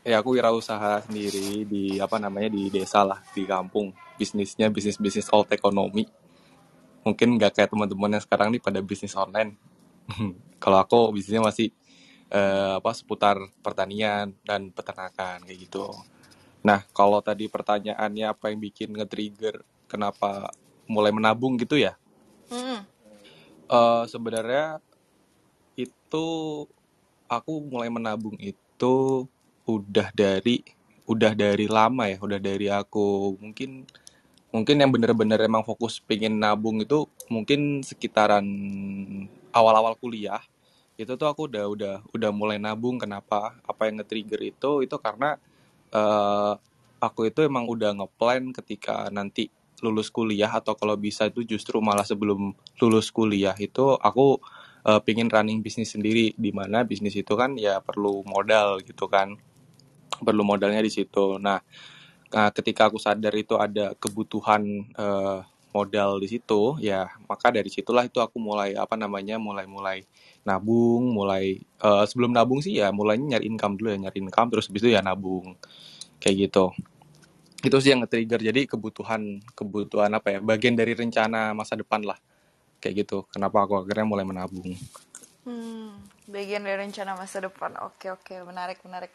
Ya 0.00 0.16
aku 0.22 0.38
wirausaha 0.38 1.04
sendiri 1.04 1.66
di 1.68 2.00
apa 2.00 2.16
namanya 2.22 2.48
di 2.54 2.70
desa 2.70 3.02
lah, 3.02 3.18
di 3.34 3.44
kampung. 3.44 3.90
Bisnisnya 4.16 4.70
bisnis-bisnis 4.70 5.28
old 5.34 5.50
economy. 5.52 6.06
Mungkin 7.04 7.36
nggak 7.36 7.58
kayak 7.58 7.68
teman-teman 7.74 8.16
yang 8.16 8.22
sekarang 8.24 8.48
nih 8.54 8.62
pada 8.62 8.80
bisnis 8.80 9.12
online. 9.18 9.58
Kalau 10.56 10.78
aku 10.80 11.12
bisnisnya 11.12 11.44
masih 11.44 11.68
eh, 12.30 12.74
apa 12.78 12.90
seputar 12.94 13.36
pertanian 13.60 14.32
dan 14.46 14.70
peternakan 14.70 15.42
kayak 15.44 15.58
gitu. 15.66 15.90
Nah, 16.62 16.86
kalau 16.94 17.18
tadi 17.20 17.50
pertanyaannya 17.50 18.26
apa 18.30 18.54
yang 18.54 18.60
bikin 18.62 18.94
nge-trigger 18.94 19.64
kenapa 19.90 20.54
mulai 20.86 21.10
menabung 21.10 21.58
gitu 21.58 21.76
ya? 21.76 21.98
Mm-mm. 22.50 22.80
Eh 23.70 24.04
sebenarnya 24.06 24.78
itu 25.74 26.26
aku 27.30 27.52
mulai 27.66 27.90
menabung 27.90 28.34
itu 28.38 29.26
udah 29.66 30.10
dari 30.14 30.62
udah 31.06 31.34
dari 31.34 31.66
lama 31.66 32.06
ya, 32.06 32.18
udah 32.22 32.38
dari 32.38 32.70
aku 32.70 33.34
mungkin 33.38 33.86
mungkin 34.50 34.82
yang 34.82 34.90
bener-bener 34.90 35.38
emang 35.46 35.62
fokus 35.62 36.02
pengen 36.02 36.42
nabung 36.42 36.82
itu 36.82 37.06
mungkin 37.30 37.86
sekitaran 37.86 38.42
awal-awal 39.54 39.94
kuliah 39.94 40.42
itu 41.00 41.12
tuh 41.16 41.28
aku 41.32 41.48
udah 41.48 41.64
udah 41.74 41.94
udah 42.12 42.30
mulai 42.30 42.60
nabung 42.60 43.00
kenapa 43.00 43.56
apa 43.64 43.88
yang 43.88 44.02
nge-trigger 44.02 44.40
itu. 44.52 44.70
Itu 44.84 44.96
karena 45.00 45.40
eh 45.96 46.54
aku 47.00 47.20
itu 47.32 47.40
emang 47.48 47.64
udah 47.64 47.96
ngeplan 47.96 48.52
ketika 48.52 49.08
nanti 49.08 49.48
lulus 49.80 50.12
kuliah 50.12 50.52
atau 50.52 50.76
kalau 50.76 50.92
bisa 51.00 51.32
itu 51.32 51.40
justru 51.48 51.80
malah 51.80 52.04
sebelum 52.04 52.52
lulus 52.84 53.08
kuliah 53.08 53.56
itu 53.56 53.96
aku 53.96 54.36
uh, 54.84 55.00
pingin 55.00 55.32
running 55.32 55.64
bisnis 55.64 55.96
sendiri. 55.96 56.36
Di 56.36 56.50
mana 56.52 56.84
bisnis 56.84 57.16
itu 57.16 57.32
kan 57.40 57.56
ya 57.56 57.80
perlu 57.80 58.22
modal 58.28 58.84
gitu 58.84 59.08
kan. 59.08 59.40
Perlu 60.20 60.42
modalnya 60.44 60.84
di 60.84 60.92
situ. 60.92 61.40
Nah 61.40 61.64
Nah, 62.30 62.48
ketika 62.54 62.86
aku 62.86 62.98
sadar 63.02 63.34
itu 63.34 63.58
ada 63.58 63.90
kebutuhan 63.98 64.62
uh, 64.94 65.42
modal 65.74 66.22
di 66.22 66.30
situ, 66.30 66.78
ya 66.78 67.10
maka 67.26 67.50
dari 67.50 67.66
situlah 67.66 68.06
itu 68.06 68.22
aku 68.22 68.38
mulai 68.38 68.78
apa 68.78 68.94
namanya, 68.94 69.34
mulai-mulai 69.42 70.06
nabung, 70.44 71.12
mulai 71.12 71.60
uh, 71.84 72.04
sebelum 72.08 72.32
nabung 72.32 72.64
sih 72.64 72.80
ya 72.80 72.88
mulainya 72.90 73.36
nyari 73.36 73.44
income 73.48 73.76
dulu 73.76 73.88
ya, 73.92 73.98
nyari 74.08 74.18
income 74.24 74.48
terus 74.52 74.66
habis 74.68 74.82
itu 74.84 74.90
ya 74.92 75.00
nabung. 75.04 75.56
Kayak 76.20 76.48
gitu. 76.48 76.64
Itu 77.60 77.76
sih 77.80 77.92
yang 77.92 78.04
nge-trigger. 78.04 78.40
Jadi 78.40 78.60
kebutuhan 78.68 79.44
kebutuhan 79.52 80.12
apa 80.16 80.36
ya? 80.36 80.38
Bagian 80.40 80.76
dari 80.76 80.96
rencana 80.96 81.52
masa 81.52 81.76
depan 81.76 82.04
lah. 82.04 82.16
Kayak 82.80 83.04
gitu. 83.04 83.28
Kenapa 83.28 83.64
aku 83.64 83.84
akhirnya 83.84 84.08
mulai 84.08 84.24
menabung. 84.24 84.72
Hmm, 85.44 85.96
bagian 86.28 86.64
dari 86.64 86.76
rencana 86.76 87.16
masa 87.16 87.40
depan. 87.40 87.76
Oke, 87.84 88.12
oke, 88.12 88.32
menarik, 88.44 88.80
menarik. 88.84 89.12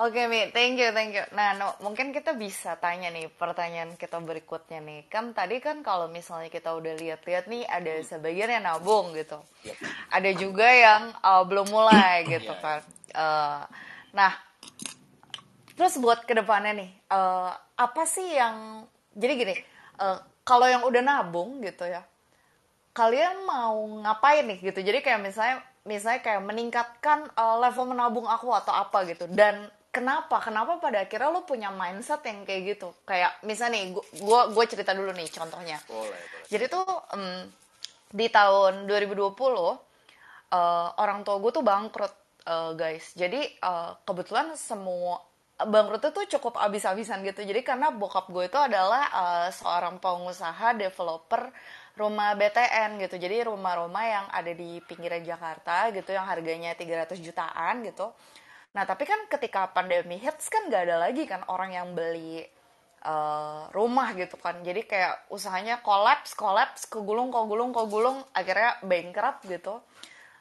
Oke 0.00 0.32
Mi, 0.32 0.48
thank 0.48 0.80
you, 0.80 0.96
thank 0.96 1.12
you. 1.12 1.20
Nah, 1.36 1.52
no, 1.60 1.76
mungkin 1.84 2.08
kita 2.08 2.32
bisa 2.32 2.72
tanya 2.80 3.12
nih 3.12 3.28
pertanyaan 3.28 4.00
kita 4.00 4.16
berikutnya 4.16 4.80
nih. 4.80 5.04
Kan 5.12 5.36
tadi 5.36 5.60
kan 5.60 5.84
kalau 5.84 6.08
misalnya 6.08 6.48
kita 6.48 6.72
udah 6.72 6.96
lihat-lihat 6.96 7.44
nih 7.52 7.68
ada 7.68 8.00
sebagian 8.00 8.48
yang 8.48 8.64
nabung 8.64 9.12
gitu. 9.12 9.36
Yep. 9.60 9.76
Ada 10.08 10.30
juga 10.40 10.64
yang 10.72 11.12
uh, 11.20 11.44
belum 11.44 11.68
mulai 11.68 12.24
gitu 12.32 12.48
yeah. 12.48 12.64
kan. 12.64 12.80
Uh, 13.12 13.60
nah, 14.16 14.32
terus 15.76 16.00
buat 16.00 16.24
ke 16.24 16.32
depannya 16.32 16.80
nih, 16.80 16.90
uh, 17.12 17.52
apa 17.76 18.02
sih 18.08 18.24
yang 18.24 18.88
jadi 19.12 19.36
gini? 19.36 19.54
Uh, 20.00 20.16
kalau 20.48 20.64
yang 20.64 20.80
udah 20.88 21.04
nabung 21.04 21.60
gitu 21.60 21.84
ya, 21.84 22.08
kalian 22.96 23.44
mau 23.44 23.76
ngapain 24.00 24.48
nih 24.48 24.64
gitu? 24.64 24.80
Jadi 24.80 25.04
kayak 25.04 25.20
misalnya 25.20 25.60
misalnya 25.84 26.24
kayak 26.24 26.40
meningkatkan 26.40 27.28
uh, 27.36 27.60
level 27.60 27.92
menabung 27.92 28.24
aku 28.24 28.48
atau 28.56 28.72
apa 28.72 29.04
gitu 29.04 29.28
dan 29.28 29.68
kenapa? 29.90 30.38
Kenapa 30.42 30.78
pada 30.78 31.04
akhirnya 31.04 31.30
lo 31.30 31.42
punya 31.44 31.68
mindset 31.70 32.22
yang 32.26 32.46
kayak 32.46 32.78
gitu? 32.78 32.94
Kayak 33.04 33.36
misalnya 33.42 33.78
nih 33.78 33.84
gue 33.94 34.40
gue 34.54 34.64
cerita 34.70 34.94
dulu 34.94 35.10
nih 35.14 35.28
contohnya. 35.30 35.78
Boleh, 35.86 36.10
boleh. 36.10 36.46
jadi 36.48 36.64
tuh 36.70 36.86
um, 37.14 37.46
di 38.10 38.26
tahun 38.26 38.90
2020 38.90 39.22
uh, 39.22 39.76
eh, 40.50 40.88
orang 40.98 41.22
tua 41.22 41.38
gue 41.38 41.50
tuh 41.54 41.62
bangkrut 41.66 42.14
uh, 42.46 42.72
guys. 42.74 43.14
Jadi 43.14 43.42
uh, 43.62 43.98
kebetulan 44.06 44.54
semua 44.58 45.22
bangkrut 45.60 46.00
itu 46.00 46.38
cukup 46.38 46.56
abis-abisan 46.56 47.20
gitu. 47.26 47.44
Jadi 47.44 47.60
karena 47.60 47.92
bokap 47.92 48.30
gue 48.32 48.48
itu 48.48 48.58
adalah 48.58 49.10
uh, 49.12 49.48
seorang 49.52 50.00
pengusaha 50.00 50.72
developer 50.74 51.50
rumah 51.98 52.32
BTN 52.38 53.02
gitu. 53.02 53.20
Jadi 53.20 53.44
rumah-rumah 53.44 54.04
yang 54.06 54.26
ada 54.30 54.50
di 54.54 54.80
pinggiran 54.86 55.20
Jakarta 55.20 55.90
gitu 55.92 56.14
yang 56.16 56.24
harganya 56.24 56.72
300 56.72 57.18
jutaan 57.20 57.84
gitu 57.84 58.08
Nah, 58.70 58.86
tapi 58.86 59.02
kan 59.02 59.18
ketika 59.26 59.66
pandemi 59.74 60.14
hits 60.22 60.46
kan 60.46 60.70
gak 60.70 60.86
ada 60.86 61.02
lagi 61.02 61.26
kan 61.26 61.42
orang 61.50 61.74
yang 61.74 61.88
beli 61.90 62.46
uh, 63.02 63.66
rumah 63.74 64.14
gitu 64.14 64.38
kan. 64.38 64.62
Jadi 64.62 64.86
kayak 64.86 65.26
usahanya 65.32 65.82
kolaps, 65.82 66.38
kolaps, 66.38 66.86
kegulung, 66.86 67.34
kegulung, 67.34 67.74
kegulung, 67.74 68.22
akhirnya 68.30 68.78
bankrupt 68.86 69.42
gitu. 69.50 69.82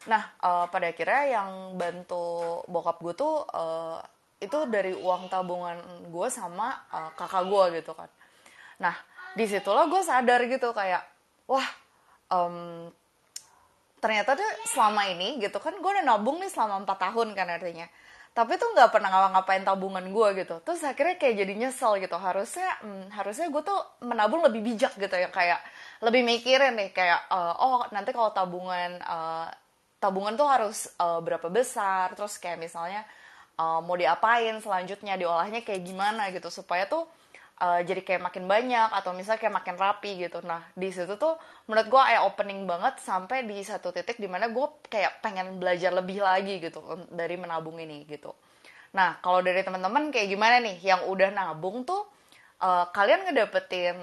Nah, 0.07 0.23
uh, 0.45 0.65
pada 0.69 0.93
akhirnya 0.93 1.41
yang 1.41 1.75
bantu 1.75 2.61
bokap 2.69 3.01
gue 3.01 3.13
tuh 3.17 3.43
uh, 3.49 3.99
itu 4.39 4.57
dari 4.71 4.95
uang 4.95 5.27
tabungan 5.27 5.75
gue 6.07 6.27
sama 6.31 6.71
uh, 6.93 7.11
kakak 7.17 7.43
gue 7.49 7.81
gitu 7.81 7.91
kan. 7.97 8.07
Nah, 8.79 8.95
di 9.35 9.43
situlah 9.49 9.89
gue 9.91 9.99
sadar 9.99 10.39
gitu 10.47 10.71
kayak, 10.71 11.03
wah, 11.51 11.67
um, 12.31 12.87
ternyata 13.99 14.39
tuh 14.39 14.47
selama 14.71 15.11
ini 15.11 15.43
gitu 15.43 15.59
kan 15.59 15.75
gue 15.75 15.91
udah 15.91 16.05
nabung 16.07 16.39
nih 16.39 16.47
selama 16.47 16.87
empat 16.87 17.11
tahun 17.11 17.35
kan 17.35 17.47
artinya 17.51 17.87
tapi 18.33 18.55
tuh 18.55 18.71
nggak 18.71 18.93
pernah 18.93 19.09
ngapa-ngapain 19.11 19.65
tabungan 19.65 20.05
gue 20.05 20.27
gitu. 20.45 20.55
Terus 20.63 20.81
akhirnya 20.85 21.19
kayak 21.19 21.35
jadi 21.43 21.53
nyesel 21.59 21.99
gitu. 21.99 22.15
Harusnya 22.15 22.69
hmm, 22.79 23.11
harusnya 23.11 23.47
gue 23.51 23.63
tuh 23.65 23.79
menabung 24.05 24.45
lebih 24.45 24.61
bijak 24.63 24.93
gitu 24.95 25.15
ya. 25.17 25.27
Kayak 25.33 25.59
lebih 25.99 26.21
mikirin 26.23 26.77
nih 26.79 26.89
kayak 26.95 27.27
uh, 27.27 27.55
oh 27.59 27.79
nanti 27.91 28.15
kalau 28.15 28.31
tabungan 28.31 29.01
uh, 29.03 29.49
tabungan 29.99 30.39
tuh 30.39 30.47
harus 30.47 30.87
uh, 31.01 31.19
berapa 31.19 31.49
besar. 31.51 32.15
Terus 32.15 32.39
kayak 32.39 32.61
misalnya 32.61 33.03
uh, 33.59 33.83
mau 33.83 33.97
diapain 33.99 34.55
selanjutnya 34.63 35.19
diolahnya 35.19 35.65
kayak 35.65 35.83
gimana 35.83 36.31
gitu. 36.31 36.47
Supaya 36.47 36.87
tuh 36.87 37.09
uh, 37.59 37.81
jadi 37.83 38.01
kayak 38.01 38.21
makin 38.23 38.47
banyak 38.47 38.89
atau 38.95 39.11
misalnya 39.11 39.39
kayak 39.43 39.55
makin 39.59 39.75
rapi 39.75 40.11
gitu. 40.17 40.39
Nah 40.41 40.63
di 40.73 40.89
situ 40.89 41.19
tuh 41.19 41.35
menurut 41.67 41.87
gue 41.91 42.01
kayak 42.01 42.23
opening 42.25 42.63
banget 42.65 42.97
sampai 43.03 43.43
di 43.45 43.59
satu 43.61 43.91
titik 43.91 44.17
di 44.17 44.25
mana 44.31 44.49
gue 44.49 44.67
kayak 44.87 45.19
pengen 45.19 45.59
belajar 45.59 45.91
lebih 45.93 46.23
lagi 46.23 46.63
gitu 46.63 46.81
dari 47.11 47.35
menabung 47.35 47.77
ini 47.77 48.07
gitu. 48.07 48.31
Nah 48.95 49.19
kalau 49.21 49.43
dari 49.43 49.61
teman-teman 49.61 50.09
kayak 50.09 50.27
gimana 50.31 50.63
nih? 50.63 50.79
Yang 50.81 51.01
udah 51.11 51.29
nabung 51.35 51.83
tuh 51.83 52.07
uh, 52.63 52.87
kalian 52.95 53.27
ngedapetin 53.27 53.95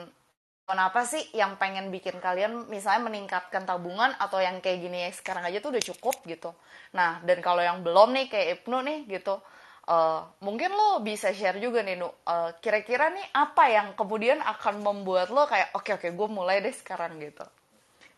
kenapa 0.67 1.07
sih 1.07 1.23
yang 1.33 1.57
pengen 1.57 1.95
bikin 1.95 2.19
kalian 2.19 2.67
misalnya 2.67 3.07
meningkatkan 3.07 3.63
tabungan 3.65 4.13
atau 4.19 4.43
yang 4.43 4.59
kayak 4.59 4.83
gini 4.83 5.07
ya 5.07 5.11
sekarang 5.15 5.47
aja 5.47 5.59
tuh 5.65 5.73
udah 5.73 5.85
cukup 5.95 6.17
gitu? 6.29 6.53
Nah 6.93 7.25
dan 7.25 7.41
kalau 7.41 7.65
yang 7.65 7.81
belum 7.81 8.13
nih 8.13 8.27
kayak 8.29 8.47
Ibnu 8.63 8.79
nih 8.85 8.99
gitu 9.19 9.41
uh, 9.87 10.21
mungkin 10.43 10.75
lo 10.75 11.01
bisa 11.01 11.31
share 11.31 11.63
juga 11.63 11.81
nih 11.81 11.97
Nu. 11.97 12.11
Uh, 12.27 12.53
kira-kira 12.59 13.11
nih 13.11 13.27
apa 13.33 13.65
yang 13.71 13.89
kemudian 13.95 14.43
akan 14.43 14.83
membuat 14.83 15.31
lo 15.31 15.47
kayak 15.47 15.73
oke 15.75 15.87
okay, 15.87 15.93
oke 15.97 16.07
okay, 16.07 16.11
gue 16.13 16.29
mulai 16.29 16.61
deh 16.61 16.75
sekarang 16.75 17.17
gitu. 17.23 17.47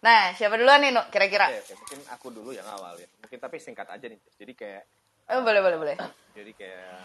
Nah 0.05 0.33
siapa 0.35 0.57
duluan 0.57 0.81
nih 0.83 0.93
Nu 0.93 1.03
kira-kira? 1.13 1.53
Okay, 1.53 1.63
okay. 1.65 1.77
mungkin 1.77 2.01
aku 2.13 2.27
dulu 2.33 2.51
yang 2.57 2.67
awal 2.67 2.97
ya 2.97 3.09
mungkin 3.21 3.39
tapi 3.39 3.57
singkat 3.61 3.89
aja 3.93 4.07
nih 4.09 4.21
jadi 4.41 4.53
kayak 4.57 4.83
oh, 5.37 5.41
boleh 5.45 5.61
boleh 5.61 5.79
boleh. 5.79 5.97
Jadi 6.39 6.55
kayak 6.55 7.03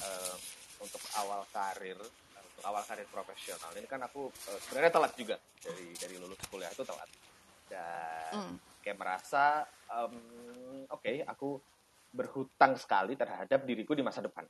uh, 0.00 0.34
untuk 0.80 1.02
awal 1.20 1.44
karir 1.52 2.00
untuk 2.00 2.64
awal 2.64 2.80
karir 2.88 3.04
profesional 3.12 3.68
ini 3.76 3.84
kan 3.84 4.00
aku 4.00 4.32
uh, 4.32 4.58
sebenarnya 4.64 4.88
telat 4.88 5.12
juga 5.20 5.36
dari 5.60 5.92
dari 6.00 6.16
lulus 6.16 6.40
kuliah 6.48 6.72
itu 6.72 6.80
telat. 6.80 7.08
Dan 7.68 8.32
mm. 8.34 8.54
kayak 8.80 8.98
merasa 8.98 9.68
um, 9.92 10.16
oke 10.88 11.04
okay, 11.04 11.20
aku 11.28 11.60
berhutang 12.10 12.74
sekali 12.74 13.14
terhadap 13.14 13.62
diriku 13.62 13.94
di 13.94 14.02
masa 14.02 14.20
depan. 14.22 14.44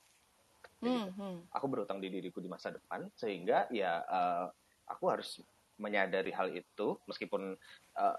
Hmm, 0.81 1.13
hmm. 1.13 1.37
Aku 1.53 1.69
berhutang 1.69 2.01
di 2.01 2.09
diriku 2.09 2.41
di 2.41 2.49
masa 2.49 2.73
depan 2.73 3.05
sehingga 3.13 3.69
ya 3.69 4.01
uh, 4.01 4.49
aku 4.89 5.05
harus 5.13 5.45
menyadari 5.77 6.33
hal 6.33 6.53
itu 6.53 6.97
meskipun 7.05 7.57
uh, 7.97 8.19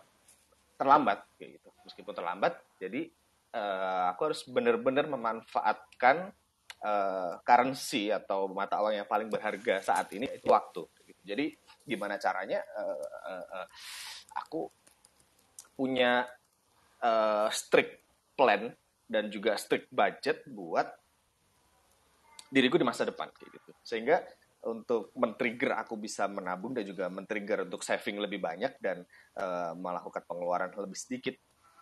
terlambat 0.77 1.25
kayak 1.37 1.61
gitu. 1.61 1.69
Meskipun 1.85 2.13
terlambat, 2.13 2.57
jadi 2.81 3.09
uh, 3.53 4.13
aku 4.13 4.33
harus 4.33 4.41
benar-benar 4.49 5.05
memanfaatkan 5.09 6.33
uh, 6.81 7.37
currency 7.45 8.09
atau 8.09 8.49
mata 8.49 8.81
uang 8.81 8.97
yang 8.97 9.09
paling 9.09 9.29
berharga 9.29 9.81
saat 9.81 10.09
ini 10.17 10.25
itu 10.29 10.49
waktu. 10.49 10.85
Gitu. 11.05 11.21
Jadi 11.21 11.45
gimana 11.85 12.17
caranya 12.17 12.65
uh, 12.77 13.05
uh, 13.29 13.45
uh, 13.61 13.67
aku 14.37 14.69
punya 15.77 16.25
uh, 17.01 17.49
strict 17.49 18.01
plan 18.33 18.73
dan 19.11 19.27
juga 19.27 19.59
strict 19.59 19.91
budget 19.91 20.47
buat 20.47 20.87
diriku 22.47 22.79
di 22.79 22.87
masa 22.87 23.03
depan 23.03 23.27
kayak 23.35 23.51
gitu. 23.59 23.71
Sehingga 23.83 24.23
untuk 24.71 25.11
men-trigger 25.17 25.75
aku 25.83 25.97
bisa 25.99 26.29
menabung 26.31 26.71
dan 26.71 26.87
juga 26.87 27.11
men-trigger 27.11 27.67
untuk 27.67 27.83
saving 27.83 28.21
lebih 28.23 28.39
banyak 28.39 28.77
dan 28.79 29.03
uh, 29.35 29.73
melakukan 29.75 30.23
pengeluaran 30.23 30.71
lebih 30.71 30.95
sedikit 30.95 31.35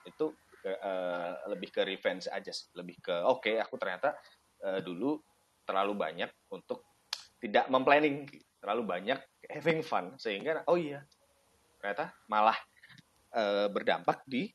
itu 0.07 0.31
uh, 0.65 1.33
lebih 1.51 1.69
ke 1.75 1.83
revenge 1.83 2.31
aja 2.31 2.49
sih. 2.55 2.71
lebih 2.79 3.03
ke 3.03 3.15
oke 3.27 3.43
okay, 3.43 3.55
aku 3.59 3.75
ternyata 3.75 4.15
uh, 4.63 4.79
dulu 4.79 5.19
terlalu 5.67 5.93
banyak 5.93 6.31
untuk 6.55 6.87
tidak 7.43 7.67
memplanning 7.67 8.23
terlalu 8.63 8.83
banyak 8.87 9.19
having 9.51 9.83
fun 9.83 10.15
sehingga 10.15 10.63
oh 10.71 10.79
iya 10.79 11.03
ternyata 11.83 12.15
malah 12.31 12.55
uh, 13.35 13.67
berdampak 13.67 14.23
di 14.23 14.47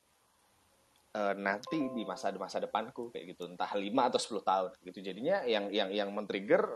uh, 1.15 1.33
nanti 1.39 1.79
di 1.95 2.03
masa 2.03 2.35
masa 2.35 2.59
depanku 2.59 3.09
kayak 3.09 3.35
gitu. 3.35 3.47
Entah 3.47 3.71
5 3.71 3.87
atau 3.87 4.19
10 4.19 4.43
tahun 4.43 4.71
gitu. 4.83 4.99
Jadinya 4.99 5.47
yang 5.47 5.71
yang 5.71 5.89
yang 5.89 6.09
men-trigger 6.11 6.67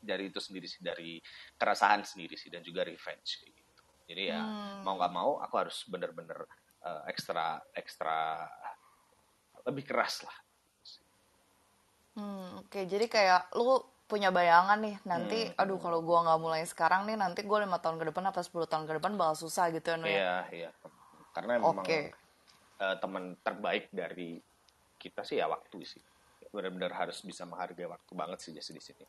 dari 0.00 0.32
itu 0.32 0.40
sendiri 0.40 0.68
sih 0.68 0.80
dari 0.80 1.20
keresahan 1.56 2.04
sendiri 2.04 2.36
sih 2.36 2.52
dan 2.52 2.60
juga 2.60 2.84
revenge 2.84 3.40
kayak 3.40 3.52
gitu. 3.56 3.82
Jadi 4.12 4.22
ya 4.28 4.40
hmm. 4.40 4.84
mau 4.84 4.96
nggak 5.00 5.12
mau 5.12 5.30
aku 5.40 5.54
harus 5.56 5.84
bener-bener 5.88 6.44
uh, 6.84 7.02
ekstra 7.08 7.60
ekstra 7.72 8.44
lebih 9.64 9.84
keras 9.88 10.24
lah. 10.24 10.36
Hmm, 12.10 12.64
oke. 12.64 12.68
Okay. 12.68 12.84
jadi 12.90 13.06
kayak 13.06 13.54
lu 13.54 13.80
punya 14.10 14.34
bayangan 14.34 14.82
nih 14.82 14.96
nanti 15.06 15.38
hmm. 15.46 15.54
aduh 15.54 15.78
kalau 15.78 16.02
gua 16.02 16.26
nggak 16.26 16.40
mulai 16.42 16.66
sekarang 16.66 17.06
nih 17.06 17.14
nanti 17.14 17.46
gua 17.46 17.62
lima 17.62 17.78
tahun 17.78 18.02
ke 18.02 18.10
depan 18.10 18.34
atau 18.34 18.42
10 18.42 18.66
tahun 18.66 18.84
ke 18.90 18.92
depan 18.98 19.14
bakal 19.14 19.46
susah 19.46 19.70
gitu 19.70 19.94
ya 19.94 19.96
iya 20.02 20.34
iya. 20.50 20.70
Karena 21.30 21.62
memang 21.62 21.86
okay 21.86 22.10
uh, 22.80 22.96
teman 22.98 23.36
terbaik 23.44 23.92
dari 23.92 24.40
kita 24.96 25.22
sih 25.24 25.38
ya 25.40 25.46
waktu 25.46 25.78
sih 25.84 26.02
benar-benar 26.50 26.90
harus 26.96 27.22
bisa 27.22 27.46
menghargai 27.46 27.86
waktu 27.86 28.12
banget 28.16 28.38
sih 28.42 28.50
jadi 28.56 28.72
di 28.74 28.82
sini 28.82 29.06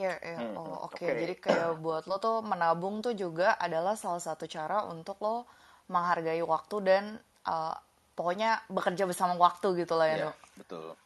Iya, 0.00 0.16
iya. 0.24 0.38
Hmm, 0.40 0.56
Oh, 0.56 0.88
oke. 0.88 0.96
oke. 0.96 1.04
Jadi 1.12 1.34
kayak 1.36 1.76
buat 1.84 2.08
lo 2.08 2.16
tuh 2.16 2.40
menabung 2.40 3.04
tuh 3.04 3.12
juga 3.12 3.52
adalah 3.60 3.92
salah 4.00 4.22
satu 4.22 4.48
cara 4.48 4.88
untuk 4.88 5.20
lo 5.20 5.44
menghargai 5.92 6.40
waktu 6.40 6.76
dan 6.80 7.04
uh, 7.44 7.76
pokoknya 8.16 8.64
bekerja 8.72 9.04
bersama 9.04 9.36
waktu 9.36 9.84
gitu 9.84 10.00
lah 10.00 10.08
ya, 10.08 10.16
No. 10.24 10.32
betul. 10.56 10.96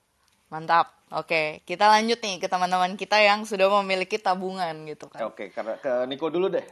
Mantap. 0.46 0.94
Oke, 1.10 1.62
kita 1.66 1.90
lanjut 1.90 2.22
nih 2.22 2.38
ke 2.38 2.46
teman-teman 2.46 2.94
kita 2.94 3.18
yang 3.18 3.42
sudah 3.42 3.66
memiliki 3.82 4.14
tabungan 4.22 4.86
gitu 4.86 5.10
kan. 5.10 5.26
Oke, 5.26 5.50
karena 5.50 5.74
ke 5.82 6.06
Niko 6.06 6.30
dulu 6.30 6.46
deh. 6.54 6.62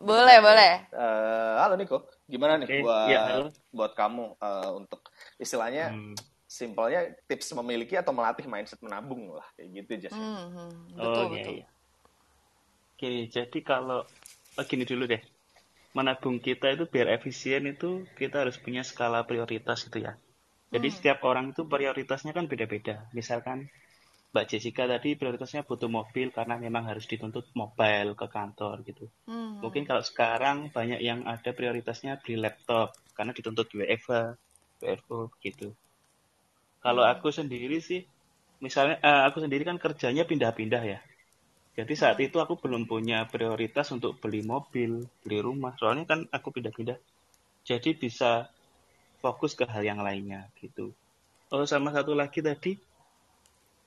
Boleh, 0.00 0.38
boleh. 0.44 0.72
Eh, 0.96 1.54
halo 1.60 1.74
Niko, 1.76 1.98
gimana 2.30 2.56
nih 2.60 2.68
Oke, 2.68 2.80
buat 2.80 3.02
ya, 3.12 3.20
halo. 3.26 3.50
buat 3.76 3.92
kamu 3.98 4.24
eh, 4.40 4.70
untuk 4.80 5.00
istilahnya 5.40 5.92
Hmm. 5.92 6.14
simpelnya 6.46 7.00
tips 7.28 7.52
memiliki 7.58 7.98
atau 7.98 8.14
melatih 8.14 8.46
mindset 8.46 8.78
menabung 8.80 9.34
lah 9.34 9.46
kayak 9.58 9.68
gitu 9.82 9.92
Jas. 10.06 10.14
Hmm, 10.14 10.46
hmm, 10.54 11.00
betul, 11.02 11.24
Oh 11.24 11.24
iya, 11.32 11.42
betul. 11.42 11.54
iya. 11.56 11.66
Oke, 12.96 13.12
jadi 13.28 13.58
kalau 13.70 14.00
oh, 14.58 14.64
gini 14.70 14.84
dulu 14.88 15.04
deh. 15.12 15.22
Menabung 15.96 16.36
kita 16.46 16.66
itu 16.76 16.84
biar 16.94 17.08
efisien 17.16 17.62
itu 17.74 17.90
kita 18.20 18.36
harus 18.44 18.56
punya 18.64 18.82
skala 18.90 19.20
prioritas 19.30 19.78
gitu 19.86 19.98
ya. 20.06 20.12
Jadi 20.74 20.88
setiap 20.96 21.18
orang 21.30 21.46
itu 21.52 21.62
prioritasnya 21.72 22.32
kan 22.36 22.44
beda-beda. 22.52 22.94
Misalkan 23.18 23.58
Mbak 24.36 24.46
Jessica 24.52 24.84
tadi 24.92 25.10
prioritasnya 25.20 25.62
butuh 25.68 25.88
mobil 25.98 26.28
karena 26.36 26.54
memang 26.60 26.84
harus 26.92 27.06
dituntut 27.12 27.46
mobile 27.60 28.12
ke 28.20 28.26
kantor 28.36 28.76
gitu. 28.88 29.06
Hmm, 29.26 29.62
Mungkin 29.64 29.84
kalau 29.88 30.04
sekarang 30.10 30.58
banyak 30.76 31.00
yang 31.08 31.20
ada 31.34 31.50
prioritasnya 31.58 32.12
beli 32.22 32.36
laptop 32.44 32.88
karena 33.16 33.32
dituntut 33.38 33.68
WFH, 33.72 34.36
WFO 34.84 35.20
gitu. 35.46 35.68
Kalau 36.84 37.04
aku 37.12 37.28
sendiri 37.38 37.78
sih, 37.88 38.00
misalnya 38.64 38.96
eh, 39.10 39.22
aku 39.28 39.38
sendiri 39.44 39.64
kan 39.70 39.78
kerjanya 39.84 40.24
pindah-pindah 40.30 40.82
ya. 40.92 40.98
Jadi 41.78 41.94
saat 42.02 42.18
itu 42.26 42.38
aku 42.44 42.54
belum 42.64 42.84
punya 42.92 43.18
prioritas 43.34 43.88
untuk 43.96 44.12
beli 44.22 44.42
mobil, 44.52 44.92
beli 45.24 45.38
rumah. 45.48 45.72
Soalnya 45.80 46.04
kan 46.12 46.20
aku 46.36 46.48
pindah-pindah. 46.56 46.98
Jadi 47.70 47.90
bisa 48.04 48.30
fokus 49.24 49.52
ke 49.60 49.64
hal 49.72 49.82
yang 49.90 50.00
lainnya 50.06 50.40
gitu. 50.62 50.94
Oh 51.54 51.64
sama 51.72 51.90
satu 51.96 52.12
lagi 52.22 52.40
tadi, 52.48 52.72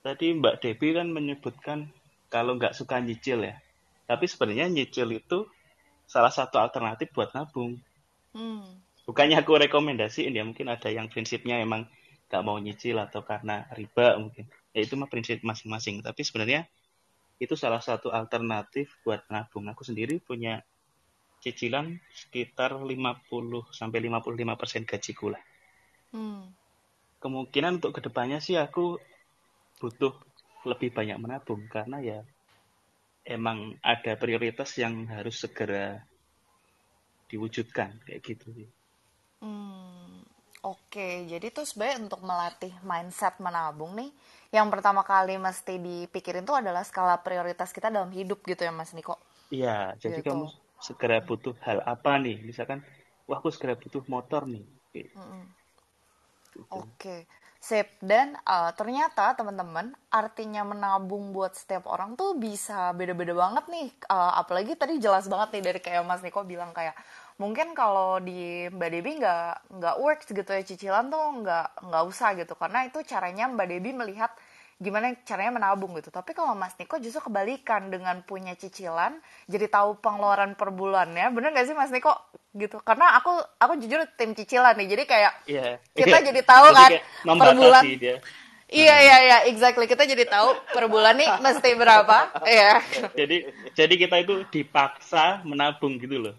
tadi 0.00 0.32
Mbak 0.36 0.64
Debbie 0.64 0.96
kan 0.96 1.08
menyebutkan 1.12 1.78
kalau 2.32 2.56
nggak 2.56 2.72
suka 2.76 3.00
nyicil 3.02 3.44
ya. 3.44 3.56
Tapi 4.06 4.24
sebenarnya 4.26 4.66
nyicil 4.70 5.08
itu 5.14 5.46
salah 6.06 6.32
satu 6.32 6.58
alternatif 6.58 7.14
buat 7.14 7.30
nabung. 7.36 7.78
hmm, 8.34 8.66
Bukannya 9.06 9.42
aku 9.42 9.58
rekomendasiin 9.58 10.34
ya, 10.34 10.42
mungkin 10.46 10.70
ada 10.70 10.90
yang 10.90 11.10
prinsipnya 11.10 11.58
emang 11.58 11.86
nggak 12.30 12.42
mau 12.46 12.58
nyicil 12.58 12.98
atau 12.98 13.26
karena 13.26 13.66
riba 13.74 14.18
mungkin. 14.18 14.46
Ya 14.70 14.86
itu 14.86 14.94
mah 14.94 15.10
prinsip 15.10 15.42
masing-masing. 15.42 16.02
Tapi 16.02 16.22
sebenarnya 16.22 16.66
itu 17.42 17.58
salah 17.58 17.82
satu 17.82 18.14
alternatif 18.14 18.94
buat 19.02 19.26
nabung. 19.30 19.66
Aku 19.70 19.82
sendiri 19.82 20.22
punya 20.22 20.62
cicilan 21.40 21.96
sekitar 22.12 22.76
50 22.76 22.92
sampai 23.72 23.98
55 24.06 24.60
persen 24.60 24.82
gajiku 24.84 25.32
lah. 25.32 25.42
hmm. 26.14 26.42
Kemungkinan 27.20 27.80
untuk 27.82 27.96
ke 27.96 28.00
depannya 28.00 28.40
sih 28.40 28.56
aku 28.56 28.96
butuh 29.80 30.12
lebih 30.70 30.90
banyak 30.98 31.18
menabung 31.24 31.62
karena 31.74 31.96
ya 32.10 32.18
emang 33.36 33.58
ada 33.92 34.12
prioritas 34.22 34.70
yang 34.82 34.94
harus 35.14 35.36
segera 35.42 35.86
diwujudkan 37.32 37.90
kayak 38.04 38.20
gitu 38.28 38.46
sih. 38.56 38.68
Hmm, 39.40 40.20
Oke, 40.72 41.08
jadi 41.32 41.46
tuh 41.56 41.64
sebenarnya 41.64 41.98
untuk 42.04 42.20
melatih 42.30 42.72
mindset 42.90 43.34
menabung 43.46 43.92
nih, 44.00 44.10
yang 44.56 44.68
pertama 44.72 45.00
kali 45.12 45.34
mesti 45.46 45.74
dipikirin 45.86 46.44
tuh 46.48 46.56
adalah 46.60 46.82
skala 46.84 47.16
prioritas 47.26 47.70
kita 47.76 47.88
dalam 47.88 48.12
hidup 48.18 48.38
gitu 48.50 48.62
ya 48.68 48.72
Mas 48.78 48.92
Niko. 48.96 49.16
Iya, 49.56 49.70
jadi 50.02 50.18
Gitu. 50.18 50.26
kamu 50.26 50.44
segera 50.86 51.16
butuh 51.28 51.54
hal 51.66 51.78
apa 51.94 52.10
nih? 52.24 52.36
Misalkan, 52.48 52.80
wah 53.28 53.36
aku 53.40 53.48
segera 53.54 53.74
butuh 53.82 54.02
motor 54.14 54.42
nih. 54.52 54.64
Gitu. 54.94 55.28
Oke, 56.70 57.26
sip. 57.58 57.98
Dan 58.02 58.34
uh, 58.46 58.70
ternyata 58.74 59.34
teman-teman, 59.38 59.94
artinya 60.10 60.62
menabung 60.66 61.30
buat 61.34 61.54
setiap 61.54 61.86
orang 61.90 62.14
tuh 62.14 62.38
bisa 62.38 62.94
beda-beda 62.94 63.34
banget 63.34 63.64
nih. 63.70 63.88
Uh, 64.06 64.32
apalagi 64.38 64.74
tadi 64.78 64.98
jelas 65.02 65.26
banget 65.26 65.58
nih 65.58 65.62
dari 65.70 65.80
kayak 65.82 66.02
Mas 66.06 66.22
Niko 66.22 66.42
bilang 66.46 66.70
kayak 66.74 66.94
mungkin 67.40 67.72
kalau 67.72 68.20
di 68.20 68.68
Mbak 68.68 68.90
Debbie 68.92 69.16
nggak 69.16 69.72
nggak 69.80 69.96
works 69.96 70.28
gitu 70.28 70.50
ya 70.52 70.60
cicilan 70.60 71.08
tuh 71.08 71.24
nggak 71.40 71.88
nggak 71.88 72.04
usah 72.04 72.36
gitu 72.36 72.52
karena 72.52 72.84
itu 72.84 73.00
caranya 73.08 73.48
Mbak 73.48 73.66
Debbie 73.72 73.96
melihat 73.96 74.28
gimana 74.80 75.12
caranya 75.28 75.60
menabung 75.60 75.92
gitu. 76.00 76.08
Tapi 76.08 76.32
kalau 76.32 76.56
Mas 76.56 76.72
Niko 76.80 76.96
justru 76.96 77.20
kebalikan 77.20 77.92
dengan 77.92 78.24
punya 78.24 78.56
cicilan, 78.56 79.20
jadi 79.44 79.68
tahu 79.68 80.00
pengeluaran 80.00 80.56
per 80.56 80.72
bulannya. 80.72 81.28
Bener 81.30 81.52
gak 81.52 81.68
sih 81.68 81.76
Mas 81.76 81.92
Niko? 81.92 82.16
Gitu. 82.56 82.80
Karena 82.80 83.14
aku 83.14 83.30
aku 83.60 83.76
jujur 83.76 84.00
tim 84.16 84.32
cicilan 84.32 84.72
nih. 84.80 84.88
Jadi 84.88 85.02
kayak 85.04 85.32
Iya. 85.44 85.78
kita 85.92 86.16
Iya. 86.18 86.26
jadi 86.32 86.40
tahu 86.42 86.64
kan 86.72 86.90
per 87.36 87.50
bulan. 87.54 87.82
dia. 87.84 88.16
Iya 88.70 88.96
iya 89.02 89.16
iya, 89.20 89.38
exactly. 89.50 89.84
Kita 89.84 90.06
jadi 90.06 90.24
tahu 90.24 90.54
per 90.70 90.86
bulan 90.86 91.18
nih 91.18 91.28
mesti 91.38 91.76
berapa. 91.76 92.32
Iya. 92.46 92.72
Jadi 93.14 93.36
jadi 93.76 93.94
kita 93.98 94.16
itu 94.22 94.46
dipaksa 94.48 95.44
menabung 95.44 96.00
gitu 96.00 96.16
loh. 96.16 96.34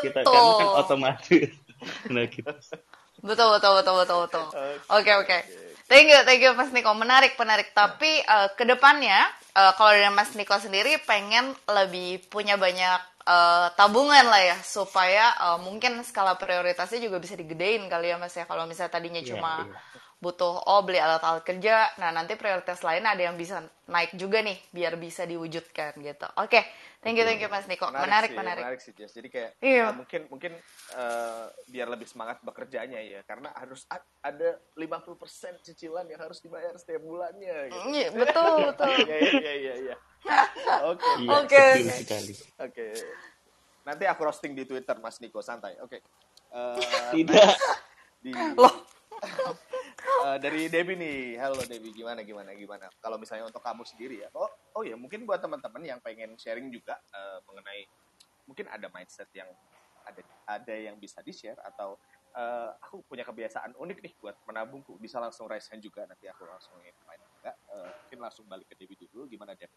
Kita 0.00 0.24
Betul. 0.24 0.32
karena 0.34 0.52
kan 0.58 0.68
otomatis. 0.82 1.48
Nah 2.08 2.24
gitu. 2.32 2.48
Betul 3.20 3.48
betul 3.54 3.72
betul 3.76 3.94
betul 4.00 4.18
betul. 4.24 4.44
Oke 4.88 5.12
oke. 5.14 5.38
Thank 5.94 6.10
you 6.10 6.20
thank 6.26 6.42
you 6.42 6.50
Mas 6.58 6.74
Niko. 6.74 6.90
Menarik 6.90 7.38
menarik. 7.38 7.70
Tapi 7.70 8.18
eh, 8.18 8.48
ke 8.58 8.66
depannya 8.66 9.30
eh, 9.54 9.72
kalau 9.78 9.94
dari 9.94 10.10
Mas 10.10 10.34
Niko 10.34 10.58
sendiri 10.58 10.98
pengen 11.06 11.54
lebih 11.70 12.18
punya 12.26 12.58
banyak 12.58 12.98
eh, 13.22 13.66
tabungan 13.78 14.26
lah 14.26 14.42
ya 14.42 14.58
supaya 14.58 15.30
eh, 15.38 15.58
mungkin 15.62 16.02
skala 16.02 16.34
prioritasnya 16.34 16.98
juga 16.98 17.22
bisa 17.22 17.38
digedein 17.38 17.86
kali 17.86 18.10
ya 18.10 18.18
Mas 18.18 18.34
ya. 18.34 18.42
Kalau 18.42 18.66
misalnya 18.66 18.90
tadinya 18.90 19.22
Iya, 19.22 19.38
cuma 19.38 19.62
iya. 19.62 19.78
butuh 20.18 20.66
oh 20.66 20.82
beli 20.82 20.98
alat-alat 20.98 21.46
kerja, 21.46 21.86
nah 22.02 22.10
nanti 22.10 22.34
prioritas 22.34 22.82
lain 22.82 23.06
ada 23.06 23.22
yang 23.30 23.38
bisa 23.38 23.62
naik 23.86 24.18
juga 24.18 24.42
nih 24.42 24.58
biar 24.74 24.98
bisa 24.98 25.22
diwujudkan 25.30 25.94
gitu. 26.02 26.26
Oke, 26.42 26.66
thank 27.04 27.14
you 27.14 27.22
thank 27.22 27.38
you 27.38 27.46
Mas 27.46 27.68
Niko. 27.68 27.86
Menarik 27.86 28.32
sih, 28.32 28.38
menarik. 28.40 28.62
menarik 28.64 28.80
sih 28.80 28.92
Jess. 28.92 29.12
Jadi 29.12 29.28
kayak 29.28 29.50
Iya. 29.60 29.84
eh, 29.84 29.94
mungkin 29.94 30.20
mungkin 30.26 30.52
eh, 30.96 31.44
biar 31.68 31.86
lebih 31.86 32.08
semangat 32.08 32.40
bekerjanya 32.40 32.98
ya 32.98 33.20
karena 33.22 33.52
harus 33.54 33.84
ada 34.18 34.56
50% 34.74 35.14
cicilan 35.60 36.08
yang 36.08 36.18
harus 36.18 36.40
dibayar 36.40 36.72
setiap 36.74 37.04
bulannya 37.04 37.68
gitu. 37.68 37.80
Iya, 37.92 38.08
betul 38.10 38.56
betul. 38.72 38.88
Iya 39.04 39.18
iya 39.20 39.52
iya 39.54 39.74
iya. 39.84 39.96
Oke. 40.88 41.10
Iya, 41.20 41.30
Oke, 41.36 41.62
betul 41.84 41.92
oke. 41.92 42.18
Oke. 42.64 42.86
Nanti 43.84 44.04
aku 44.08 44.20
roasting 44.24 44.56
di 44.56 44.64
Twitter 44.64 44.96
Mas 44.96 45.20
Niko 45.20 45.44
santai. 45.44 45.76
Oke. 45.78 46.00
Eh, 46.48 46.80
Tidak. 47.12 47.52
di 48.18 48.32
Loh. 48.56 48.72
Eh, 50.24 50.38
dari 50.40 50.68
Debbie 50.68 50.96
nih. 50.96 51.36
Halo 51.36 51.60
Debbie, 51.60 51.92
gimana 51.92 52.24
gimana 52.24 52.52
gimana? 52.52 52.88
Kalau 52.96 53.16
misalnya 53.16 53.44
untuk 53.44 53.60
kamu 53.60 53.84
sendiri 53.84 54.24
ya. 54.24 54.28
Oh, 54.32 54.48
oh 54.74 54.82
ya, 54.82 54.98
mungkin 54.98 55.22
buat 55.24 55.38
teman-teman 55.38 55.82
yang 55.86 56.00
pengen 56.02 56.34
sharing 56.34 56.68
juga 56.70 56.98
eh, 57.14 57.38
mengenai 57.46 57.82
mungkin 58.44 58.68
ada 58.68 58.90
mindset 58.92 59.30
yang 59.32 59.48
ada 60.04 60.20
ada 60.44 60.74
yang 60.76 61.00
bisa 61.00 61.24
di-share 61.24 61.56
atau 61.64 61.96
eh, 62.36 62.70
aku 62.82 63.06
punya 63.06 63.24
kebiasaan 63.24 63.78
unik 63.78 63.98
nih 64.04 64.14
buat 64.20 64.36
menabungku. 64.44 64.98
Bisa 64.98 65.22
langsung 65.22 65.46
raise 65.48 65.70
hand 65.70 65.80
juga 65.80 66.04
nanti 66.04 66.26
aku 66.28 66.44
langsung 66.44 66.76
invite 66.82 67.24
juga. 67.38 67.50
Eh, 67.54 67.90
mungkin 68.04 68.18
langsung 68.20 68.44
balik 68.50 68.66
ke 68.68 68.74
Debbie 68.76 68.98
dulu. 68.98 69.30
Gimana 69.30 69.54
Deb? 69.56 69.70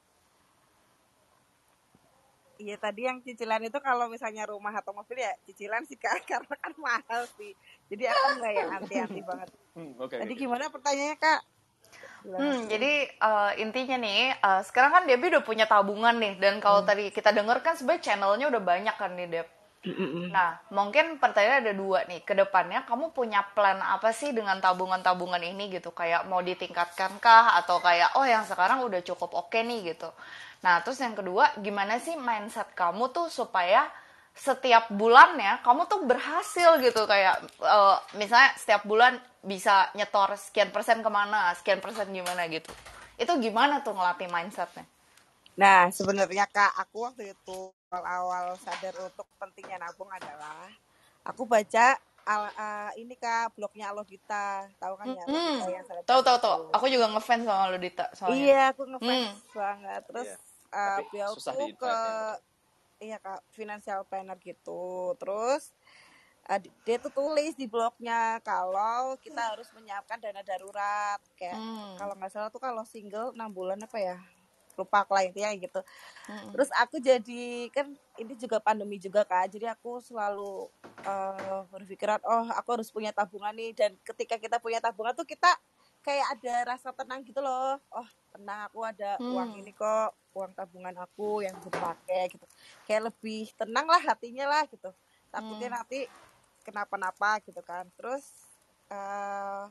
Iya 2.58 2.74
tadi 2.82 3.06
yang 3.06 3.22
cicilan 3.22 3.62
itu 3.70 3.78
kalau 3.78 4.10
misalnya 4.10 4.50
rumah 4.50 4.74
atau 4.74 4.90
mobil 4.90 5.22
ya 5.22 5.30
cicilan 5.46 5.86
sih 5.86 5.94
kak 5.94 6.26
karena 6.30 6.56
kan 6.58 6.74
mahal 6.82 7.22
sih. 7.38 7.54
Jadi 7.86 8.04
aku 8.10 8.26
nggak 8.42 8.54
yang 8.58 8.70
anti-anti 8.82 9.22
banget. 9.22 9.50
Hmm, 9.78 9.94
oke. 10.02 10.16
Tadi 10.18 10.34
oke. 10.34 10.42
gimana 10.42 10.66
pertanyaannya 10.74 11.18
kak? 11.22 11.42
Hmm, 12.26 12.66
jadi 12.72 12.92
eh, 13.14 13.52
intinya 13.62 13.98
nih, 14.02 14.36
eh, 14.38 14.62
sekarang 14.66 14.92
kan 14.96 15.04
Debbie 15.06 15.32
udah 15.32 15.44
punya 15.46 15.66
tabungan 15.70 16.16
nih, 16.18 16.34
dan 16.42 16.58
kalau 16.58 16.82
tadi 16.82 17.14
kita 17.14 17.30
denger 17.36 17.62
kan 17.62 17.78
sebenarnya 17.78 18.04
channelnya 18.04 18.46
udah 18.50 18.62
banyak 18.64 18.96
kan 18.98 19.12
nih 19.14 19.28
Deb. 19.30 19.48
Nah, 20.36 20.60
mungkin 20.74 21.16
pertanyaan 21.16 21.64
ada 21.64 21.74
dua 21.78 22.04
nih. 22.10 22.20
Ke 22.28 22.36
depannya 22.36 22.84
kamu 22.84 23.16
punya 23.16 23.46
plan 23.56 23.80
apa 23.80 24.12
sih 24.12 24.36
dengan 24.36 24.60
tabungan-tabungan 24.60 25.40
ini 25.40 25.72
gitu? 25.72 25.96
Kayak 25.96 26.28
mau 26.28 26.44
ditingkatkan 26.44 27.22
kah? 27.24 27.56
Atau 27.62 27.80
kayak, 27.80 28.18
oh 28.20 28.28
yang 28.28 28.44
sekarang 28.44 28.84
udah 28.84 29.00
cukup 29.06 29.32
oke 29.38 29.56
nih 29.56 29.96
gitu. 29.96 30.12
Nah, 30.66 30.84
terus 30.84 31.00
yang 31.00 31.16
kedua, 31.16 31.56
gimana 31.62 32.02
sih 32.04 32.20
mindset 32.20 32.68
kamu 32.76 33.14
tuh 33.16 33.32
supaya 33.32 33.88
setiap 34.38 34.90
bulannya 34.94 35.60
kamu 35.66 35.90
tuh 35.92 36.02
berhasil 36.08 36.80
gitu 36.86 37.04
kayak 37.10 37.42
eh, 37.62 37.98
misalnya 38.18 38.54
setiap 38.58 38.84
bulan 38.88 39.18
bisa 39.44 39.90
nyetor 39.98 40.38
sekian 40.40 40.70
persen 40.72 41.02
ke 41.06 41.10
mana, 41.12 41.54
sekian 41.58 41.82
persen 41.84 42.10
gimana 42.14 42.46
gitu. 42.52 42.72
Itu 43.20 43.34
gimana 43.42 43.82
tuh 43.86 43.98
ngelatih 43.98 44.30
mindsetnya? 44.32 44.86
Nah 45.62 45.90
sebenarnya 45.94 46.46
kak 46.50 46.74
aku 46.82 46.98
waktu 47.10 47.34
itu 47.38 47.60
awal-awal 47.94 48.58
sadar 48.62 48.96
untuk 49.06 49.28
pentingnya 49.42 49.78
nabung 49.82 50.10
adalah 50.12 50.70
aku 51.26 51.44
baca 51.50 51.98
al- 52.28 52.56
eh, 52.56 52.92
ini 53.04 53.16
kak 53.20 53.56
blognya 53.58 53.92
Alodita 53.94 54.70
tahu 54.82 54.96
kan 55.02 55.10
ya 55.14 55.26
Hmm, 55.26 55.30
Alodita 55.30 55.66
yang 55.70 55.86
tahu 56.08 56.22
tahu 56.24 56.38
tahu. 56.40 56.56
Aku 56.76 56.86
juga 56.92 57.08
ngefans 57.14 57.44
sama 57.48 57.72
Lodita 57.74 58.06
soalnya. 58.16 58.50
Iya, 58.50 58.72
aku 58.72 58.84
ngefans 58.92 59.28
Hmm. 59.28 59.36
banget. 59.58 60.02
Terus 60.10 60.30
Iya. 60.30 60.36
uh, 60.74 61.00
Tapi 61.00 61.02
beliau 61.12 61.34
tuh 61.38 61.70
ke 61.82 61.96
iya 62.98 63.18
kak 63.22 63.46
financial 63.54 64.04
planner 64.06 64.38
gitu. 64.42 65.14
Terus 65.22 65.74
uh, 66.50 66.60
di- 66.60 66.74
dia 66.86 66.98
tuh 66.98 67.14
tulis 67.14 67.54
di 67.54 67.70
blognya 67.70 68.42
kalau 68.42 69.16
kita 69.22 69.54
harus 69.54 69.70
menyiapkan 69.74 70.18
dana 70.22 70.42
darurat. 70.42 71.22
Kayak 71.38 71.58
Hmm. 71.58 71.96
kalau 71.98 72.14
nggak 72.18 72.32
salah 72.34 72.50
tuh 72.50 72.62
kalau 72.62 72.84
single 72.86 73.34
enam 73.34 73.50
bulan 73.54 73.78
apa 73.82 73.98
ya 73.98 74.18
lupa 74.78 75.02
lah 75.10 75.26
intinya 75.26 75.50
kayak 75.50 75.62
gitu. 75.66 75.82
Mm-mm. 76.30 76.54
terus 76.54 76.70
aku 76.78 77.02
jadi 77.02 77.66
kan 77.74 77.98
ini 78.22 78.38
juga 78.38 78.62
pandemi 78.62 79.02
juga 79.02 79.26
kak 79.26 79.50
jadi 79.50 79.74
aku 79.74 79.98
selalu 80.06 80.70
uh, 81.02 81.66
berpikiran 81.74 82.22
oh 82.22 82.46
aku 82.54 82.78
harus 82.78 82.94
punya 82.94 83.10
tabungan 83.10 83.58
nih. 83.58 83.74
Dan 83.74 83.98
ketika 84.06 84.38
kita 84.38 84.62
punya 84.62 84.78
tabungan 84.78 85.18
tuh 85.18 85.26
kita 85.26 85.50
kayak 86.08 86.28
ada 86.40 86.54
rasa 86.72 86.90
tenang 86.96 87.20
gitu 87.28 87.44
loh 87.44 87.76
oh 87.92 88.10
tenang 88.32 88.60
aku 88.72 88.80
ada 88.88 89.20
uang 89.28 89.50
Hmm. 89.52 89.60
ini 89.60 89.72
kok 89.76 90.16
uang 90.32 90.52
tabungan 90.56 90.96
aku 91.04 91.44
yang 91.44 91.54
bisa 91.60 91.68
dipakai 91.68 92.32
gitu 92.32 92.46
kayak 92.88 93.12
lebih 93.12 93.52
tenang 93.60 93.86
lah 93.92 94.00
hatinya 94.00 94.46
lah 94.48 94.64
gitu 94.72 94.90
takutnya 95.28 95.68
Hmm. 95.68 95.78
nanti 95.84 96.00
kenapa-napa 96.64 97.44
gitu 97.44 97.60
kan 97.60 97.92
terus 98.00 98.24
eh 98.88 99.64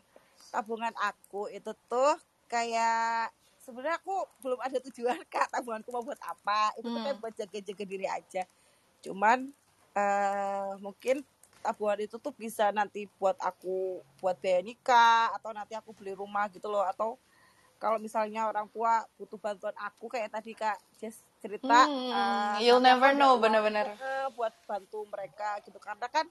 tabungan 0.53 0.93
aku 1.01 1.49
itu 1.49 1.72
tuh 1.89 2.12
kayak 2.53 3.32
sebenarnya 3.57 3.97
aku 3.99 4.14
belum 4.45 4.61
ada 4.61 4.78
tujuan 4.93 5.18
kak 5.32 5.49
tabunganku 5.51 5.89
mau 5.89 6.05
buat 6.05 6.20
apa 6.20 6.76
itu 6.76 6.89
tuh 6.93 7.01
kayak 7.01 7.16
Hmm. 7.16 7.22
buat 7.24 7.34
jaga-jaga 7.34 7.84
diri 7.89 8.07
aja 8.07 8.43
cuman 9.01 9.39
eh 9.97 10.72
mungkin 10.84 11.24
tabungan 11.64 12.04
itu 12.04 12.16
tuh 12.20 12.32
bisa 12.34 12.70
nanti 12.70 13.09
buat 13.20 13.36
aku 13.40 14.00
buat 14.20 14.36
biaya 14.38 14.62
nikah 14.62 15.32
atau 15.36 15.50
nanti 15.52 15.74
aku 15.74 15.92
beli 15.96 16.12
rumah 16.12 16.46
gitu 16.52 16.66
loh. 16.68 16.84
Atau 16.84 17.20
kalau 17.76 18.00
misalnya 18.00 18.48
orang 18.48 18.68
tua 18.72 19.04
butuh 19.20 19.36
bantuan 19.36 19.76
aku 19.76 20.09
kayak 20.09 20.32
tadi 20.32 20.57
kak 20.57 20.80
Jess 20.96 21.20
cerita 21.44 21.84
Hmm, 21.84 22.57
eh, 22.57 22.64
you'll 22.64 22.80
never 22.80 23.12
know 23.12 23.36
bener-bener. 23.36 23.92
buat 24.32 24.52
bantu 24.66 25.04
mereka 25.12 25.61
gitu. 25.62 25.76
Karena 25.78 26.09
kan 26.09 26.26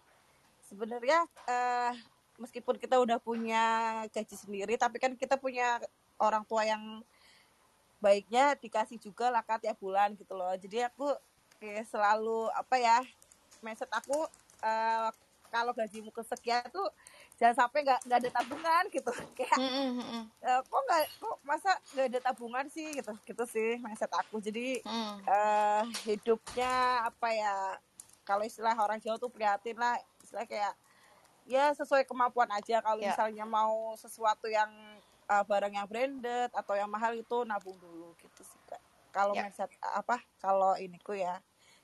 sebenarnya 0.65 1.29
eh 1.45 1.93
meskipun 2.41 2.75
kita 2.75 2.99
udah 2.99 3.21
punya 3.21 3.63
gaji 4.11 4.35
sendiri 4.35 4.75
tapi 4.75 4.99
kan 4.99 5.15
kita 5.15 5.39
punya 5.39 5.79
orang 6.19 6.43
tua 6.43 6.67
yang 6.67 6.99
baiknya 8.03 8.59
dikasih 8.59 8.99
juga 8.99 9.31
lah 9.31 9.41
Kak, 9.41 9.63
tiap 9.63 9.79
bulan 9.79 10.13
gitu 10.13 10.35
loh. 10.35 10.51
Jadi 10.59 10.83
aku 10.83 11.15
kayak 11.57 11.87
selalu 11.87 12.51
apa 12.51 12.75
ya 12.77 12.99
mindset 13.63 13.89
aku 13.89 14.27
eh, 14.65 15.09
kalau 15.47 15.71
gajimu 15.71 16.09
kesekian 16.09 16.65
tuh 16.67 16.89
jangan 17.37 17.63
sampai 17.63 17.85
nggak 17.85 18.01
nggak 18.03 18.19
ada 18.19 18.31
tabungan 18.33 18.83
gitu 18.89 19.11
kayak 19.37 19.55
Mm-mm, 19.55 19.89
mm-mm. 20.01 20.23
eh, 20.41 20.59
kok 20.61 20.81
nggak 20.83 21.01
kok 21.15 21.37
masa 21.45 21.71
nggak 21.93 22.07
ada 22.11 22.19
tabungan 22.21 22.65
sih 22.67 22.91
gitu 22.91 23.13
gitu 23.23 23.43
sih 23.45 23.77
mindset 23.79 24.11
aku 24.11 24.41
jadi 24.41 24.81
Mm. 24.83 25.15
eh 25.25 25.81
hidupnya 26.03 26.73
apa 27.07 27.29
ya 27.31 27.55
kalau 28.25 28.41
istilah 28.41 28.73
orang 28.73 28.97
Jawa 28.97 29.15
tuh 29.15 29.29
prihatin 29.29 29.77
lah 29.77 29.95
istilah 30.19 30.43
kayak 30.43 30.73
ya 31.45 31.69
sesuai 31.71 32.03
kemampuan 32.03 32.49
aja 32.49 32.81
kalau 32.81 32.97
Ya. 32.97 33.13
misalnya 33.13 33.45
mau 33.45 33.93
sesuatu 33.95 34.49
yang 34.49 34.67
eh, 35.25 35.43
barang 35.45 35.71
yang 35.71 35.85
branded 35.85 36.49
atau 36.51 36.73
yang 36.73 36.89
mahal 36.89 37.13
itu 37.13 37.45
nabung 37.45 37.77
dulu 37.77 38.13
gitu 38.17 38.41
sih 38.41 38.59
kak 38.65 38.81
kalau 39.09 39.33
Ya. 39.33 39.45
mindset 39.45 39.69
apa 39.79 40.19
kalau 40.37 40.73
iniku 40.75 41.13
ya 41.13 41.37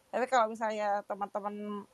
tapi 0.09 0.27
kalau 0.27 0.51
misalnya 0.51 1.05
teman-teman 1.07 1.85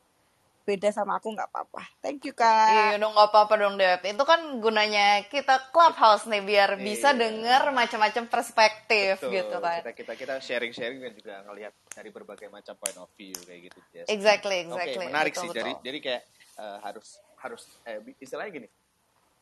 beda 0.67 0.91
sama 0.91 1.15
aku 1.15 1.31
nggak 1.31 1.47
apa-apa 1.47 1.79
thank 2.03 2.19
you 2.21 2.35
kak 2.35 2.67
Iya, 2.67 2.99
dong 2.99 3.15
nggak 3.15 3.31
apa-apa 3.31 3.53
dong 3.55 3.79
Dep. 3.79 4.03
Itu 4.03 4.27
kan 4.27 4.59
gunanya 4.59 5.23
kita 5.25 5.71
clubhouse 5.71 6.27
nih 6.27 6.43
biar 6.43 6.75
bisa 6.75 7.09
Iya. 7.09 7.23
denger 7.23 7.71
macam-macam 7.71 8.23
perspektif 8.27 9.23
Betul. 9.23 9.31
gitu 9.33 9.57
kan. 9.57 9.79
Kita 9.79 9.93
kita 9.95 10.13
kita 10.13 10.33
sharing 10.37 10.75
sharing 10.75 10.99
dan 10.99 11.15
juga 11.15 11.39
ngelihat 11.41 11.71
dari 11.87 12.09
berbagai 12.11 12.51
macam 12.51 12.75
point 12.75 12.97
of 12.97 13.07
view 13.15 13.31
kayak 13.39 13.71
gitu. 13.71 13.79
Jess. 13.89 14.07
Exactly, 14.07 14.67
Oke, 14.67 14.75
exactly. 14.75 15.05
menarik 15.07 15.31
Betul, 15.31 15.43
sih. 15.43 15.49
Jadi 15.55 15.71
betul. 15.71 15.85
jadi 15.87 15.97
kayak 16.03 16.21
eh, 16.57 16.77
harus 16.83 17.07
harus 17.37 17.63
eh, 17.83 17.99
istilahnya 18.19 18.51
gini. 18.51 18.67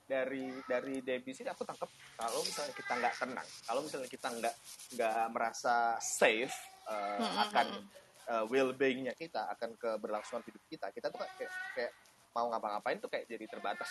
Dari 0.05 0.45
dari 0.69 0.95
Debbie 1.01 1.33
sih 1.33 1.41
aku 1.43 1.65
tangkap 1.65 1.89
kalau 2.13 2.45
misalnya 2.45 2.73
kita 2.77 2.93
nggak 2.93 3.15
tenang, 3.17 3.47
kalau 3.65 3.81
misalnya 3.81 4.05
kita 4.05 4.27
nggak 4.29 4.55
nggak 4.93 5.23
merasa 5.33 5.97
safe 5.97 6.53
Mm-mm, 6.85 7.41
akan 7.41 7.67
uh, 8.29 8.43
well-beingnya 8.49 9.13
kita, 9.17 9.49
akan 9.57 9.77
keberlangsungan 9.77 10.43
hidup 10.45 10.63
kita, 10.69 10.87
kita 10.93 11.07
tuh 11.09 11.19
kayak, 11.21 11.51
kayak 11.73 11.91
mau 12.35 12.51
ngapa-ngapain 12.51 12.99
tuh 12.99 13.09
kayak 13.09 13.25
jadi 13.29 13.45
terbatas. 13.47 13.89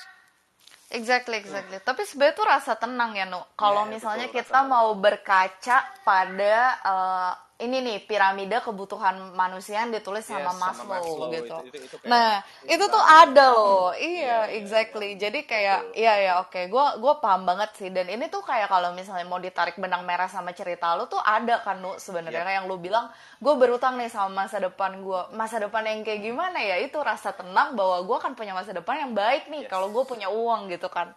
Exactly, 0.93 1.41
exactly. 1.41 1.80
Tapi 1.80 2.07
sebenarnya 2.07 2.37
tuh 2.37 2.47
rasa 2.47 2.72
tenang 2.76 3.16
ya, 3.16 3.26
Nu. 3.26 3.43
Kalau 3.57 3.89
Iya, 3.89 3.99
misalnya 3.99 4.26
betul, 4.30 4.45
kita 4.45 4.61
mau 4.68 4.95
berkaca 4.95 5.78
pada 6.07 6.57
eh, 6.78 7.32
ini 7.55 7.78
nih 7.80 8.02
piramida 8.02 8.59
kebutuhan 8.59 9.14
manusia 9.30 9.78
yang 9.78 9.94
ditulis 9.94 10.26
Yes, 10.26 10.34
sama 10.34 10.50
sama 10.50 10.62
Maslow, 10.66 10.90
Maslow, 10.90 11.28
gitu. 11.30 11.46
itu- 11.46 11.66
itu- 11.70 11.82
itu 11.86 11.96
kayak- 12.02 12.11
nah, 12.11 12.32
itu 12.66 12.74
itu 12.74 12.84
tuh 12.90 12.98
ada 13.00 13.44
loh. 13.48 13.94
Iya, 13.94 14.02
Iya, 14.02 14.38
iya, 14.50 14.59
exactly. 14.59 15.14
iya. 15.14 15.20
Jadi 15.22 15.38
kayak 15.46 15.78
Betul. 15.86 15.94
iya 15.96 16.14
ya, 16.18 16.32
oke. 16.42 16.61
Gua 16.66 16.98
gua 16.98 17.14
paham 17.22 17.46
banget 17.46 17.70
sih 17.78 17.94
dan 17.94 18.11
ini 18.11 18.26
tuh 18.26 18.42
kayak 18.42 18.66
kalau 18.66 18.90
misalnya 18.90 19.22
mau 19.24 19.38
ditarik 19.38 19.78
benang 19.78 20.02
merah 20.02 20.26
sama 20.26 20.50
cerita 20.50 20.98
lu 20.98 21.07
tuh 21.07 21.22
ada 21.22 21.62
kan, 21.62 21.78
Nu, 21.78 21.94
sebenarnya 21.96 22.42
Iya. 22.42 22.57
yang 22.59 22.66
lu 22.66 22.74
bilang 22.74 23.07
gue 23.38 23.55
berutang 23.55 23.94
nih 23.96 24.11
sama 24.11 24.44
masa 24.44 24.59
depan 24.59 24.98
gua. 25.00 25.30
Masa 25.30 25.62
depan 25.62 25.86
yang 25.86 26.02
kayak 26.02 26.20
gimana 26.20 26.59
ya? 26.59 26.82
Itu 26.82 26.98
rasa 27.00 27.30
tenang 27.30 27.78
bahwa 27.78 28.02
gua 28.02 28.18
akan 28.18 28.34
punya 28.34 28.50
masa 28.50 28.74
depan 28.74 28.98
yang 28.98 29.12
baik 29.12 29.46
nih 29.46 29.64
Yes. 29.64 29.70
kalau 29.70 29.94
gue 29.94 30.02
punya 30.02 30.26
uang 30.26 30.66
gitu 30.68 30.90
kan. 30.90 31.14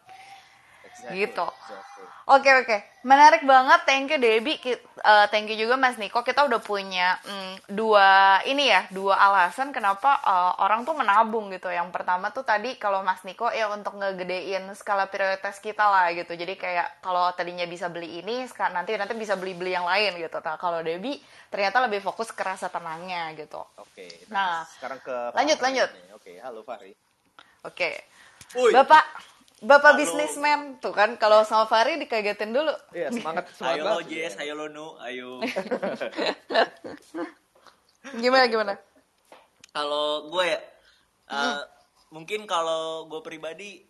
Exactly, 0.97 1.21
Gitu. 1.29 1.45
exactly. 1.45 2.05
Oke 2.27 2.51
oke, 2.51 2.77
menarik 3.07 3.47
banget. 3.47 3.87
Thank 3.87 4.11
you 4.11 4.19
Debbie. 4.19 4.59
Eh, 4.59 5.25
thank 5.31 5.47
you 5.47 5.55
juga 5.55 5.79
Mas 5.79 5.95
Niko. 5.95 6.27
Kita 6.27 6.43
udah 6.43 6.59
punya 6.59 7.15
mm, 7.23 7.71
dua 7.71 8.43
ini 8.43 8.67
ya, 8.67 8.83
dua 8.91 9.15
alasan 9.15 9.71
kenapa 9.71 10.19
eh, 10.27 10.53
orang 10.59 10.83
tuh 10.83 10.91
menabung 10.91 11.47
gitu. 11.55 11.71
Yang 11.71 11.87
pertama 11.95 12.27
tuh 12.35 12.43
tadi 12.43 12.75
kalau 12.75 12.99
Mas 12.99 13.23
Niko 13.23 13.47
ya 13.47 13.71
untuk 13.71 13.95
ngegedein 13.95 14.67
skala 14.75 15.07
prioritas 15.07 15.63
kita 15.63 15.87
lah 15.87 16.11
gitu. 16.11 16.35
Jadi 16.35 16.59
kayak 16.59 16.99
kalau 16.99 17.31
tadinya 17.31 17.63
bisa 17.63 17.87
beli 17.87 18.19
ini, 18.19 18.43
nanti 18.75 18.99
nanti 18.99 19.15
bisa 19.15 19.39
beli 19.39 19.55
beli 19.55 19.71
yang 19.71 19.87
lain 19.87 20.19
gitu. 20.19 20.43
Nah 20.43 20.59
kalau 20.59 20.83
Debbie 20.83 21.23
ternyata 21.47 21.79
lebih 21.79 22.03
fokus 22.03 22.35
ke 22.35 22.43
rasa 22.43 22.67
tenangnya 22.67 23.31
gitu. 23.39 23.63
Oke. 23.79 24.27
Nah, 24.27 24.67
sekarang 24.67 24.99
ke 24.99 25.15
lanjut, 25.31 25.55
Fahri 25.63 25.79
lanjut. 25.79 25.89
Oke, 26.11 26.31
halo 26.43 26.59
Fahri. 26.67 26.91
Oke, 27.63 28.03
Woi, 28.51 28.75
Bapak 28.75 29.03
Bapak 29.57 29.97
Halo. 29.97 29.99
bisnismen 30.05 30.77
tuh 30.77 30.93
kan 30.93 31.17
kalau 31.17 31.41
sama 31.41 31.65
Fahri 31.65 31.97
dikagetin 31.97 32.53
dulu. 32.53 32.69
Iya, 32.93 33.09
semangat 33.09 33.49
semangat 33.57 33.81
ayo 33.81 33.89
lo. 33.89 33.99
Jess, 34.05 34.37
ayo 34.37 34.53
lo 34.53 34.65
Nu, 34.69 34.87
ayo. 35.01 35.41
Gimana 38.21 38.45
gimana? 38.45 38.73
Kalau 39.73 40.29
gue 40.29 40.45
ya, 40.45 40.61
eh, 41.33 41.59
mungkin 42.13 42.45
kalau 42.45 43.09
gue 43.09 43.21
pribadi, 43.25 43.81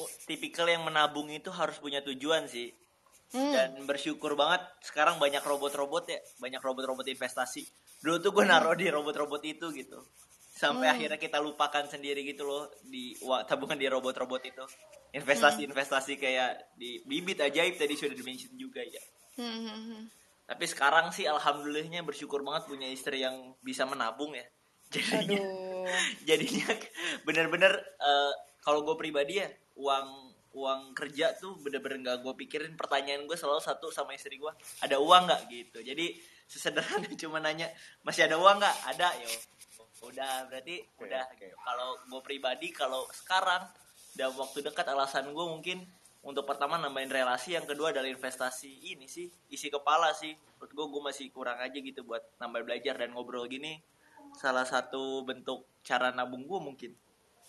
oh, 0.00 0.08
tipikal 0.24 0.64
yang 0.64 0.88
menabung 0.88 1.28
itu 1.28 1.52
harus 1.52 1.76
punya 1.76 2.00
tujuan 2.00 2.48
sih. 2.48 2.72
Dan 3.32 3.88
bersyukur 3.88 4.36
banget 4.36 4.60
sekarang 4.84 5.16
banyak 5.16 5.40
robot-robot 5.40 6.04
ya, 6.04 6.20
banyak 6.36 6.60
robot-robot 6.60 7.08
investasi. 7.08 7.64
Dulu 8.04 8.20
tuh 8.20 8.30
gue 8.36 8.44
naruh 8.44 8.76
di 8.76 8.92
robot-robot 8.92 9.40
itu 9.44 9.72
gitu. 9.72 10.04
Sampai 10.62 10.86
akhirnya 10.94 11.18
kita 11.18 11.42
lupakan 11.42 11.84
sendiri 11.90 12.22
gitu 12.22 12.46
loh 12.46 12.70
di 12.86 13.18
tabungan 13.50 13.74
di 13.74 13.90
robot-robot 13.90 14.42
itu. 14.46 14.64
Investasi-investasi 15.12 16.16
kayak 16.16 16.78
di 16.78 17.02
bibit 17.02 17.42
ajaib 17.42 17.74
tadi 17.76 17.98
sudah 17.98 18.14
dimention 18.14 18.54
juga 18.54 18.80
ya. 18.80 19.02
Hmm, 19.42 19.58
hmm, 19.66 19.82
hmm. 19.90 20.02
Tapi 20.46 20.64
sekarang 20.70 21.10
sih 21.10 21.26
alhamdulillahnya 21.26 22.06
bersyukur 22.06 22.46
banget 22.46 22.70
punya 22.70 22.86
istri 22.86 23.26
yang 23.26 23.58
bisa 23.58 23.82
menabung 23.84 24.32
ya. 24.38 24.46
Jadinya 24.92 25.40
Aduh. 25.40 25.88
jadinya 26.28 26.68
bener-bener 27.24 27.72
eh, 27.80 28.32
kalau 28.60 28.84
gue 28.84 28.94
pribadi 28.94 29.40
ya 29.40 29.48
uang 29.80 30.32
uang 30.52 30.92
kerja 30.92 31.32
tuh 31.32 31.56
bener-bener 31.64 32.04
nggak 32.04 32.18
gue 32.20 32.34
pikirin 32.44 32.76
pertanyaan 32.76 33.24
gue 33.24 33.36
selalu 33.36 33.60
satu 33.64 33.88
sama 33.88 34.12
istri 34.12 34.36
gue 34.36 34.52
ada 34.84 35.00
uang 35.00 35.32
nggak 35.32 35.42
gitu 35.48 35.80
jadi 35.80 36.12
sesederhana 36.44 37.08
cuma 37.22 37.40
nanya 37.40 37.72
masih 38.04 38.28
ada 38.28 38.36
uang 38.36 38.60
nggak 38.60 38.76
ada 38.92 39.08
yo 39.16 39.32
udah 40.02 40.50
berarti 40.50 40.82
Oke, 40.82 41.06
udah 41.06 41.24
gitu. 41.38 41.56
kalau 41.62 41.90
gue 42.10 42.22
pribadi 42.26 42.68
kalau 42.74 43.06
sekarang 43.14 43.62
dalam 44.18 44.34
waktu 44.36 44.60
dekat 44.66 44.86
alasan 44.90 45.30
gue 45.30 45.46
mungkin 45.46 45.86
untuk 46.22 46.46
pertama 46.46 46.78
nambahin 46.78 47.10
relasi 47.10 47.58
yang 47.58 47.66
kedua 47.66 47.90
adalah 47.90 48.06
investasi 48.06 48.94
ini 48.94 49.06
sih 49.10 49.26
isi 49.50 49.70
kepala 49.70 50.14
sih 50.14 50.34
menurut 50.58 50.70
gue 50.74 50.86
gue 50.86 51.02
masih 51.10 51.26
kurang 51.34 51.58
aja 51.58 51.78
gitu 51.78 52.02
buat 52.06 52.22
nambah 52.38 52.66
belajar 52.66 52.94
dan 52.98 53.14
ngobrol 53.14 53.46
gini 53.50 53.78
salah 54.38 54.66
satu 54.66 55.26
bentuk 55.26 55.66
cara 55.82 56.14
nabung 56.14 56.46
gue 56.46 56.60
mungkin 56.62 56.92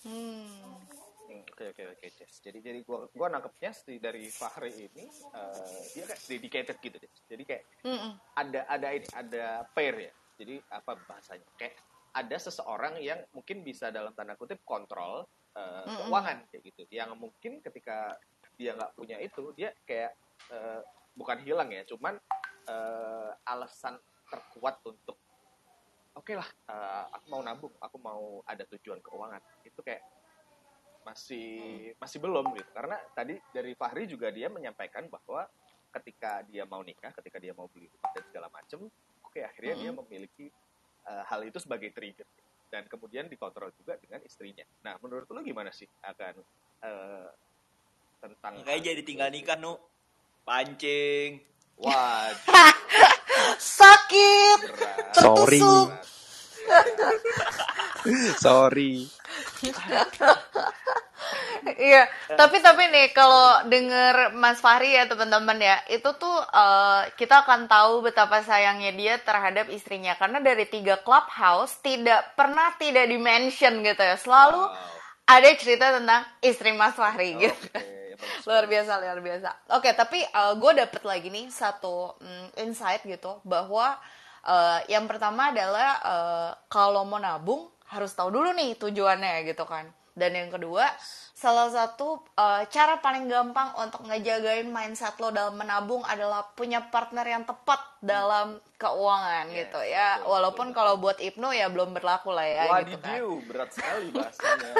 Hmm. 0.03 0.83
Oke 1.31 1.71
oke 1.71 1.83
oke 1.95 2.05
Jess. 2.11 2.43
Jadi 2.43 2.59
jadi 2.59 2.83
gua 2.83 3.07
gua 3.15 3.31
nangkepnya 3.31 3.71
sih 3.71 3.97
dari 4.03 4.27
Fahri 4.27 4.91
ini 4.91 5.07
eh, 5.07 5.79
dia 5.95 6.03
kayak 6.03 6.21
dedicated 6.27 6.77
gitu 6.83 6.97
deh. 6.99 7.11
Jadi 7.31 7.43
kayak 7.47 7.63
Mm-mm. 7.87 8.11
ada 8.35 8.67
ada 8.67 8.87
ini 8.91 9.07
ada 9.15 9.63
pair 9.71 9.95
ya. 9.95 10.13
Jadi 10.35 10.59
apa 10.69 10.91
bahasanya? 11.07 11.47
Kayak 11.55 11.79
ada 12.13 12.37
seseorang 12.37 13.01
yang 13.01 13.19
mungkin 13.33 13.65
bisa 13.65 13.89
dalam 13.89 14.13
tanda 14.13 14.37
kutip 14.37 14.61
kontrol 14.61 15.25
eh, 15.57 15.83
Mm-mm. 15.89 16.09
keuangan 16.09 16.37
kayak 16.53 16.61
gitu. 16.69 16.81
Yang 16.93 17.17
mungkin 17.17 17.59
ketika 17.59 18.13
dia 18.53 18.77
nggak 18.77 18.93
punya 18.93 19.17
itu 19.17 19.49
dia 19.57 19.73
kayak 19.85 20.13
eh, 20.53 20.81
bukan 21.17 21.41
hilang 21.41 21.73
ya, 21.73 21.81
cuman 21.89 22.15
eh, 22.69 23.31
alasan 23.49 23.97
terkuat 24.29 24.81
untuk 24.85 25.17
oke 26.13 26.33
lah 26.33 26.49
eh, 26.69 27.03
aku 27.17 27.25
mau 27.29 27.41
nabung 27.41 27.73
aku 27.81 27.97
mau 27.97 28.23
ada 28.45 28.63
tujuan 28.69 29.01
keuangan 29.01 29.41
itu 29.65 29.81
kayak 29.81 30.01
masih 31.03 31.91
masih 31.99 32.17
belum 32.23 32.55
gitu 32.55 32.69
karena 32.71 32.95
tadi 33.11 33.35
dari 33.51 33.75
Fahri 33.75 34.07
juga 34.07 34.31
dia 34.31 34.47
menyampaikan 34.47 35.11
bahwa 35.11 35.43
ketika 35.99 36.41
dia 36.47 36.63
mau 36.63 36.79
nikah 36.79 37.11
ketika 37.11 37.37
dia 37.43 37.51
mau 37.51 37.67
beli 37.67 37.91
rumah 37.91 38.11
dan 38.15 38.23
segala 38.31 38.47
macem 38.49 38.79
oke 39.19 39.39
akhirnya 39.43 39.75
dia 39.83 39.91
memiliki 39.91 40.47
eh, 41.07 41.23
hal 41.27 41.41
itu 41.43 41.59
sebagai 41.59 41.91
trigger 41.91 42.27
dan 42.73 42.89
kemudian 42.89 43.29
dikontrol 43.29 43.69
juga 43.77 43.99
dengan 44.01 44.19
istrinya 44.25 44.65
nah 44.81 44.97
menurut 44.99 45.29
lu 45.29 45.41
gimana 45.45 45.69
sih 45.69 45.87
akan 46.01 46.33
eh, 46.83 47.29
tentang 48.23 48.53
Makanya 48.63 48.81
jadi 48.95 49.01
tinggal 49.03 49.27
nikah 49.27 49.59
nu 49.59 49.75
pancing. 50.47 51.43
wah 51.75 52.31
Sakit. 53.59 54.59
berat 54.71 55.15
Sorry. 55.19 55.61
Sorry. 58.43 58.93
Iya, 61.89 62.03
tapi 62.33 62.57
tapi 62.59 62.83
nih 62.89 63.11
kalau 63.11 63.65
denger 63.67 64.31
Mas 64.35 64.59
Fahri 64.59 64.93
ya 64.93 65.05
teman-teman 65.05 65.57
ya, 65.57 65.77
itu 65.87 66.09
tuh 66.15 66.37
eh, 66.53 67.01
kita 67.15 67.43
akan 67.43 67.65
tahu 67.67 68.05
betapa 68.05 68.41
sayangnya 68.41 68.91
dia 68.93 69.13
terhadap 69.19 69.69
istrinya 69.69 70.13
karena 70.15 70.39
dari 70.39 70.65
tiga 70.65 71.01
clubhouse 71.01 71.79
tidak 71.81 72.35
pernah 72.35 72.73
tidak 72.77 73.09
dimention 73.09 73.81
gitu 73.81 74.01
ya, 74.01 74.15
selalu 74.15 74.61
Wow. 74.63 74.75
ada 75.25 75.49
cerita 75.55 75.87
tentang 75.95 76.21
istri 76.41 76.71
Mas 76.73 76.93
Fahri 76.93 77.39
gitu. 77.39 77.55
Oke, 77.73 77.79
bagus. 78.19 78.43
luar 78.45 78.65
biasa 78.67 78.91
luar 78.99 79.19
biasa 79.19 79.49
oke 79.73 79.89
tapi 79.93 80.23
gue 80.31 80.71
dapet 80.77 81.01
lagi 81.03 81.27
nih 81.27 81.51
satu 81.51 82.15
mm, 82.19 82.47
insight 82.63 83.03
gitu 83.03 83.39
bahwa 83.43 83.99
eh, 84.45 84.79
yang 84.87 85.05
pertama 85.09 85.51
adalah 85.51 85.89
eh, 86.03 86.51
kalau 86.71 87.03
mau 87.03 87.19
nabung 87.19 87.67
harus 87.91 88.11
tahu 88.15 88.31
dulu 88.31 88.55
nih 88.55 88.79
tujuannya 88.79 89.43
gitu 89.45 89.63
kan 89.67 89.85
dan 90.15 90.31
yang 90.33 90.49
kedua 90.49 90.85
salah 91.43 91.67
satu 91.67 92.23
eh, 92.39 92.63
cara 92.71 93.03
paling 93.03 93.27
gampang 93.27 93.75
untuk 93.75 94.07
ngejagain 94.07 94.63
mindset 94.71 95.19
lo 95.19 95.27
dalam 95.27 95.59
menabung 95.59 95.99
adalah 96.07 96.47
punya 96.55 96.79
partner 96.87 97.27
yang 97.27 97.43
tepat 97.43 97.83
dalam 97.99 98.63
keuangan 98.79 99.51
Yes, 99.51 99.67
gitu 99.67 99.79
ya 99.83 100.23
betul, 100.23 100.31
walaupun 100.31 100.67
betul. 100.71 100.77
kalau 100.79 100.93
buat 101.03 101.19
Ibnu 101.19 101.51
ya 101.51 101.67
belum 101.67 101.91
berlaku 101.91 102.31
lah 102.31 102.47
ya 102.47 102.63
gitu 102.87 102.95
kan 103.03 103.11
Wadidiu, 103.19 103.31
berat 103.43 103.69
sekali 103.75 104.07
bahasanya. 104.15 104.71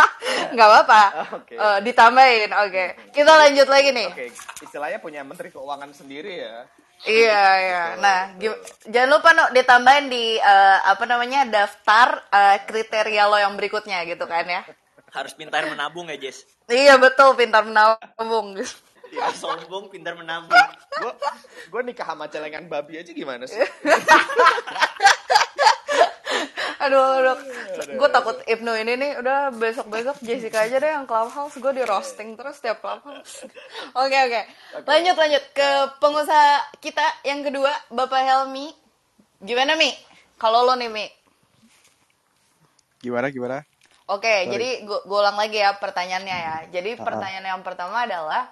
nggak 0.54 0.68
apa-apa 0.70 1.02
Oke. 1.42 1.54
Eh, 1.58 1.78
ditambahin 1.90 2.50
oke 2.54 2.84
kita 3.10 3.32
lanjut 3.42 3.66
lagi 3.66 3.90
nih 3.90 4.08
Oke, 4.14 4.26
istilahnya 4.62 4.98
punya 5.02 5.26
menteri 5.26 5.50
keuangan 5.50 5.90
sendiri 5.90 6.46
ya. 6.46 6.56
Iya, 7.02 7.44
iya. 7.58 7.84
Nah, 7.98 8.20
jangan 8.86 9.10
lupa 9.10 9.34
no 9.34 9.50
ditambahin 9.50 10.06
di 10.06 10.38
eh, 10.38 10.78
apa 10.86 11.02
namanya 11.02 11.42
daftar 11.50 12.22
eh, 12.30 12.62
kriteria 12.62 13.26
lo 13.26 13.42
yang 13.42 13.58
berikutnya 13.58 14.06
gitu 14.06 14.22
kan 14.30 14.46
ya. 14.46 14.62
Harus 15.12 15.36
pintar 15.36 15.68
menabung 15.68 16.08
ya, 16.08 16.16
Jess. 16.16 16.48
Iya 16.72 16.96
betul, 16.96 17.36
pintar 17.36 17.68
menabung. 17.68 18.56
Tidak 19.12 19.32
sombong, 19.36 19.92
pintar 19.92 20.16
menabung. 20.16 20.56
Gue 20.96 21.12
gue 21.68 21.80
nikah 21.84 22.08
sama 22.08 22.32
celengan 22.32 22.64
babi 22.64 22.96
aja 22.96 23.12
gimana 23.12 23.44
sih? 23.44 23.60
aduh, 26.80 27.20
aduh. 27.20 27.36
Gue 27.92 28.08
takut 28.08 28.40
Ibnu 28.48 28.72
ini 28.72 28.96
nih 28.96 29.20
udah 29.20 29.52
besok-besok 29.52 30.16
Jessica 30.24 30.64
aja 30.64 30.80
deh 30.80 30.90
yang 30.96 31.04
clubhouse 31.04 31.60
gue 31.60 31.72
di 31.76 31.84
roasting 31.84 32.32
terus 32.40 32.56
tiap 32.64 32.80
clubhouse. 32.80 33.44
Oke, 33.92 34.16
oke. 34.16 34.40
Lanjut 34.88 35.16
lanjut 35.20 35.44
ke 35.52 35.68
pengusaha 36.00 36.72
kita 36.80 37.04
yang 37.28 37.44
kedua, 37.44 37.68
Bapak 37.92 38.24
Helmi. 38.24 38.72
Gimana 39.44 39.76
Mi? 39.76 39.92
Kalau 40.40 40.64
lo 40.64 40.72
nih 40.72 40.88
Mi? 40.88 41.04
Gimana 43.04 43.28
gimana? 43.28 43.60
Oke, 44.10 44.50
jadi 44.50 44.82
gue 44.82 44.98
ulang 45.06 45.38
lagi 45.38 45.62
ya 45.62 45.78
pertanyaannya 45.78 46.36
ya. 46.36 46.56
Jadi 46.74 46.98
pertanyaan 46.98 47.54
yang 47.54 47.62
pertama 47.62 48.02
adalah 48.02 48.50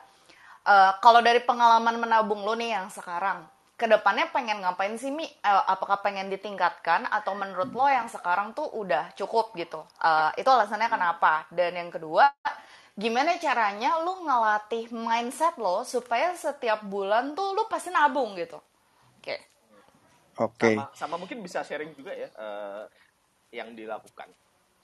eh, 0.63 0.93
kalau 1.03 1.19
dari 1.19 1.43
pengalaman 1.43 1.99
menabung 1.99 2.47
lo 2.47 2.55
nih 2.55 2.79
yang 2.79 2.87
sekarang, 2.87 3.43
ke 3.75 3.91
depannya 3.91 4.31
pengen 4.31 4.63
ngapain 4.63 4.95
sih 4.95 5.11
Mi? 5.11 5.27
Eh, 5.27 5.65
apakah 5.67 5.99
pengen 6.07 6.31
ditingkatkan 6.31 7.11
atau 7.11 7.35
menurut 7.35 7.75
lo 7.75 7.91
yang 7.91 8.07
sekarang 8.07 8.55
tuh 8.55 8.71
udah 8.71 9.11
cukup 9.19 9.51
gitu? 9.59 9.83
Eh, 9.99 10.31
itu 10.39 10.47
alasannya 10.47 10.87
kenapa? 10.87 11.51
Dan 11.51 11.75
yang 11.75 11.91
kedua, 11.91 12.31
gimana 12.95 13.35
caranya 13.43 13.99
lo 14.07 14.23
ngelatih 14.23 14.95
mindset 14.95 15.59
lo 15.59 15.83
supaya 15.83 16.31
setiap 16.39 16.87
bulan 16.87 17.35
tuh 17.35 17.59
lo 17.59 17.67
pasti 17.67 17.91
nabung 17.91 18.39
gitu? 18.39 18.63
Oke. 19.19 19.37
Oke. 20.39 20.79
Sama, 20.79 20.85
sama 20.95 21.15
mungkin 21.19 21.43
bisa 21.43 21.67
sharing 21.67 21.91
juga 21.99 22.15
ya 22.15 22.31
eh, 22.31 22.85
yang 23.51 23.75
dilakukan 23.75 24.31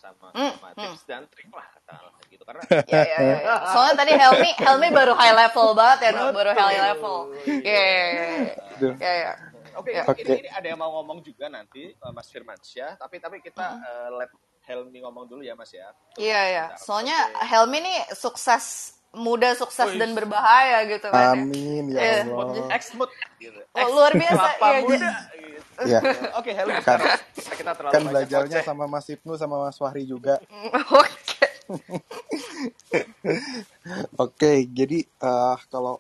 sama, 0.07 0.29
Hmm, 0.31 0.53
sama 0.55 0.69
hmm. 0.71 0.79
tips 0.87 1.03
dan 1.05 1.23
trik 1.27 1.49
lah 1.51 1.67
kata 1.67 1.95
gitu 2.27 2.43
karena 2.43 2.63
Ya, 2.87 3.01
ya, 3.03 3.19
ya, 3.19 3.37
ya. 3.41 3.55
Soalnya 3.71 3.95
tadi 3.97 4.13
Helmi, 4.15 4.51
Helmi 4.57 4.89
baru 4.91 5.13
high 5.13 5.35
level 5.37 5.69
banget 5.73 5.99
ya, 5.99 6.11
Nuk. 6.13 6.31
baru 6.33 6.51
high 6.53 6.83
level. 6.85 7.17
Ya, 7.45 7.83
ya, 7.83 7.83
ya, 7.83 8.25
ya. 8.27 8.93
ya, 8.97 9.13
ya. 9.15 9.33
Oke, 9.77 9.93
Ya. 9.93 10.09
ini, 10.17 10.41
ini 10.41 10.49
ada 10.49 10.67
yang 10.67 10.79
mau 10.79 10.89
ngomong 10.95 11.21
juga 11.21 11.47
nanti 11.47 11.93
eh, 11.93 12.13
Mas 12.13 12.29
Firmansyah, 12.29 12.97
tapi 12.97 13.19
tapi 13.19 13.41
kita 13.41 13.77
eh, 13.77 14.09
let 14.15 14.33
Helmi 14.65 14.99
ngomong 14.99 15.27
dulu 15.27 15.43
ya 15.43 15.53
Mas 15.53 15.69
ya. 15.71 15.93
Iya, 16.17 16.41
ya. 16.49 16.65
Bentar. 16.71 16.81
Soalnya 16.81 17.19
Oke. 17.29 17.45
Helmi 17.45 17.79
nih 17.81 17.99
sukses, 18.11 18.65
muda 19.13 19.53
sukses 19.53 19.87
Wih. 19.87 20.01
dan 20.01 20.11
berbahaya 20.13 20.81
gitu 20.87 21.07
kan. 21.07 21.37
ya. 21.37 21.45
Amin 21.45 21.85
ya 21.89 22.01
Iya. 22.01 22.17
Allah. 22.27 22.73
Exmut 22.73 23.11
gitu. 23.37 23.61
Oh, 23.71 23.89
luar 23.93 24.13
biasa. 24.13 24.43
Kelapa 24.57 24.67
Iya, 24.67 24.81
muda 24.81 24.97
gitu. 24.97 25.09
Iya. 25.85 26.01
Oke, 26.41 26.51
Helmi. 26.57 26.81
Kan- 26.81 27.03
kita 27.37 27.73
terlalu 27.77 27.93
Kan 27.93 28.03
belajarnya 28.09 28.61
sama 28.65 28.85
Mas 28.89 29.07
Ibnu 29.11 29.37
sama 29.37 29.57
Mas 29.61 29.77
Fahri 29.77 30.09
juga. 30.09 30.41
Oke. 31.03 31.49
Oke, 34.23 34.53
jadi 34.71 34.99
eh, 35.03 35.57
kalau 35.69 35.99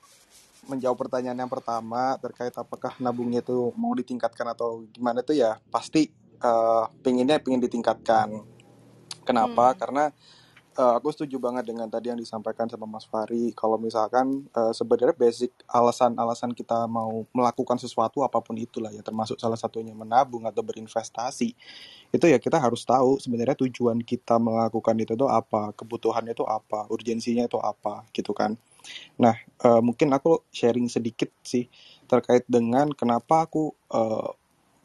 menjawab 0.66 1.06
pertanyaan 1.06 1.46
yang 1.46 1.50
pertama 1.50 2.18
terkait 2.18 2.54
apakah 2.58 2.94
nabungnya 2.98 3.38
itu 3.42 3.70
mau 3.78 3.94
ditingkatkan 3.94 4.50
atau 4.50 4.82
gimana 4.90 5.22
tuh 5.22 5.38
ya 5.38 5.58
pasti 5.70 6.06
eh, 6.40 6.84
pengennya 7.02 7.42
pengen 7.42 7.62
ditingkatkan. 7.62 8.30
Kenapa? 9.26 9.74
Hmm. 9.74 9.78
Karena 9.78 10.04
eh, 10.76 10.92
aku 10.96 11.08
setuju 11.10 11.40
banget 11.40 11.64
dengan 11.66 11.88
tadi 11.88 12.12
yang 12.12 12.20
disampaikan 12.20 12.68
sama 12.68 12.84
Mas 12.84 13.08
Fahri. 13.08 13.50
Kalau 13.56 13.80
misalkan 13.80 14.44
eh, 14.52 14.72
sebenarnya 14.76 15.16
basic 15.16 15.50
alasan-alasan 15.68 16.52
kita 16.52 16.84
mau 16.86 17.24
melakukan 17.32 17.80
sesuatu 17.80 18.20
apa 18.20 18.38
pun 18.44 18.54
itulah 18.60 18.92
ya, 18.92 19.00
termasuk 19.00 19.40
salah 19.40 19.56
satunya 19.56 19.96
menabung 19.96 20.44
atau 20.44 20.60
berinvestasi, 20.60 21.48
itu 22.12 22.26
ya 22.28 22.38
kita 22.38 22.60
harus 22.60 22.84
tahu 22.84 23.16
sebenarnya 23.18 23.56
tujuan 23.66 24.00
kita 24.04 24.36
melakukan 24.36 24.96
itu 25.00 25.12
tuh 25.16 25.28
apa, 25.32 25.72
kebutuhannya 25.74 26.36
itu 26.36 26.44
apa, 26.44 26.86
urgensinya 26.92 27.48
itu 27.48 27.58
apa, 27.58 28.04
gitu 28.12 28.36
kan. 28.36 28.54
Nah, 29.18 29.34
eh, 29.40 29.80
mungkin 29.82 30.12
aku 30.14 30.46
sharing 30.52 30.86
sedikit 30.92 31.32
sih 31.42 31.66
terkait 32.06 32.44
dengan 32.46 32.92
kenapa 32.92 33.48
aku 33.48 33.74
eh, 33.90 34.30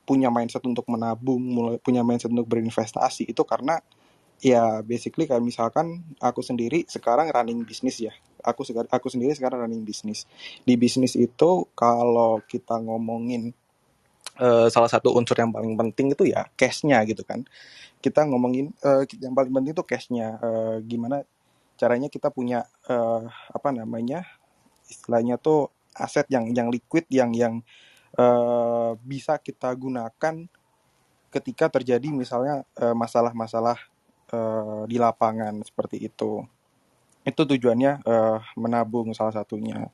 punya 0.01 0.33
mindset 0.33 0.65
untuk 0.65 0.83
menabung, 0.89 1.39
punya 1.85 2.01
mindset 2.01 2.33
untuk 2.33 2.49
berinvestasi 2.49 3.29
itu 3.29 3.43
karena 3.45 3.79
ya 4.41 4.81
basically 4.81 5.29
kayak 5.29 5.45
misalkan 5.45 6.01
aku 6.17 6.41
sendiri 6.41 6.83
sekarang 6.89 7.29
running 7.29 7.61
bisnis 7.61 8.01
ya. 8.01 8.13
Aku 8.41 8.65
aku 8.65 9.07
sendiri 9.13 9.37
sekarang 9.37 9.61
running 9.61 9.85
bisnis. 9.85 10.25
Di 10.65 10.73
bisnis 10.73 11.13
itu 11.13 11.69
kalau 11.77 12.41
kita 12.49 12.81
ngomongin 12.81 13.53
eh, 14.41 14.67
salah 14.73 14.89
satu 14.89 15.13
unsur 15.13 15.37
yang 15.37 15.53
paling 15.53 15.77
penting 15.77 16.17
itu 16.17 16.25
ya 16.25 16.49
cashnya 16.57 17.05
gitu 17.05 17.21
kan. 17.21 17.45
Kita 18.01 18.25
ngomongin 18.25 18.73
eh, 18.81 19.05
yang 19.21 19.37
paling 19.37 19.53
penting 19.53 19.77
itu 19.77 19.85
cashnya. 19.85 20.41
Eh, 20.41 20.75
gimana 20.89 21.21
caranya 21.77 22.09
kita 22.09 22.33
punya 22.33 22.65
eh, 22.89 23.23
apa 23.29 23.69
namanya 23.69 24.25
istilahnya 24.89 25.37
tuh 25.37 25.69
aset 25.93 26.25
yang 26.33 26.49
yang 26.49 26.73
liquid 26.73 27.05
yang 27.13 27.29
yang 27.37 27.61
eh, 28.17 28.91
bisa 29.05 29.37
kita 29.37 29.69
gunakan 29.77 30.49
ketika 31.31 31.71
terjadi 31.71 32.11
misalnya 32.11 32.67
masalah-masalah 32.75 33.90
eh, 34.33 34.81
di 34.87 34.97
lapangan 34.97 35.61
seperti 35.63 36.01
itu. 36.01 36.43
Itu 37.27 37.41
tujuannya 37.45 37.91
eh, 38.03 38.39
menabung 38.57 39.13
salah 39.13 39.35
satunya. 39.35 39.87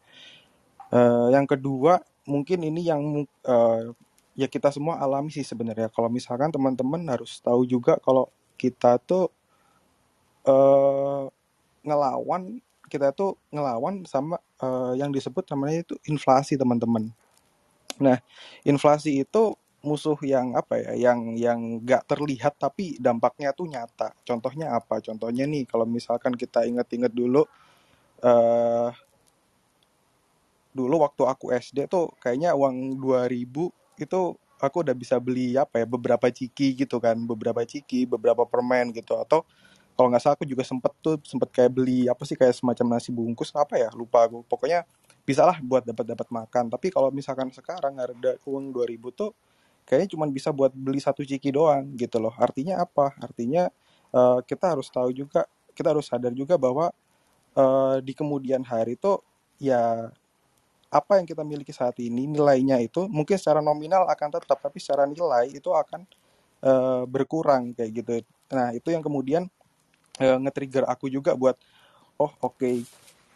Eh, 0.94 1.28
yang 1.36 1.44
kedua 1.50 2.00
mungkin 2.28 2.64
ini 2.64 2.82
yang 2.88 3.02
eh, 3.26 3.82
ya 4.38 4.48
kita 4.48 4.70
semua 4.72 5.02
alami 5.02 5.34
sih 5.34 5.44
sebenarnya. 5.44 5.90
Kalau 5.92 6.08
misalkan 6.08 6.54
teman-teman 6.54 7.02
harus 7.10 7.42
tahu 7.42 7.66
juga 7.68 7.98
kalau 8.00 8.30
kita 8.56 9.02
tuh 9.04 9.28
eh, 10.48 11.24
ngelawan 11.84 12.60
kita 12.88 13.12
tuh 13.12 13.36
ngelawan 13.52 14.08
sama 14.08 14.40
eh, 14.64 14.94
yang 15.02 15.12
disebut 15.12 15.44
namanya 15.52 15.84
itu 15.84 15.96
inflasi 16.08 16.56
teman-teman. 16.56 17.12
Nah, 17.98 18.22
inflasi 18.64 19.26
itu 19.26 19.58
musuh 19.86 20.18
yang 20.26 20.58
apa 20.58 20.82
ya, 20.82 20.92
yang 20.98 21.38
yang 21.38 21.60
nggak 21.86 22.10
terlihat 22.10 22.58
tapi 22.58 22.98
dampaknya 22.98 23.54
tuh 23.54 23.70
nyata. 23.70 24.14
Contohnya 24.26 24.74
apa? 24.74 25.00
Contohnya 25.02 25.46
nih, 25.46 25.70
kalau 25.70 25.86
misalkan 25.86 26.34
kita 26.34 26.66
inget-inget 26.66 27.14
dulu 27.14 27.46
eh 28.26 28.90
dulu 30.78 31.02
waktu 31.02 31.24
aku 31.26 31.46
SD 31.58 31.90
tuh 31.90 32.14
kayaknya 32.22 32.54
uang 32.54 33.02
2000 33.02 33.74
itu 33.98 34.22
aku 34.62 34.78
udah 34.86 34.94
bisa 34.94 35.18
beli 35.18 35.58
apa 35.58 35.82
ya 35.82 35.86
beberapa 35.90 36.30
ciki 36.30 36.86
gitu 36.86 37.02
kan 37.02 37.18
beberapa 37.18 37.66
ciki 37.66 38.06
beberapa 38.06 38.46
permen 38.46 38.94
gitu 38.94 39.18
atau 39.18 39.42
kalau 39.98 40.14
nggak 40.14 40.22
salah 40.22 40.38
aku 40.38 40.46
juga 40.46 40.62
sempet 40.62 40.94
tuh 41.02 41.18
sempet 41.26 41.50
kayak 41.50 41.74
beli 41.74 42.06
apa 42.06 42.22
sih 42.26 42.38
kayak 42.38 42.54
semacam 42.54 42.98
nasi 42.98 43.10
bungkus 43.10 43.50
apa 43.58 43.78
ya 43.82 43.90
lupa 43.98 44.30
aku 44.30 44.46
pokoknya 44.46 44.86
bisa 45.26 45.42
lah 45.46 45.58
buat 45.62 45.82
dapat 45.82 46.06
dapat 46.14 46.28
makan 46.30 46.70
tapi 46.70 46.94
kalau 46.94 47.10
misalkan 47.10 47.50
sekarang 47.50 47.98
ada 47.98 48.38
uang 48.46 48.70
2000 48.70 49.02
tuh 49.18 49.34
kayaknya 49.88 50.10
cuma 50.14 50.26
bisa 50.28 50.52
buat 50.52 50.76
beli 50.76 51.00
satu 51.00 51.24
ciki 51.24 51.56
doang 51.56 51.96
gitu 51.96 52.20
loh. 52.20 52.36
Artinya 52.36 52.84
apa? 52.84 53.16
Artinya 53.24 53.72
eh, 54.14 54.40
kita 54.44 54.76
harus 54.76 54.92
tahu 54.92 55.10
juga 55.16 55.48
kita 55.74 55.96
harus 55.96 56.06
sadar 56.10 56.34
juga 56.36 56.60
bahwa 56.60 56.92
eh, 57.56 57.98
di 58.04 58.14
kemudian 58.14 58.62
hari 58.68 59.00
itu 59.00 59.18
ya 59.58 60.12
apa 60.88 61.20
yang 61.20 61.28
kita 61.28 61.44
miliki 61.44 61.74
saat 61.76 62.00
ini 62.00 62.30
nilainya 62.30 62.80
itu 62.80 63.12
mungkin 63.12 63.36
secara 63.36 63.60
nominal 63.60 64.08
akan 64.08 64.40
tetap 64.40 64.60
tapi 64.62 64.80
secara 64.80 65.04
nilai 65.08 65.50
itu 65.52 65.72
akan 65.72 66.04
eh, 66.64 67.04
berkurang 67.08 67.72
kayak 67.74 67.92
gitu. 68.04 68.12
Nah 68.54 68.76
itu 68.76 68.92
yang 68.92 69.02
kemudian 69.02 69.48
eh, 70.20 70.38
nge-trigger 70.44 70.86
aku 70.88 71.08
juga 71.10 71.34
buat 71.34 71.56
oh 72.20 72.32
oke 72.44 72.86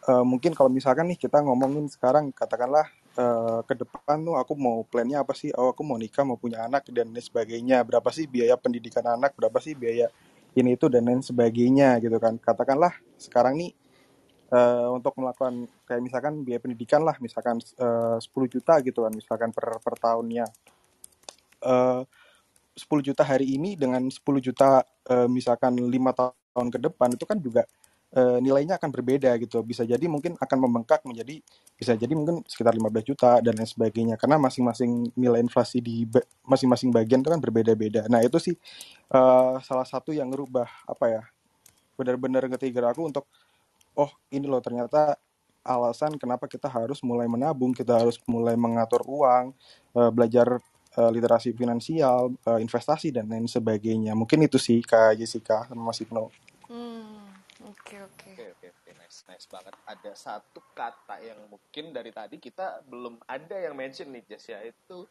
Eh, 0.01 0.25
mungkin 0.25 0.57
kalau 0.57 0.73
misalkan 0.73 1.05
nih 1.13 1.19
kita 1.29 1.45
ngomongin 1.45 1.85
sekarang 1.85 2.33
katakanlah 2.33 2.89
eh, 3.17 3.59
ke 3.67 3.73
depan 3.75 4.17
tuh 4.23 4.35
aku 4.39 4.53
mau 4.55 4.83
plannya 4.87 5.23
apa 5.23 5.33
sih? 5.35 5.51
Oh 5.55 5.71
aku 5.73 5.81
mau 5.83 5.97
nikah 5.99 6.23
mau 6.27 6.37
punya 6.39 6.63
anak 6.67 6.87
dan 6.91 7.11
lain 7.11 7.23
sebagainya. 7.23 7.83
Berapa 7.87 8.09
sih 8.13 8.25
biaya 8.29 8.55
pendidikan 8.59 9.03
anak? 9.07 9.35
Berapa 9.35 9.57
sih 9.63 9.73
biaya 9.75 10.07
ini 10.55 10.75
itu 10.75 10.87
dan 10.91 11.07
lain 11.07 11.23
sebagainya 11.23 11.99
gitu 12.03 12.17
kan. 12.19 12.35
Katakanlah 12.39 12.93
sekarang 13.19 13.59
nih 13.59 13.71
eh, 14.53 14.87
untuk 14.91 15.15
melakukan 15.19 15.67
kayak 15.87 16.01
misalkan 16.03 16.33
biaya 16.43 16.59
pendidikan 16.63 17.01
lah 17.03 17.15
misalkan 17.23 17.59
eh, 17.59 18.17
10 18.19 18.53
juta 18.53 18.73
gitu 18.83 19.03
kan 19.07 19.13
misalkan 19.15 19.49
per 19.55 19.79
per 19.83 19.95
tahunnya. 19.99 20.45
Eh 21.63 22.03
10 22.75 23.03
juta 23.03 23.23
hari 23.27 23.59
ini 23.59 23.75
dengan 23.75 24.07
10 24.07 24.39
juta 24.39 24.83
eh, 25.11 25.27
misalkan 25.27 25.75
lima 25.75 26.15
tahun 26.15 26.67
ke 26.71 26.79
depan 26.79 27.09
itu 27.15 27.25
kan 27.27 27.37
juga 27.39 27.63
eh, 28.15 28.37
nilainya 28.43 28.77
akan 28.79 28.89
berbeda 28.91 29.35
gitu 29.39 29.63
bisa 29.63 29.83
jadi 29.87 30.03
mungkin 30.07 30.35
akan 30.39 30.57
membengkak 30.59 31.03
menjadi 31.07 31.39
bisa 31.75 31.95
jadi 31.95 32.11
mungkin 32.13 32.43
sekitar 32.47 32.75
15 32.75 33.07
juta 33.07 33.39
dan 33.39 33.55
lain 33.57 33.69
sebagainya 33.69 34.15
karena 34.19 34.37
masing-masing 34.39 35.11
nilai 35.15 35.39
inflasi 35.41 35.79
di 35.83 36.05
masing-masing 36.45 36.91
bagian 36.91 37.23
itu 37.23 37.29
kan 37.31 37.41
berbeda-beda 37.41 38.07
nah 38.11 38.19
itu 38.23 38.37
sih 38.39 38.55
eh, 39.11 39.53
salah 39.63 39.87
satu 39.87 40.11
yang 40.15 40.29
ngerubah 40.31 40.67
apa 40.87 41.05
ya 41.07 41.23
benar-benar 41.99 42.47
nge-trigger 42.49 42.95
aku 42.95 43.01
untuk 43.07 43.25
oh 43.95 44.11
ini 44.31 44.47
loh 44.47 44.63
ternyata 44.63 45.19
alasan 45.61 46.17
kenapa 46.17 46.49
kita 46.49 46.65
harus 46.65 46.99
mulai 47.05 47.29
menabung, 47.29 47.71
kita 47.73 48.01
harus 48.01 48.17
mulai 48.25 48.57
mengatur 48.57 49.05
uang, 49.05 49.53
eh, 49.97 50.11
belajar 50.13 50.57
eh, 50.91 51.11
literasi 51.15 51.55
finansial, 51.55 52.35
eh, 52.43 52.59
investasi 52.59 53.15
dan 53.15 53.29
lain 53.31 53.47
sebagainya. 53.47 54.11
Mungkin 54.17 54.43
itu 54.43 54.59
sih 54.59 54.83
Kak 54.83 55.15
Jessica 55.15 55.63
sama 55.69 55.87
Mas 55.93 56.01
Ibnu. 56.03 56.50
Hmm, 57.71 57.79
oke 57.79 57.95
oke. 58.03 58.31
Oke 58.35 58.43
oke 58.51 58.67
oke 58.67 58.89
nice 58.99 59.19
nice 59.31 59.47
banget. 59.47 59.75
Ada 59.87 60.11
satu 60.11 60.59
kata 60.75 61.15
yang 61.23 61.47
mungkin 61.47 61.95
dari 61.95 62.11
tadi 62.11 62.35
kita 62.35 62.83
belum 62.83 63.23
ada 63.23 63.55
yang 63.55 63.75
mention 63.79 64.11
nih 64.11 64.23
Jess 64.27 64.51
ya 64.51 64.59
itu 64.59 65.07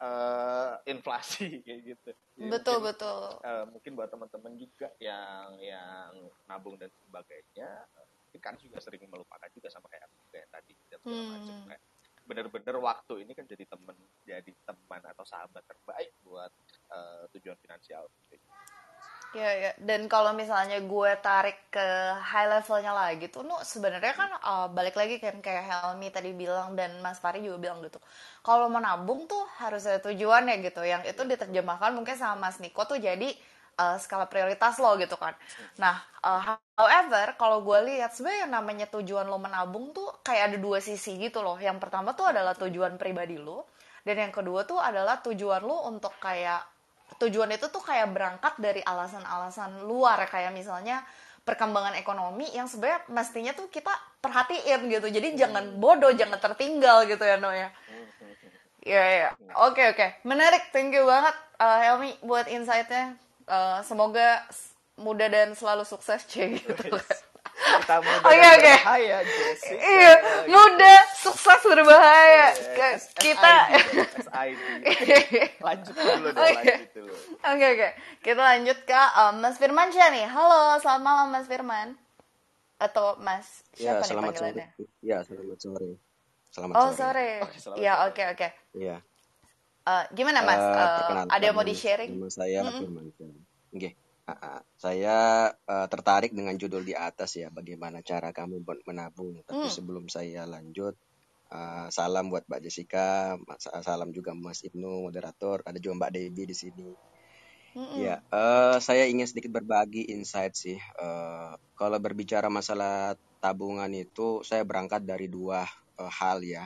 eh, 0.00 0.72
inflasi 0.88 1.60
kayak 1.66 1.80
gitu. 1.84 2.10
Jadi 2.40 2.48
Betul 2.48 2.80
mungkin 2.80 2.96
betul. 2.96 3.20
eh, 3.44 3.64
mungkin 3.68 3.92
buat 3.92 4.08
teman-teman 4.08 4.52
juga 4.56 4.88
yang 4.96 5.60
yang 5.60 6.12
nabung 6.48 6.80
dan 6.80 6.88
sebagainya 6.96 7.68
eh, 7.68 8.06
mungkin 8.24 8.40
kan 8.40 8.54
juga 8.56 8.80
sering 8.80 9.04
melupakan 9.08 9.48
juga 9.52 9.68
sama 9.68 9.88
kayak 9.92 10.08
yang 10.32 10.52
tadi 10.52 10.74
dan 10.88 10.98
segala 11.04 11.22
macam 11.28 11.54
Hmm. 11.60 11.68
kayak 11.68 11.82
bener-bener 12.28 12.76
waktu 12.76 13.14
ini 13.24 13.32
kan 13.32 13.48
jadi 13.48 13.64
teman 13.64 13.96
jadi 14.28 14.52
teman 14.68 15.00
atau 15.00 15.24
sahabat 15.24 15.64
terbaik 15.64 16.12
buat 16.24 16.52
eh, 16.88 17.24
tujuan 17.36 17.56
finansial. 17.60 18.08
Ya, 19.36 19.52
ya. 19.52 19.70
Dan 19.76 20.08
kalau 20.08 20.32
misalnya 20.32 20.80
gue 20.80 21.10
tarik 21.20 21.68
ke 21.68 21.86
high 22.32 22.48
levelnya 22.48 22.96
lagi 22.96 23.28
tuh, 23.28 23.44
nu 23.44 23.60
sebenarnya 23.60 24.16
kan 24.16 24.30
uh, 24.40 24.66
balik 24.72 24.96
lagi 24.96 25.20
kan 25.20 25.36
kayak 25.44 25.68
Helmi 25.68 26.08
tadi 26.08 26.32
bilang 26.32 26.72
dan 26.72 26.96
Mas 27.04 27.20
Fari 27.20 27.44
juga 27.44 27.60
bilang 27.60 27.84
gitu. 27.84 28.00
Kalau 28.40 28.72
mau 28.72 28.80
nabung 28.80 29.28
tuh 29.28 29.44
harus 29.60 29.84
ada 29.84 30.00
tujuannya 30.00 30.64
gitu. 30.64 30.80
Yang 30.80 31.12
itu 31.12 31.22
diterjemahkan 31.28 31.92
mungkin 31.92 32.16
sama 32.16 32.48
Mas 32.48 32.56
Niko 32.56 32.88
tuh 32.88 32.96
jadi 32.96 33.28
uh, 33.76 34.00
skala 34.00 34.24
prioritas 34.32 34.80
lo 34.80 34.96
gitu 34.96 35.20
kan. 35.20 35.36
Nah, 35.76 36.00
uh, 36.24 36.56
however 36.80 37.36
kalau 37.36 37.60
gue 37.60 37.78
lihat 37.84 38.16
sebenarnya 38.16 38.48
yang 38.48 38.52
namanya 38.56 38.86
tujuan 38.88 39.28
lo 39.28 39.36
menabung 39.36 39.92
tuh 39.92 40.08
kayak 40.24 40.56
ada 40.56 40.58
dua 40.58 40.80
sisi 40.80 41.20
gitu 41.20 41.44
loh. 41.44 41.60
Yang 41.60 41.84
pertama 41.84 42.16
tuh 42.16 42.32
adalah 42.32 42.56
tujuan 42.56 42.96
pribadi 42.96 43.36
lo, 43.36 43.68
dan 44.08 44.16
yang 44.24 44.32
kedua 44.32 44.64
tuh 44.64 44.80
adalah 44.80 45.20
tujuan 45.20 45.60
lo 45.60 45.84
untuk 45.84 46.16
kayak 46.16 46.77
tujuan 47.18 47.50
itu 47.50 47.66
tuh 47.68 47.82
kayak 47.82 48.14
berangkat 48.14 48.54
dari 48.62 48.82
alasan-alasan 48.82 49.82
luar 49.84 50.22
kayak 50.30 50.54
misalnya 50.54 51.02
perkembangan 51.42 51.96
ekonomi 51.96 52.46
yang 52.52 52.68
sebenarnya 52.68 53.08
mestinya 53.08 53.52
tuh 53.56 53.72
kita 53.72 53.90
perhatiin 54.20 54.86
gitu. 54.92 55.08
Jadi 55.08 55.34
jangan 55.34 55.80
bodoh 55.80 56.12
jangan 56.12 56.38
tertinggal 56.38 57.08
gitu 57.08 57.24
ya 57.24 57.36
No 57.40 57.50
ya. 57.50 57.72
Ya 58.84 59.04
ya 59.04 59.28
oke 59.58 59.82
oke. 59.92 60.22
Menarik. 60.24 60.70
Thank 60.70 60.94
you 60.94 61.04
banget 61.04 61.36
uh, 61.60 61.78
Helmi 61.82 62.16
buat 62.22 62.46
insightnya. 62.48 63.18
Uh, 63.48 63.80
semoga 63.82 64.44
mudah 65.00 65.28
dan 65.30 65.56
selalu 65.56 65.88
sukses 65.88 66.26
cie 66.28 66.60
gitu. 66.60 66.74
Kita 66.74 67.16
mau 67.68 68.16
Oke, 68.18 68.36
dengan 68.36 68.52
oke. 68.56 68.74
berbahaya 68.80 69.18
Jessica. 69.24 69.76
iya 69.76 70.12
mudah 70.48 70.98
sukses 71.20 71.60
berbahaya 71.64 72.46
Ke- 72.74 72.96
S- 72.96 73.12
kita 73.16 73.54
SID. 74.24 74.60
Lanjut 75.66 75.94
dulu 75.94 76.28
dong, 76.32 76.44
Oke. 76.44 76.54
lanjut 76.54 76.90
dulu. 76.96 77.14
Oke 77.38 77.66
oke, 77.74 77.88
kita 78.24 78.40
lanjut 78.40 78.78
ke 78.84 79.02
um, 79.20 79.34
Mas 79.42 79.56
Firman 79.60 79.88
nih. 79.90 80.26
Halo, 80.26 80.78
selamat 80.80 81.02
malam 81.02 81.26
Mas 81.32 81.46
Firman. 81.46 81.88
Atau 82.78 83.18
Mas 83.18 83.66
Ya, 83.74 83.98
siapa 83.98 84.06
nih 84.06 84.14
selamat 84.14 84.32
sore. 84.38 84.52
panggilannya? 84.54 84.68
Ya, 85.02 85.18
selamat 85.26 85.58
sore. 85.58 85.90
Selamat 86.48 86.74
Oh 86.78 86.88
sore. 86.90 86.96
sore. 86.96 87.28
Oke, 87.42 87.56
selamat 87.58 87.78
Ya 87.82 87.92
oke 88.06 88.22
oke. 88.34 88.48
Iya. 88.74 88.96
Eh, 89.88 90.04
gimana 90.14 90.40
Mas? 90.44 90.60
Eh, 90.60 90.74
perkenalkan 91.00 91.32
ada 91.32 91.44
yang 91.44 91.56
mau 91.56 91.64
nama, 91.64 91.70
di 91.70 91.76
sharing? 91.76 92.10
nama 92.12 92.28
saya 92.30 92.58
Mm-mm. 92.62 92.80
Firman. 92.84 93.04
Oke. 93.08 93.28
Ah, 93.28 93.88
ah. 93.88 94.07
Saya 94.84 95.18
eh, 95.72 95.86
tertarik 95.92 96.32
dengan 96.38 96.54
judul 96.60 96.82
di 96.86 96.94
atas 96.96 97.30
ya, 97.40 97.48
bagaimana 97.58 97.98
cara 98.04 98.30
kamu 98.38 98.62
buat 98.66 98.80
menabung. 98.88 99.34
Tapi 99.48 99.66
Hmm. 99.66 99.74
sebelum 99.76 100.04
saya 100.16 100.42
lanjut, 100.54 100.94
eh, 101.54 101.86
salam 101.96 102.24
buat 102.32 102.44
Mbak 102.48 102.60
Jessica, 102.66 103.36
Mas- 103.48 103.70
salam 103.88 104.10
juga 104.16 104.32
Mas 104.36 104.60
Ibnu 104.68 104.90
moderator, 105.08 105.58
ada 105.68 105.78
juga 105.82 105.94
Mbak 106.06 106.12
Debbie 106.16 106.48
di 106.52 106.56
sini. 106.56 106.88
Mm-mm. 107.76 107.98
Ya, 108.04 108.14
eh, 108.32 108.76
saya 108.86 109.04
ingin 109.10 109.26
sedikit 109.28 109.52
berbagi 109.58 110.02
insight 110.14 110.54
sih. 110.54 110.78
Eh, 110.78 111.52
kalau 111.78 111.98
berbicara 111.98 112.48
masalah 112.52 113.16
tabungan 113.42 113.90
itu, 113.94 114.42
saya 114.46 114.62
berangkat 114.68 115.02
dari 115.08 115.26
dua 115.30 115.64
eh, 115.98 116.12
hal 116.20 116.38
ya. 116.46 116.64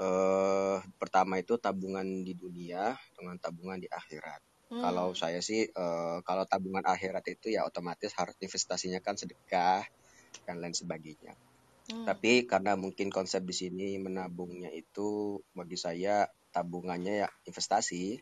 Eh, 0.00 0.76
pertama 1.00 1.38
itu 1.42 1.54
tabungan 1.60 2.06
di 2.26 2.34
dunia 2.38 2.94
dengan 3.16 3.36
tabungan 3.42 3.78
di 3.82 3.88
akhirat. 3.90 4.40
Hmm. 4.68 4.84
Kalau 4.84 5.16
saya 5.16 5.40
sih, 5.40 5.64
eh, 5.64 6.18
kalau 6.28 6.44
tabungan 6.44 6.84
akhirat 6.84 7.24
itu 7.32 7.56
ya 7.56 7.64
otomatis 7.64 8.12
harus 8.12 8.36
investasinya 8.36 9.00
kan 9.00 9.16
sedekah 9.16 9.80
dan 10.44 10.60
lain 10.60 10.76
sebagainya. 10.76 11.32
Hmm. 11.88 12.04
Tapi 12.04 12.44
karena 12.44 12.76
mungkin 12.76 13.08
konsep 13.08 13.48
di 13.48 13.56
sini 13.56 13.96
menabungnya 13.96 14.68
itu 14.68 15.40
bagi 15.56 15.80
saya 15.80 16.28
tabungannya 16.52 17.24
ya 17.24 17.28
investasi. 17.48 18.20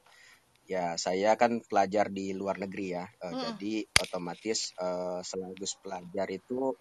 Ya 0.66 0.98
saya 0.98 1.38
kan 1.38 1.62
pelajar 1.62 2.10
di 2.10 2.34
luar 2.34 2.58
negeri 2.58 2.98
ya, 2.98 3.06
Eh, 3.06 3.30
Mm-mm. 3.30 3.42
jadi 3.54 3.74
otomatis 4.02 4.74
eh, 4.74 5.22
sekaligus 5.22 5.78
pelajar 5.78 6.26
itu 6.26 6.74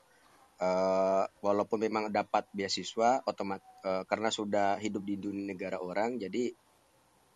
eh, 0.57 1.23
walaupun 1.41 1.85
memang 1.85 2.09
dapat 2.09 2.49
beasiswa, 2.49 3.21
otomat 3.29 3.61
eh, 3.85 4.03
karena 4.09 4.33
sudah 4.33 4.81
hidup 4.81 5.05
di 5.05 5.21
dunia 5.21 5.53
negara 5.53 5.77
orang, 5.77 6.17
jadi 6.17 6.49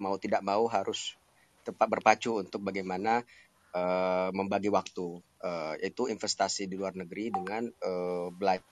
mau 0.01 0.17
tidak 0.17 0.41
mau 0.41 0.65
harus 0.65 1.18
tepat 1.65 1.87
berpacu 1.89 2.41
untuk 2.43 2.63
bagaimana 2.65 3.21
eh, 3.75 4.29
membagi 4.33 4.69
waktu, 4.73 5.21
Eh, 5.39 5.73
yaitu 5.79 6.11
investasi 6.11 6.67
di 6.67 6.75
luar 6.75 6.99
negeri 6.99 7.31
dengan 7.31 7.63
eh, 7.63 8.27
belajar. 8.35 8.67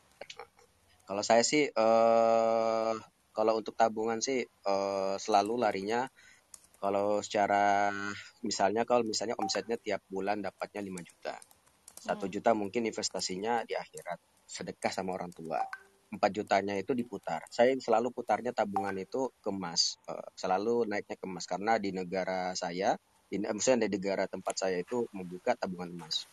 Kalau 1.08 1.24
saya 1.24 1.40
sih, 1.40 1.64
eh, 1.64 2.94
kalau 3.32 3.54
untuk 3.56 3.72
tabungan 3.80 4.20
sih 4.20 4.44
eh, 4.44 5.16
selalu 5.16 5.64
larinya 5.64 6.04
kalau 6.78 7.24
secara 7.24 7.88
misalnya 8.44 8.84
kalau 8.84 9.08
misalnya 9.08 9.40
omsetnya 9.40 9.80
tiap 9.80 10.04
bulan 10.12 10.44
dapatnya 10.44 10.84
5 10.84 11.00
juta. 11.08 11.40
Satu 11.96 12.28
Hmm. 12.28 12.34
juta 12.36 12.52
mungkin 12.52 12.84
investasinya 12.84 13.64
di 13.64 13.74
akhirat, 13.80 14.20
sedekah 14.44 14.92
sama 14.92 15.16
orang 15.16 15.32
tua. 15.32 15.64
4 16.14 16.32
jutanya 16.32 16.74
itu 16.80 16.92
diputar. 16.96 17.44
Saya 17.52 17.76
selalu 17.76 18.12
putarnya 18.16 18.52
tabungan 18.56 18.96
itu 18.96 19.32
ke 19.44 19.50
emas. 19.52 20.00
Eh, 20.08 20.28
selalu 20.40 20.88
naiknya 20.88 21.16
ke 21.20 21.26
emas 21.28 21.46
karena 21.50 21.76
di 21.82 21.90
negara 21.92 22.56
saya, 22.56 22.96
di, 23.28 23.36
eh, 23.44 23.52
maksudnya 23.52 23.88
di 23.88 24.00
negara 24.00 24.24
tempat 24.30 24.56
saya 24.56 24.78
itu 24.80 25.04
membuka 25.12 25.54
tabungan 25.60 25.92
emas. 25.92 26.28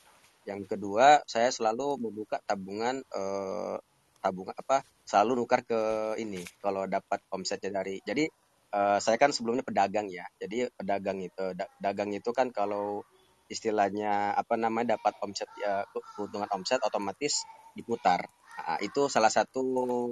Yang 0.46 0.76
kedua, 0.76 1.20
saya 1.26 1.50
selalu 1.50 1.98
membuka 1.98 2.38
tabungan 2.46 3.02
eh, 3.02 3.76
tabungan 4.22 4.56
apa? 4.56 4.82
selalu 5.04 5.44
nukar 5.44 5.60
ke 5.68 5.80
ini 6.16 6.40
kalau 6.64 6.88
dapat 6.88 7.20
omsetnya 7.28 7.70
dari 7.84 8.00
jadi 8.00 8.24
eh, 8.72 8.98
saya 9.04 9.16
kan 9.20 9.30
sebelumnya 9.36 9.60
pedagang 9.60 10.08
ya 10.08 10.24
jadi 10.40 10.72
pedagang 10.72 11.20
itu 11.20 11.52
da- 11.52 11.68
dagang 11.76 12.10
itu 12.16 12.32
kan 12.32 12.48
kalau 12.48 13.04
istilahnya 13.52 14.32
apa 14.32 14.56
namanya 14.56 14.96
dapat 14.96 15.12
omset 15.20 15.48
ya 15.60 15.84
keuntungan 16.16 16.48
omset 16.56 16.80
otomatis 16.80 17.44
diputar 17.76 18.24
Nah, 18.54 18.78
itu 18.78 19.10
salah 19.10 19.32
satu 19.32 19.62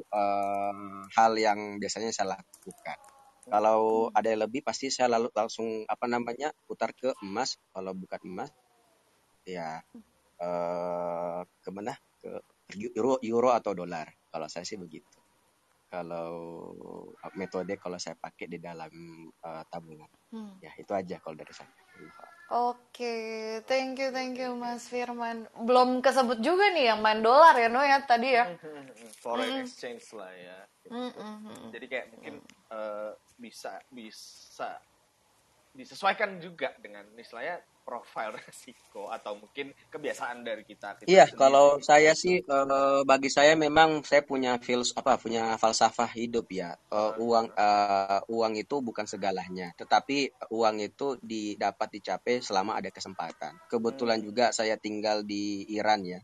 eh, 0.02 0.74
hal 1.14 1.32
yang 1.38 1.78
biasanya 1.78 2.10
saya 2.10 2.34
lakukan. 2.38 2.98
Kalau 3.42 4.06
ada 4.14 4.28
yang 4.30 4.46
lebih 4.46 4.62
pasti 4.62 4.86
saya 4.86 5.10
lalu 5.18 5.26
langsung 5.34 5.82
apa 5.90 6.06
namanya 6.06 6.54
putar 6.66 6.94
ke 6.94 7.10
emas. 7.26 7.58
Kalau 7.74 7.90
bukan 7.94 8.20
emas 8.26 8.50
ya 9.42 9.82
eh 10.42 11.40
ke 11.62 11.70
mana? 11.74 11.94
Ke 12.22 12.38
euro 12.94 13.18
euro 13.22 13.50
atau 13.50 13.74
dolar. 13.74 14.10
Kalau 14.30 14.46
saya 14.46 14.62
sih 14.62 14.78
begitu. 14.78 15.18
Kalau 15.90 16.30
metode 17.34 17.76
kalau 17.76 17.98
saya 17.98 18.14
pakai 18.14 18.46
di 18.46 18.58
dalam 18.62 18.90
eh, 19.30 19.64
tabungan. 19.70 20.10
Hmm. 20.32 20.56
ya 20.64 20.72
itu 20.80 20.88
aja 20.96 21.20
kalau 21.20 21.36
dari 21.36 21.52
saya 21.52 21.68
Oke, 22.52 23.14
thank 23.64 23.96
you, 23.96 24.12
thank 24.12 24.36
you 24.36 24.52
Mas 24.52 24.84
Firman. 24.84 25.48
Belum 25.64 26.04
kesebut 26.04 26.36
juga 26.44 26.68
nih 26.76 26.92
yang 26.92 27.00
main 27.00 27.24
dolar 27.24 27.56
ya, 27.56 27.72
No 27.72 27.80
ya 27.80 28.04
tadi 28.04 28.36
ya. 28.36 28.44
foreign 29.24 29.56
Mm-mm. 29.56 29.64
exchange 29.64 30.04
lah 30.12 30.28
ya 30.34 30.58
gitu. 30.82 30.92
Mm-mm. 30.92 31.70
jadi 31.70 31.86
kayak 31.88 32.06
mungkin 32.12 32.34
eh, 32.68 33.10
bisa 33.38 33.78
bisa 33.88 34.76
disesuaikan 35.72 36.36
juga 36.42 36.74
dengan 36.76 37.06
istilahnya 37.16 37.62
profil 37.82 38.30
resiko 38.46 39.10
atau 39.10 39.32
mungkin 39.38 39.74
kebiasaan 39.90 40.42
dari 40.46 40.62
kita, 40.64 40.96
kita 40.98 41.08
Iya, 41.10 41.24
sendiri. 41.26 41.38
kalau 41.38 41.66
saya 41.82 42.12
sih 42.14 42.36
eh, 42.40 43.00
bagi 43.10 43.30
saya 43.30 43.52
memang 43.58 44.06
saya 44.06 44.22
punya 44.22 44.56
fils 44.62 44.94
apa 44.94 45.18
punya 45.18 45.58
falsafah 45.58 46.10
hidup 46.14 46.46
ya. 46.50 46.70
Eh, 46.90 47.12
uang 47.18 47.46
eh, 47.52 48.20
uang 48.30 48.52
itu 48.62 48.76
bukan 48.80 49.06
segalanya, 49.10 49.74
tetapi 49.80 50.30
uang 50.54 50.76
itu 50.80 51.18
didapat 51.22 51.88
dicapai 51.98 52.38
selama 52.40 52.78
ada 52.78 52.90
kesempatan. 52.94 53.52
Kebetulan 53.70 54.18
juga 54.22 54.54
saya 54.54 54.74
tinggal 54.78 55.26
di 55.26 55.66
Iran 55.78 56.00
ya. 56.06 56.20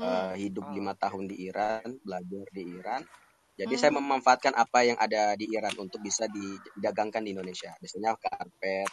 Eh, 0.00 0.32
hidup 0.48 0.64
lima 0.76 0.92
tahun 0.96 1.28
di 1.28 1.36
Iran, 1.48 1.84
belajar 2.04 2.44
di 2.56 2.62
Iran. 2.78 3.02
Jadi 3.60 3.74
saya 3.76 3.92
memanfaatkan 3.92 4.56
apa 4.56 4.80
yang 4.88 4.96
ada 4.96 5.36
di 5.36 5.44
Iran 5.52 5.76
untuk 5.76 6.00
bisa 6.00 6.24
didagangkan 6.24 7.20
di 7.20 7.36
Indonesia. 7.36 7.76
Biasanya 7.76 8.16
karpet, 8.16 8.88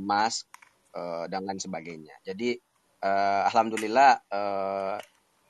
emas, 0.00 0.48
eh, 0.94 1.24
dan 1.30 1.46
lain 1.46 1.60
sebagainya. 1.60 2.14
Jadi 2.26 2.56
eh, 3.00 3.42
alhamdulillah 3.50 4.10
eh, 4.30 4.96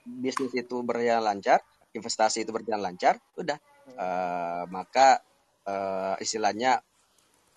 bisnis 0.04 0.52
itu 0.56 0.80
berjalan 0.84 1.24
lancar, 1.24 1.60
investasi 1.92 2.44
itu 2.44 2.52
berjalan 2.52 2.92
lancar, 2.92 3.16
udah. 3.36 3.58
Eh, 3.90 4.64
maka 4.70 5.20
eh, 5.66 6.14
istilahnya 6.22 6.78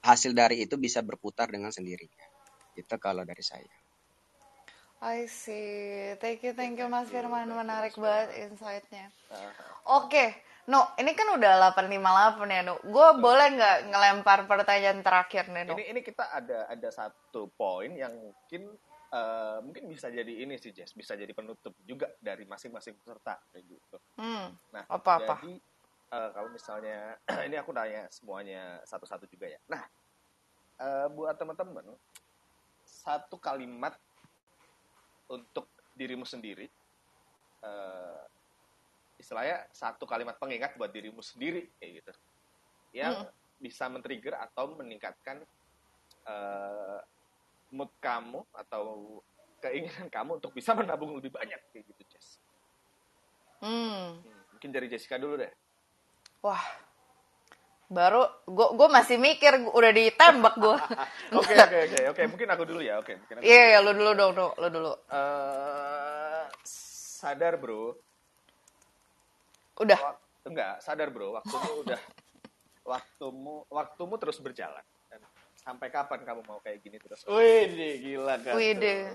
hasil 0.03 0.35
dari 0.35 0.63
itu 0.63 0.75
bisa 0.75 0.99
berputar 0.99 1.47
dengan 1.47 1.71
sendirinya. 1.71 2.27
Itu 2.75 2.97
kalau 2.99 3.23
dari 3.23 3.43
saya. 3.45 3.71
I 5.03 5.27
see. 5.27 6.15
Thank 6.23 6.47
you, 6.47 6.55
thank 6.55 6.79
you 6.79 6.87
Mas 6.87 7.11
Firman. 7.11 7.51
Menarik 7.51 7.99
banget 7.99 8.47
insight-nya. 8.47 9.11
Oke, 9.83 10.31
No, 10.63 10.95
ini 10.95 11.11
kan 11.11 11.27
udah 11.35 11.75
858 11.75 12.47
ya, 12.47 12.61
No. 12.63 12.79
Gue 12.87 13.07
boleh 13.19 13.47
nggak 13.59 13.77
ngelempar 13.91 14.47
pertanyaan 14.47 15.03
terakhir 15.03 15.51
nih, 15.51 15.67
No? 15.67 15.75
ini 15.75 15.83
ini 15.91 15.99
kita 15.99 16.23
ada 16.31 16.71
ada 16.71 16.89
satu 16.89 17.51
poin 17.51 17.91
yang 17.91 18.15
mungkin 18.15 18.71
eh, 19.13 19.57
mungkin 19.61 19.83
bisa 19.91 20.09
jadi 20.09 20.33
ini 20.43 20.57
sih 20.57 20.73
Jess 20.73 20.97
bisa 20.97 21.13
jadi 21.13 21.29
penutup 21.31 21.77
juga 21.85 22.09
dari 22.17 22.49
masing-masing 22.49 22.97
peserta 22.97 23.37
kayak 23.53 23.65
gitu 23.69 23.97
Hmm, 24.17 24.49
nah 24.73 24.83
apa-apa? 24.89 25.37
jadi 25.45 25.53
eh, 26.09 26.29
kalau 26.33 26.49
misalnya 26.49 27.19
ini 27.47 27.55
aku 27.61 27.69
nanya 27.75 28.09
semuanya 28.09 28.81
satu-satu 28.89 29.29
juga 29.29 29.53
ya 29.53 29.59
nah 29.69 29.83
eh, 30.81 31.07
buat 31.13 31.37
teman-teman 31.37 31.93
satu 32.83 33.37
kalimat 33.37 33.93
untuk 35.29 35.69
dirimu 35.93 36.25
sendiri 36.25 36.65
eh, 37.61 38.21
istilahnya 39.23 39.63
satu 39.71 40.03
kalimat 40.03 40.35
pengingat 40.35 40.75
buat 40.75 40.91
dirimu 40.91 41.23
sendiri 41.23 41.71
kayak 41.79 42.03
gitu 42.03 42.11
yang 42.93 43.15
Hmm. 43.15 43.31
bisa 43.57 43.87
men-trigger 43.87 44.35
atau 44.37 44.75
meningkatkan 44.75 45.39
eh, 46.23 46.99
mood 47.71 47.89
kamu 47.97 48.43
atau 48.53 49.19
keinginan 49.59 50.07
kamu 50.07 50.37
untuk 50.37 50.51
bisa 50.51 50.71
menabung 50.71 51.15
lebih 51.15 51.31
banyak 51.31 51.57
kayak 51.69 51.83
gitu 51.85 52.03
Jess. 52.07 52.39
Hmm, 53.59 54.19
Hmm, 54.19 54.41
mungkin 54.51 54.69
dari 54.69 54.87
Jessica 54.87 55.15
dulu 55.15 55.35
deh. 55.37 55.51
wah. 56.39 56.63
Baru 57.87 58.23
gue 58.45 58.67
gue 58.73 58.87
masih 58.89 59.15
mikir 59.17 59.53
gua- 59.59 59.75
udah 59.75 59.91
ditembak 59.91 60.55
gue. 60.55 60.75
Oke 61.37 61.53
oke 61.53 61.77
oke 61.83 61.99
oke 62.09 62.21
mungkin 62.27 62.47
aku 62.49 62.63
dulu 62.63 62.81
ya 62.81 62.97
oke 62.97 63.13
aku 63.13 63.39
Iya, 63.39 63.63
iya, 63.69 63.79
lu 63.79 63.91
dulu 63.91 64.11
dong, 64.13 64.31
No. 64.33 64.47
Lu 64.55 64.67
dulu. 64.67 64.91
Eh, 65.07 66.43
sadar 66.63 67.55
bro. 67.55 67.93
Udah. 69.79 69.97
Wak- 69.97 70.21
enggak 70.43 70.83
sadar 70.83 71.07
bro 71.07 71.39
waktumu 71.39 71.71
udah 71.87 71.99
waktumu 72.83 73.55
waktumu 73.71 74.19
terus 74.19 74.43
berjalan 74.43 74.83
Dan 75.07 75.23
sampai 75.55 75.87
kapan 75.87 76.19
kamu 76.27 76.43
mau 76.43 76.59
kayak 76.59 76.83
gini 76.83 76.99
terus 76.99 77.23
wih 77.25 77.71
gila 77.97 78.35
kan 78.43 78.53
Wih 78.59 78.75
deh. 78.75 79.07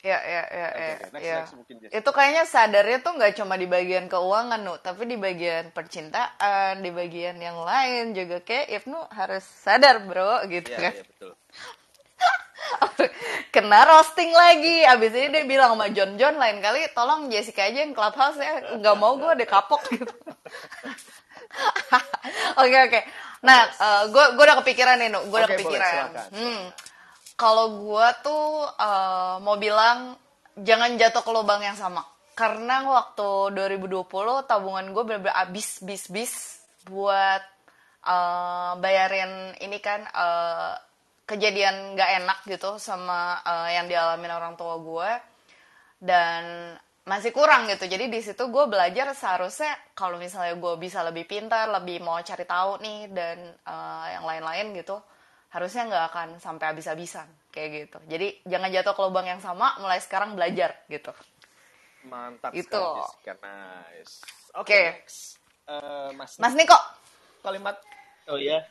Ya, 0.00 0.16
ya, 0.24 0.42
ya, 0.48 0.68
Oke, 0.72 0.80
ya. 0.80 0.96
Next, 1.12 1.20
ya. 1.28 1.36
next 1.44 1.54
mungkin. 1.60 1.74
Itu 1.92 2.10
kayaknya 2.16 2.44
sadarnya 2.48 3.04
tuh 3.04 3.20
nggak 3.20 3.36
cuma 3.36 3.60
di 3.60 3.68
bagian 3.68 4.08
keuangan, 4.08 4.56
Nu, 4.56 4.80
tapi 4.80 5.04
di 5.04 5.20
bagian 5.20 5.68
percintaan, 5.76 6.80
di 6.80 6.88
bagian 6.88 7.36
yang 7.36 7.60
lain 7.60 8.16
juga 8.16 8.40
kayak 8.40 8.80
Ibnu 8.80 8.96
harus 9.12 9.44
sadar, 9.44 10.00
Bro, 10.08 10.48
gitu 10.48 10.72
Iya 10.72 10.80
kan. 10.80 10.92
iya 10.96 11.04
betul 11.04 11.32
Kena 13.54 13.84
roasting 13.88 14.30
lagi. 14.32 14.84
Abis 14.86 15.12
ini 15.16 15.28
dia 15.32 15.44
bilang 15.48 15.74
sama 15.74 15.88
John 15.90 16.16
John 16.20 16.36
lain 16.36 16.60
kali 16.60 16.86
tolong 16.92 17.32
Jessica 17.32 17.66
aja 17.66 17.82
yang 17.82 17.96
clubhouse 17.96 18.38
ya. 18.38 18.76
Nggak 18.78 18.96
mau 18.96 19.16
gue 19.16 19.30
ada 19.30 19.46
kapok 19.46 19.82
gitu. 19.90 20.14
Oke 22.62 22.78
oke. 22.86 23.00
Nah, 23.42 23.60
gue 24.06 24.24
gue 24.36 24.44
udah 24.44 24.58
kepikiran 24.62 25.02
nih, 25.02 25.08
Nu. 25.10 25.26
Gue 25.26 25.42
udah 25.42 25.48
boleh, 25.50 25.58
kepikiran. 25.58 26.08
Hmm. 26.30 26.62
Kalau 27.34 27.66
gue 27.80 28.06
tuh 28.20 28.68
eh, 28.68 29.34
mau 29.40 29.56
bilang 29.56 30.14
jangan 30.60 30.94
jatuh 31.00 31.24
ke 31.24 31.30
lubang 31.32 31.64
yang 31.64 31.74
sama. 31.74 32.04
Karena 32.36 32.84
waktu 32.84 33.56
2020 33.56 34.04
tabungan 34.44 34.86
gue 34.92 35.02
bener-bener 35.02 35.36
abis 35.36 35.80
bis 35.80 36.06
bis 36.12 36.32
buat 36.84 37.42
eh, 38.04 38.72
bayarin 38.76 39.56
ini 39.64 39.78
kan 39.80 40.04
eh, 40.04 40.74
kejadian 41.30 41.94
gak 41.94 42.10
enak 42.22 42.38
gitu 42.50 42.74
sama 42.82 43.38
eh, 43.46 43.78
yang 43.78 43.86
dialamin 43.86 44.34
orang 44.34 44.58
tua 44.58 44.74
gue 44.82 45.10
dan 46.02 46.74
masih 47.06 47.30
kurang 47.30 47.70
gitu. 47.70 47.86
Jadi 47.86 48.10
di 48.10 48.20
situ 48.20 48.50
gue 48.50 48.64
belajar 48.66 49.14
seharusnya 49.14 49.70
kalau 49.94 50.18
misalnya 50.18 50.58
gue 50.58 50.74
bisa 50.82 51.06
lebih 51.06 51.30
pintar 51.30 51.70
lebih 51.70 52.02
mau 52.02 52.18
cari 52.18 52.42
tahu 52.42 52.82
nih 52.82 53.00
dan 53.14 53.38
eh, 53.46 54.06
yang 54.18 54.26
lain-lain 54.26 54.74
gitu 54.74 54.98
harusnya 55.50 55.82
nggak 55.90 56.04
akan 56.14 56.28
sampai 56.38 56.74
habis-habisan 56.74 57.26
kayak 57.54 57.68
gitu. 57.86 57.98
Jadi 58.06 58.42
jangan 58.46 58.70
jatuh 58.70 58.94
ke 58.94 59.02
lubang 59.02 59.26
yang 59.26 59.42
sama 59.42 59.78
mulai 59.78 59.98
sekarang 60.02 60.34
belajar 60.34 60.74
gitu. 60.86 61.10
Mantap 62.06 62.54
Itu. 62.54 62.80
nice. 62.80 64.24
Oke 64.54 64.72
Oke. 64.74 64.80
next. 64.98 65.38
Eh, 65.66 66.10
Mas 66.14 66.38
Mas 66.38 66.54
Niko. 66.54 66.78
Kalimat. 67.42 67.78
Oh 68.30 68.38
ya, 68.38 68.62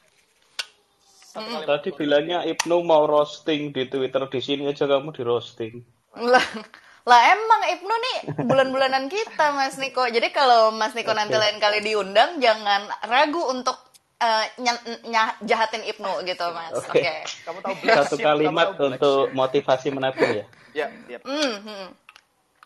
satu 1.30 1.46
Mm. 1.56 1.64
tadi 1.64 1.90
bilangnya 1.92 2.40
Ibnu 2.44 2.82
mau 2.82 3.06
roasting 3.06 3.70
di 3.70 3.86
Twitter 3.86 4.26
di 4.26 4.40
sini 4.40 4.66
aja 4.66 4.84
kamu 4.84 5.10
di 5.12 5.22
roasting. 5.22 5.74
lah 6.16 6.42
lah 7.06 7.22
emang 7.28 7.62
Ibnu 7.70 7.94
nih 7.96 8.18
bulan-bulanan 8.44 9.06
kita 9.08 9.52
Mas 9.52 9.78
Niko 9.78 10.06
jadi 10.06 10.30
kalau 10.30 10.70
Mas 10.72 10.92
Niko 10.92 11.10
nanti 11.12 11.34
lain 11.34 11.58
kali 11.58 11.80
diundang 11.80 12.38
jangan 12.38 12.82
ragu 13.04 13.46
untuk 13.46 13.78
eh, 14.18 14.46
ny- 14.58 14.84
ny- 15.06 15.38
jahatin 15.44 15.86
Ibnu 15.86 16.22
gitu 16.24 16.50
Mas 16.50 16.74
oke 16.76 16.92
Oke. 16.92 17.14
kamu 17.46 17.60
tahu 17.62 17.76
black 17.80 17.98
Satu 18.04 18.16
kalimat 18.20 18.68
kamu 18.68 18.76
tahu 18.76 18.88
untuk 18.90 19.22
motivasi 19.32 19.88
menabung 19.90 20.30
ya. 20.30 20.46
ya 20.76 20.88
ya 21.08 21.18
Hmm, 21.22 21.56
hmm, 21.62 21.88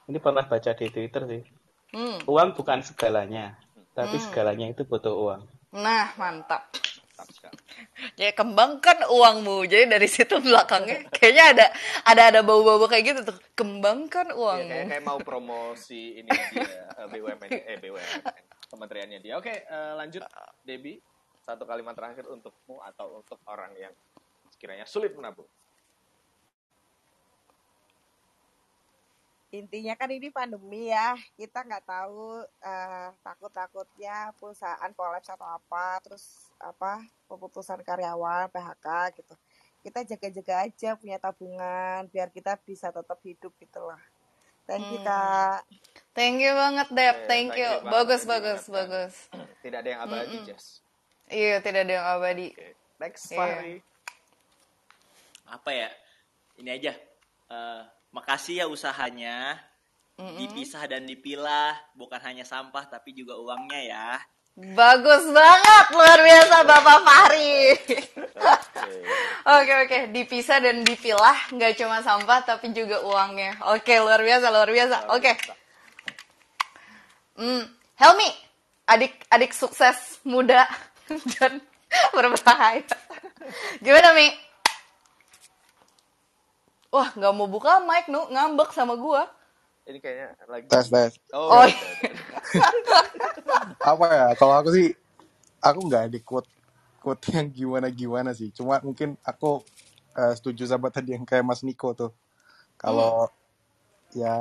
Ini 0.05 0.17
pernah 0.17 0.43
baca 0.43 0.71
di 0.71 0.87
Twitter 0.87 1.21
sih. 1.25 1.43
hmm. 1.91 2.25
Uang 2.25 2.51
bukan 2.53 2.79
segalanya, 2.79 3.55
tapi 3.91 4.17
segalanya 4.17 4.67
itu 4.67 4.83
butuh 4.83 5.13
uang. 5.13 5.41
nah 5.73 6.11
mantap 6.15 6.67
jadi 8.17 8.33
kembangkan 8.33 9.05
uangmu. 9.09 9.65
Jadi 9.69 9.85
dari 9.85 10.07
situ 10.09 10.41
belakangnya 10.41 11.05
kayaknya 11.13 11.43
ada 11.53 11.65
ada 12.09 12.21
ada 12.33 12.39
bau-bau 12.41 12.81
kayak 12.89 13.03
gitu 13.13 13.19
tuh. 13.33 13.37
Kembangkan 13.53 14.33
Iya, 14.33 14.37
uangmu. 14.37 14.69
kayak, 14.73 14.87
kayak 14.89 15.03
mau 15.05 15.19
promosi 15.21 16.21
ini 16.21 16.29
dia 16.29 16.65
eh, 16.97 17.07
BUMN 17.09 17.49
eh 17.53 17.77
BUMN 17.77 18.21
kementeriannya 18.73 19.19
dia. 19.21 19.33
Oke 19.37 19.53
eh, 19.53 19.93
lanjut 19.93 20.25
Debbie. 20.65 20.97
Satu 21.43 21.67
kalimat 21.67 21.91
terakhir 21.91 22.23
untukmu 22.31 22.79
atau 22.79 23.19
untuk 23.19 23.35
orang 23.45 23.75
yang 23.75 23.91
sekiranya 24.55 24.87
sulit 24.87 25.11
menabung. 25.13 25.45
Intinya 29.53 29.93
kan 29.93 30.09
ini 30.09 30.33
pandemi 30.33 30.89
ya 30.89 31.13
kita 31.37 31.61
nggak 31.61 31.85
tahu 31.85 32.41
eh, 32.41 33.09
takut-takutnya 33.21 34.33
perusahaan 34.41 34.89
kolaps 34.97 35.29
atau 35.29 35.45
apa 35.45 36.01
terus 36.01 36.49
apa 36.63 37.03
pemutusan 37.27 37.79
karyawan 37.79 38.47
PHK 38.47 38.87
gitu 39.19 39.35
kita 39.83 39.99
jaga-jaga 40.07 40.53
aja 40.63 40.89
punya 40.95 41.17
tabungan 41.17 42.07
biar 42.07 42.31
kita 42.31 42.55
bisa 42.57 42.87
tetap 42.87 43.19
hidup 43.19 43.51
gitu 43.57 43.83
lah 43.83 43.99
thank 44.63 44.87
you 44.87 44.99
Hmm. 44.99 45.05
kak 45.05 45.59
Thank 46.13 46.39
you 46.39 46.53
banget 46.53 46.87
Dep, 46.89 47.15
Oke, 47.15 47.25
thank 47.25 47.51
you. 47.53 47.69
Bagus 47.83 48.21
thank 48.21 48.29
you 48.29 48.33
bagus 48.45 48.61
bagus. 48.69 49.13
Dan 49.27 49.49
Tidak 49.59 49.79
ada 49.81 49.89
yang 49.89 50.01
abadi, 50.03 50.29
Mm-mm. 50.29 50.45
Jess. 50.45 50.65
Iya 51.25 51.57
tidak 51.57 51.81
ada 51.83 51.93
yang 51.97 52.05
abadi. 52.07 52.47
Oke. 52.53 52.69
Next, 53.01 53.23
Iya. 53.27 53.37
Fahri. 53.41 53.75
apa 55.43 55.69
ya 55.69 55.89
ini 56.57 56.69
aja 56.71 56.93
Eh, 57.45 57.81
makasih 58.09 58.61
ya 58.61 58.65
usahanya 58.65 59.57
Mm-mm. 60.15 60.37
dipisah 60.39 60.85
dan 60.85 61.03
dipilah 61.03 61.73
bukan 61.93 62.21
hanya 62.21 62.41
sampah 62.41 62.85
tapi 62.85 63.11
juga 63.11 63.33
uangnya 63.35 63.81
ya 63.83 64.09
Bagus 64.53 65.25
banget, 65.33 65.85
luar 65.97 66.19
biasa 66.21 66.55
Bapak 66.61 66.99
Fahri. 67.01 67.73
Oke 69.43 69.73
oke, 69.81 69.99
dipisah 70.13 70.61
dan 70.61 70.85
dipilah, 70.85 71.49
nggak 71.49 71.73
cuma 71.81 72.05
sampah 72.05 72.45
tapi 72.45 72.69
juga 72.69 73.01
uangnya. 73.01 73.57
Oke, 73.73 73.97
luar 73.97 74.21
biasa, 74.21 74.53
luar 74.53 74.69
biasa. 74.69 75.09
Oke. 75.09 75.33
Hmm, 77.33 77.65
Helmi, 77.97 78.29
adik 78.85 79.25
adik 79.33 79.57
sukses 79.57 80.21
muda 80.21 80.69
dan 81.33 81.57
berbahaya. 82.13 82.85
Gimana 83.81 84.13
Mi? 84.13 84.29
Wah, 86.93 87.09
nggak 87.09 87.33
mau 87.33 87.49
buka 87.49 87.81
mic 87.81 88.05
nu, 88.05 88.21
ngambek 88.29 88.69
sama 88.69 88.93
gua. 88.93 89.25
Ini 89.89 89.97
kayaknya 89.97 90.27
lagi. 90.45 90.65
tes 90.69 90.87
tes 90.93 91.11
Oh, 91.33 91.57
Oh, 91.57 91.65
iya. 91.65 91.75
Apa 93.83 94.05
ya 94.09 94.27
kalau 94.39 94.55
aku 94.59 94.69
sih 94.75 94.87
aku 95.59 95.79
nggak 95.87 96.03
ada 96.11 96.19
quote 96.23 96.49
quote 97.03 97.23
yang 97.35 97.51
gimana 97.51 97.87
gimana 97.91 98.31
sih. 98.31 98.51
Cuma 98.55 98.79
mungkin 98.79 99.19
aku 99.27 99.59
eh, 100.15 100.33
setuju 100.39 100.63
sama 100.67 100.87
tadi 100.87 101.15
yang 101.15 101.27
kayak 101.27 101.43
Mas 101.43 101.61
Niko 101.61 101.91
tuh. 101.91 102.11
Kalau 102.79 103.27
ya 104.13 104.37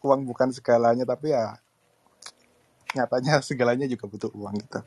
uang 0.00 0.24
bukan 0.24 0.48
segalanya 0.50 1.04
tapi 1.04 1.36
ya 1.36 1.60
nyatanya 2.96 3.38
segalanya 3.44 3.86
juga 3.86 4.08
butuh 4.08 4.32
uang 4.32 4.56
gitu 4.58 4.80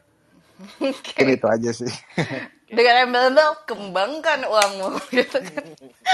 mungkin 0.79 1.25
itu 1.29 1.47
aja 1.47 1.69
sih 1.71 1.91
dengan 2.73 3.05
embel-embel 3.05 3.53
kembangkan 3.63 4.49
uangmu 4.49 4.97
gitu 5.13 5.37
kan. 5.37 5.65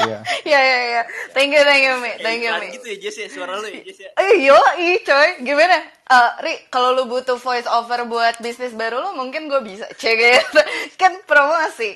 Iya. 0.03 0.19
Iya 0.43 0.59
iya 0.59 0.79
iya. 0.83 1.01
Thank 1.31 1.55
you 1.55 1.63
thank 1.63 1.81
you 1.81 1.95
Mi. 1.97 2.11
Thank 2.19 2.43
you 2.43 2.51
Mi. 2.53 2.67
gitu 2.69 2.83
ya 2.85 2.97
Jess 2.99 3.17
ya 3.17 3.27
suara 3.31 3.55
lu 3.55 3.63
ya 3.65 3.79
Jess 3.79 4.03
ya 4.03 4.09
Eh 4.19 4.43
yo 4.43 4.59
ih 4.75 4.99
coy 4.99 5.39
gimana? 5.39 5.79
Eh 6.03 6.29
Ri 6.41 6.53
kalau 6.67 6.91
lu 6.91 7.07
butuh 7.07 7.39
voice 7.39 7.63
over 7.63 8.03
buat 8.05 8.43
bisnis 8.43 8.75
baru 8.75 8.99
lu 8.99 9.15
mungkin 9.15 9.47
gue 9.47 9.61
bisa 9.63 9.87
cek 9.89 10.15
gitu. 10.15 10.59
kan 11.01 11.15
promosi. 11.23 11.95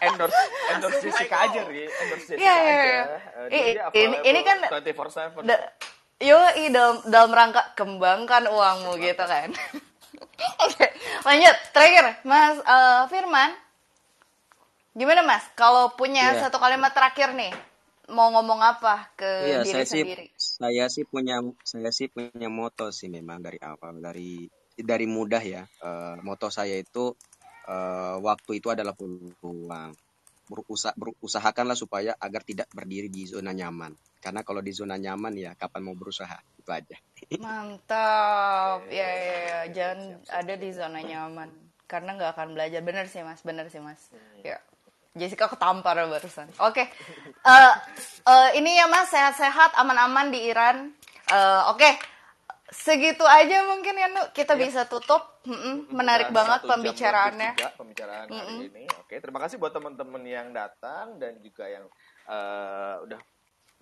endorse 0.00 0.34
endorse 0.68 0.98
Jessica 1.00 1.46
aja, 1.46 1.62
Ri. 1.62 1.86
Endorse 1.86 2.26
Jessica 2.26 2.42
Iya 2.42 2.54
iya 2.56 2.74
aja. 2.74 2.82
iya. 2.82 3.02
Eh, 3.46 3.54
Ih, 3.54 3.64
dia 3.70 4.02
ini 4.02 4.16
ini 4.24 4.40
kan 4.42 4.58
24/7. 4.66 5.46
da- 5.46 5.70
yo 6.18 6.38
i 6.56 6.70
dalam 6.70 6.98
dalam 7.06 7.30
rangka 7.30 7.70
kembangkan 7.74 8.50
uangmu 8.50 8.98
gitu 8.98 9.22
kan. 9.22 9.54
Oke 10.64 10.86
lanjut 11.22 11.56
terakhir 11.72 12.04
Mas 12.22 12.56
eh, 12.58 13.02
Firman. 13.08 13.50
Gimana 14.92 15.24
Mas? 15.24 15.44
Kalau 15.56 15.96
punya 15.96 16.36
Iya. 16.36 16.46
satu 16.46 16.60
kalimat 16.60 16.92
terakhir 16.92 17.32
nih 17.32 17.52
mau 18.12 18.28
ngomong 18.28 18.60
apa 18.60 19.08
ke 19.16 19.30
Iya, 19.48 19.58
diri 19.64 19.72
saya 19.72 19.84
sih 19.88 20.02
sendiri? 20.04 20.26
saya 20.36 20.84
sih 20.92 21.04
punya 21.08 21.40
saya 21.64 21.88
sih 21.88 22.12
punya 22.12 22.52
moto 22.52 22.92
sih 22.92 23.08
memang 23.08 23.40
dari 23.40 23.56
awal 23.62 24.02
dari 24.04 24.44
dari 24.76 25.06
mudah 25.08 25.40
ya. 25.40 25.62
Eh, 25.64 26.16
moto 26.20 26.52
saya 26.52 26.76
itu 26.76 27.16
eh, 27.64 28.16
waktu 28.20 28.60
itu 28.60 28.68
adalah 28.68 28.92
peluang. 28.92 29.96
Berusaha, 30.42 30.92
berusahakanlah 30.98 31.78
supaya 31.78 32.12
agar 32.20 32.44
tidak 32.44 32.68
berdiri 32.74 33.08
di 33.08 33.24
zona 33.24 33.56
nyaman. 33.56 33.96
Karena 34.22 34.46
kalau 34.46 34.62
di 34.62 34.70
zona 34.70 34.94
nyaman 34.94 35.34
ya 35.34 35.50
kapan 35.58 35.82
mau 35.82 35.98
berusaha 35.98 36.38
itu 36.54 36.70
aja. 36.70 36.94
Mantap, 37.42 38.86
ya, 38.98 39.08
ya, 39.10 39.36
ya. 39.42 39.60
jangan 39.74 39.98
ada 40.30 40.54
di 40.54 40.70
zona 40.70 41.02
nyaman 41.02 41.50
karena 41.90 42.14
nggak 42.14 42.30
akan 42.38 42.48
belajar. 42.54 42.80
Bener 42.86 43.10
sih 43.10 43.26
mas, 43.26 43.42
bener 43.42 43.66
sih 43.66 43.82
mas. 43.82 43.98
Ya, 44.46 44.62
Jessica 45.18 45.50
ketampar 45.50 45.98
barusan. 46.06 46.46
Oke, 46.62 46.86
Eh, 47.42 47.74
eh, 48.22 48.48
ini 48.62 48.78
ya 48.78 48.86
mas 48.86 49.10
sehat-sehat, 49.10 49.74
aman-aman 49.74 50.30
di 50.30 50.46
Iran. 50.46 50.94
Eh, 51.26 51.62
Oke, 51.74 51.98
segitu 52.70 53.26
aja 53.26 53.66
mungkin 53.68 53.98
ya 53.98 54.08
Nu. 54.08 54.22
Kita 54.30 54.54
bisa 54.54 54.86
tutup. 54.86 55.42
Mm-mm, 55.42 55.90
Menarik 55.90 56.30
Udah 56.30 56.36
banget 56.38 56.60
pembicaraannya. 56.70 57.50
juga 57.58 57.74
pembicaraan 57.74 58.30
hari 58.30 58.70
ini. 58.70 58.86
Oke, 59.02 59.18
terima 59.18 59.42
kasih 59.42 59.58
buat 59.58 59.74
teman-teman 59.74 60.22
yang 60.22 60.54
datang 60.54 61.18
dan 61.18 61.42
juga 61.42 61.66
yang 61.66 61.84
eh, 62.30 62.94
udah 63.02 63.18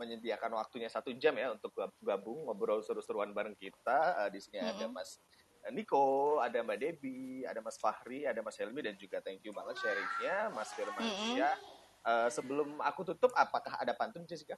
menyediakan 0.01 0.57
waktunya 0.57 0.88
satu 0.88 1.12
jam 1.12 1.36
ya 1.36 1.53
untuk 1.53 1.76
gab- 1.76 2.01
gabung 2.01 2.48
ngobrol 2.48 2.80
seru-seruan 2.80 3.36
bareng 3.36 3.53
kita. 3.61 4.24
Eh, 4.24 4.30
di 4.32 4.40
sini 4.40 4.57
ada 4.57 4.88
Mas 4.88 5.20
Niko, 5.68 6.40
ada 6.40 6.64
Mbak 6.64 6.78
Debi, 6.80 7.44
ada 7.44 7.61
Mas 7.61 7.76
Fahri, 7.76 8.24
ada 8.24 8.40
Mas 8.40 8.57
Helmi 8.57 8.80
dan 8.80 8.96
juga 8.96 9.20
thank 9.20 9.44
you 9.44 9.53
banget 9.53 9.76
sharingnya 9.84 10.48
Mas 10.57 10.72
Firmansyah. 10.72 11.55
Eh, 12.01 12.28
sebelum 12.32 12.80
aku 12.80 13.05
tutup, 13.12 13.28
apakah 13.36 13.76
ada 13.76 13.92
pantun 13.92 14.24
Jessica? 14.24 14.57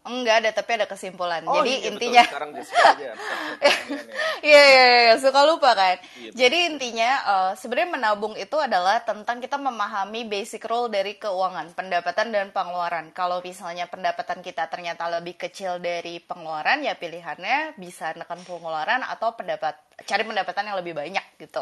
Enggak 0.00 0.40
ada, 0.40 0.50
tapi 0.56 0.80
ada 0.80 0.88
kesimpulan. 0.88 1.44
Oh, 1.44 1.60
Jadi 1.60 1.76
iya, 1.76 1.76
betul. 1.76 1.90
intinya 1.92 2.22
sekarang 2.24 2.50
Jessica 2.56 2.88
aja. 2.96 3.10
Pertanyaannya. 3.20 4.14
Iya, 4.40 4.62
iya, 4.64 4.84
iya, 5.04 5.14
suka 5.20 5.40
lupa 5.44 5.76
kan. 5.76 6.00
Iya, 6.16 6.30
Jadi 6.32 6.58
intinya 6.72 7.10
eh, 7.20 7.52
sebenarnya 7.60 7.90
menabung 7.92 8.32
itu 8.40 8.56
adalah 8.56 9.04
tentang 9.04 9.44
kita 9.44 9.60
memahami 9.60 10.24
basic 10.24 10.64
rule 10.64 10.88
dari 10.88 11.20
keuangan, 11.20 11.76
pendapatan 11.76 12.32
dan 12.32 12.48
pengeluaran. 12.48 13.12
Kalau 13.12 13.44
misalnya 13.44 13.84
pendapatan 13.92 14.40
kita 14.40 14.72
ternyata 14.72 15.04
lebih 15.12 15.36
kecil 15.36 15.76
dari 15.76 16.16
pengeluaran, 16.24 16.80
ya 16.80 16.96
pilihannya 16.96 17.76
bisa 17.76 18.16
nekan 18.16 18.40
pengeluaran 18.40 19.04
atau 19.04 19.36
pendapat 19.36 19.76
cari 20.08 20.24
pendapatan 20.24 20.64
yang 20.72 20.80
lebih 20.80 20.96
banyak 20.96 21.24
gitu. 21.36 21.60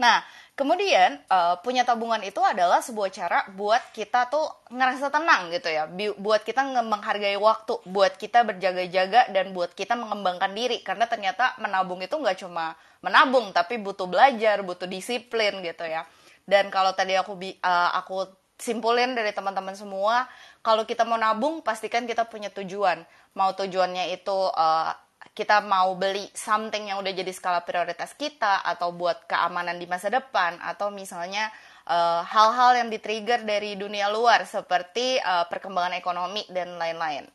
Nah, 0.00 0.24
kemudian 0.56 1.20
eh, 1.20 1.54
punya 1.60 1.84
tabungan 1.84 2.24
itu 2.24 2.40
adalah 2.40 2.80
sebuah 2.80 3.10
cara 3.12 3.38
buat 3.52 3.92
kita 3.92 4.32
tuh 4.32 4.48
ngerasa 4.72 5.12
tenang 5.12 5.52
gitu 5.52 5.68
ya, 5.68 5.84
buat 6.16 6.40
kita 6.40 6.64
menghargai 6.80 7.36
waktu, 7.36 7.84
buat 7.84 8.16
kita 8.16 8.48
berjaga-jaga 8.48 9.28
dan 9.28 9.52
buat 9.52 9.76
kita 9.76 9.94
mengembangkan 10.00 10.56
diri 10.56 10.80
karena 10.80 11.04
ternyata 11.04 11.52
menabung 11.60 12.00
itu 12.00 12.16
nggak 12.16 12.40
cuma 12.40 12.72
menabung 13.04 13.52
tapi 13.52 13.76
butuh 13.76 14.08
belajar, 14.08 14.64
butuh 14.64 14.88
disiplin 14.88 15.60
gitu 15.60 15.84
ya. 15.84 16.08
Dan 16.48 16.72
kalau 16.72 16.96
tadi 16.96 17.14
aku 17.20 17.36
eh, 17.44 17.90
aku 18.00 18.24
simpulin 18.60 19.12
dari 19.16 19.32
teman-teman 19.36 19.76
semua, 19.76 20.28
kalau 20.64 20.84
kita 20.88 21.04
mau 21.04 21.16
nabung 21.20 21.60
pastikan 21.60 22.04
kita 22.08 22.24
punya 22.28 22.48
tujuan. 22.52 23.04
Mau 23.36 23.52
tujuannya 23.52 24.16
itu 24.16 24.38
eh, 24.56 24.92
kita 25.36 25.62
mau 25.62 25.94
beli 25.94 26.26
something 26.32 26.90
yang 26.90 26.98
udah 26.98 27.12
jadi 27.12 27.32
skala 27.32 27.62
prioritas 27.62 28.16
kita 28.16 28.64
atau 28.64 28.90
buat 28.90 29.28
keamanan 29.28 29.76
di 29.76 29.84
masa 29.84 30.08
depan 30.08 30.56
atau 30.64 30.88
misalnya 30.88 31.48
eh, 31.88 32.22
hal-hal 32.24 32.80
yang 32.84 32.88
di-trigger 32.88 33.44
dari 33.44 33.76
dunia 33.76 34.08
luar 34.08 34.48
seperti 34.48 35.20
eh, 35.20 35.44
perkembangan 35.46 35.96
ekonomi 35.96 36.44
dan 36.48 36.76
lain-lain 36.80 37.28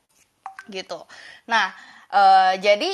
gitu. 0.69 1.05
Nah, 1.49 1.71
eh, 2.09 2.53
jadi 2.57 2.91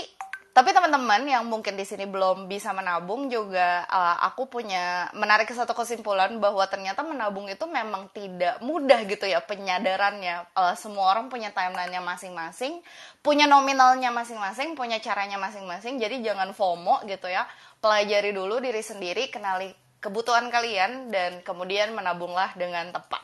tapi 0.52 0.76
teman-teman 0.76 1.24
yang 1.24 1.48
mungkin 1.48 1.80
di 1.80 1.88
sini 1.88 2.04
belum 2.04 2.52
bisa 2.52 2.76
menabung 2.76 3.32
juga 3.32 3.88
eh, 3.88 4.18
aku 4.28 4.52
punya 4.52 5.08
menarik 5.16 5.48
satu 5.48 5.72
kesimpulan 5.72 6.36
bahwa 6.44 6.68
ternyata 6.68 7.08
menabung 7.08 7.48
itu 7.48 7.64
memang 7.64 8.12
tidak 8.12 8.60
mudah 8.60 9.00
gitu 9.08 9.32
ya 9.32 9.40
penyadarannya. 9.40 10.52
Eh, 10.52 10.76
semua 10.76 11.16
orang 11.16 11.32
punya 11.32 11.56
timelinenya 11.56 12.04
masing-masing, 12.04 12.84
punya 13.24 13.48
nominalnya 13.48 14.12
masing-masing, 14.12 14.76
punya 14.76 15.00
caranya 15.00 15.40
masing-masing. 15.40 16.04
Jadi 16.04 16.20
jangan 16.20 16.52
FOMO 16.52 17.08
gitu 17.08 17.32
ya. 17.32 17.48
Pelajari 17.80 18.36
dulu 18.36 18.60
diri 18.60 18.84
sendiri, 18.84 19.32
kenali 19.32 19.72
kebutuhan 20.04 20.52
kalian 20.52 21.14
dan 21.16 21.40
kemudian 21.48 21.96
menabunglah 21.96 22.52
dengan 22.60 22.92
tepat. 22.92 23.24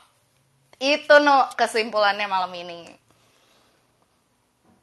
Itu 0.80 1.20
no 1.20 1.50
kesimpulannya 1.58 2.24
malam 2.24 2.54
ini. 2.56 3.07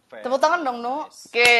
Tepuk 0.06 0.38
tangan 0.38 0.62
dong, 0.62 0.86
Nu. 0.86 1.01
Oke. 1.10 1.53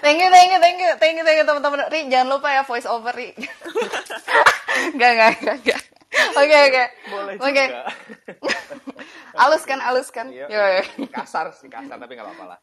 thank 0.00 0.18
you, 0.18 0.28
thank 0.32 0.48
you, 0.50 0.58
thank 0.58 0.78
you, 0.80 0.90
thank 0.96 1.14
you, 1.20 1.24
thank 1.24 1.38
you 1.38 1.46
teman-teman. 1.46 1.86
Ri, 1.92 2.08
jangan 2.08 2.28
lupa 2.32 2.48
ya 2.48 2.62
voice 2.64 2.88
over, 2.88 3.12
Ri. 3.12 3.36
Gak, 4.98 5.12
gak, 5.14 5.32
gak, 5.44 5.58
gak. 5.62 5.82
Oke, 6.32 6.56
oke. 6.68 6.84
Boleh 7.12 7.34
Oke. 7.40 7.64
juga. 7.68 7.80
Alus 9.48 9.64
kan, 9.64 9.80
alus 9.80 10.12
kan. 10.12 10.28
Iya, 10.28 10.44
Yo, 10.44 11.08
kasar 11.08 11.48
sih 11.56 11.64
kasar 11.72 11.96
tapi 11.96 12.12
nggak 12.12 12.28
apa-apa 12.28 12.44
lah. 12.52 12.58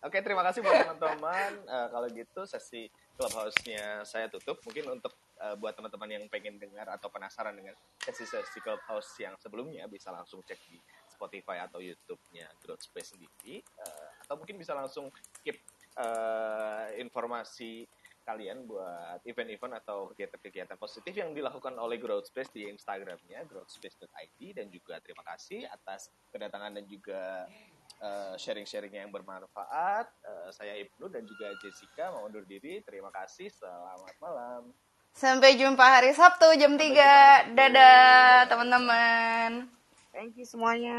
Oke 0.00 0.24
terima 0.24 0.40
kasih 0.40 0.64
buat 0.64 0.72
teman-teman. 0.72 1.50
Eh, 1.68 1.86
kalau 1.92 2.08
gitu 2.08 2.48
sesi 2.48 2.88
clubhouse-nya 3.20 4.08
saya 4.08 4.32
tutup. 4.32 4.56
Mungkin 4.64 4.96
untuk 4.96 5.12
eh, 5.36 5.52
buat 5.60 5.76
teman-teman 5.76 6.16
yang 6.16 6.24
pengen 6.32 6.56
dengar 6.56 6.88
atau 6.96 7.12
penasaran 7.12 7.52
dengan 7.52 7.76
sesi-sesi 8.00 8.56
clubhouse 8.64 9.20
yang 9.20 9.36
sebelumnya 9.36 9.84
bisa 9.84 10.08
langsung 10.08 10.40
cek 10.48 10.56
di 10.64 10.80
Spotify 11.14 11.62
atau 11.62 11.78
YouTube-nya 11.78 12.50
Growth 12.58 12.84
Space 12.84 13.14
sendiri 13.14 13.62
Eh, 13.62 14.08
atau 14.24 14.34
mungkin 14.40 14.56
bisa 14.56 14.72
langsung 14.72 15.12
keep 15.44 15.60
eh, 15.94 16.86
informasi 16.98 17.86
kalian 18.24 18.64
buat 18.64 19.20
event-event 19.28 19.84
atau 19.84 20.08
kegiatan-kegiatan 20.10 20.80
positif 20.80 21.12
yang 21.12 21.36
dilakukan 21.36 21.76
oleh 21.76 22.00
Growth 22.00 22.32
Space 22.32 22.48
di 22.56 22.64
Instagramnya 22.72 23.44
growthspace.id 23.44 24.40
dan 24.56 24.72
juga 24.72 24.96
terima 25.04 25.20
kasih 25.28 25.68
atas 25.68 26.08
kedatangan 26.32 26.72
dan 26.80 26.84
juga 26.88 27.44
eh, 28.00 28.34
sharing-sharingnya 28.40 29.04
yang 29.04 29.12
bermanfaat. 29.12 30.08
Eh, 30.24 30.48
saya 30.56 30.72
Ibnu 30.80 31.12
dan 31.12 31.28
juga 31.28 31.52
Jessica 31.60 32.16
mau 32.16 32.24
undur 32.24 32.48
diri. 32.48 32.80
Terima 32.80 33.12
kasih. 33.12 33.52
Selamat 33.52 34.16
malam. 34.24 34.72
Sampai 35.14 35.54
jumpa 35.60 35.84
hari 35.84 36.10
Sabtu 36.16 36.58
jam 36.58 36.74
3. 36.80 37.54
Dadah 37.54 38.48
teman-teman. 38.50 39.83
Thank 40.14 40.38
you 40.38 40.46
semuanya. 40.46 40.94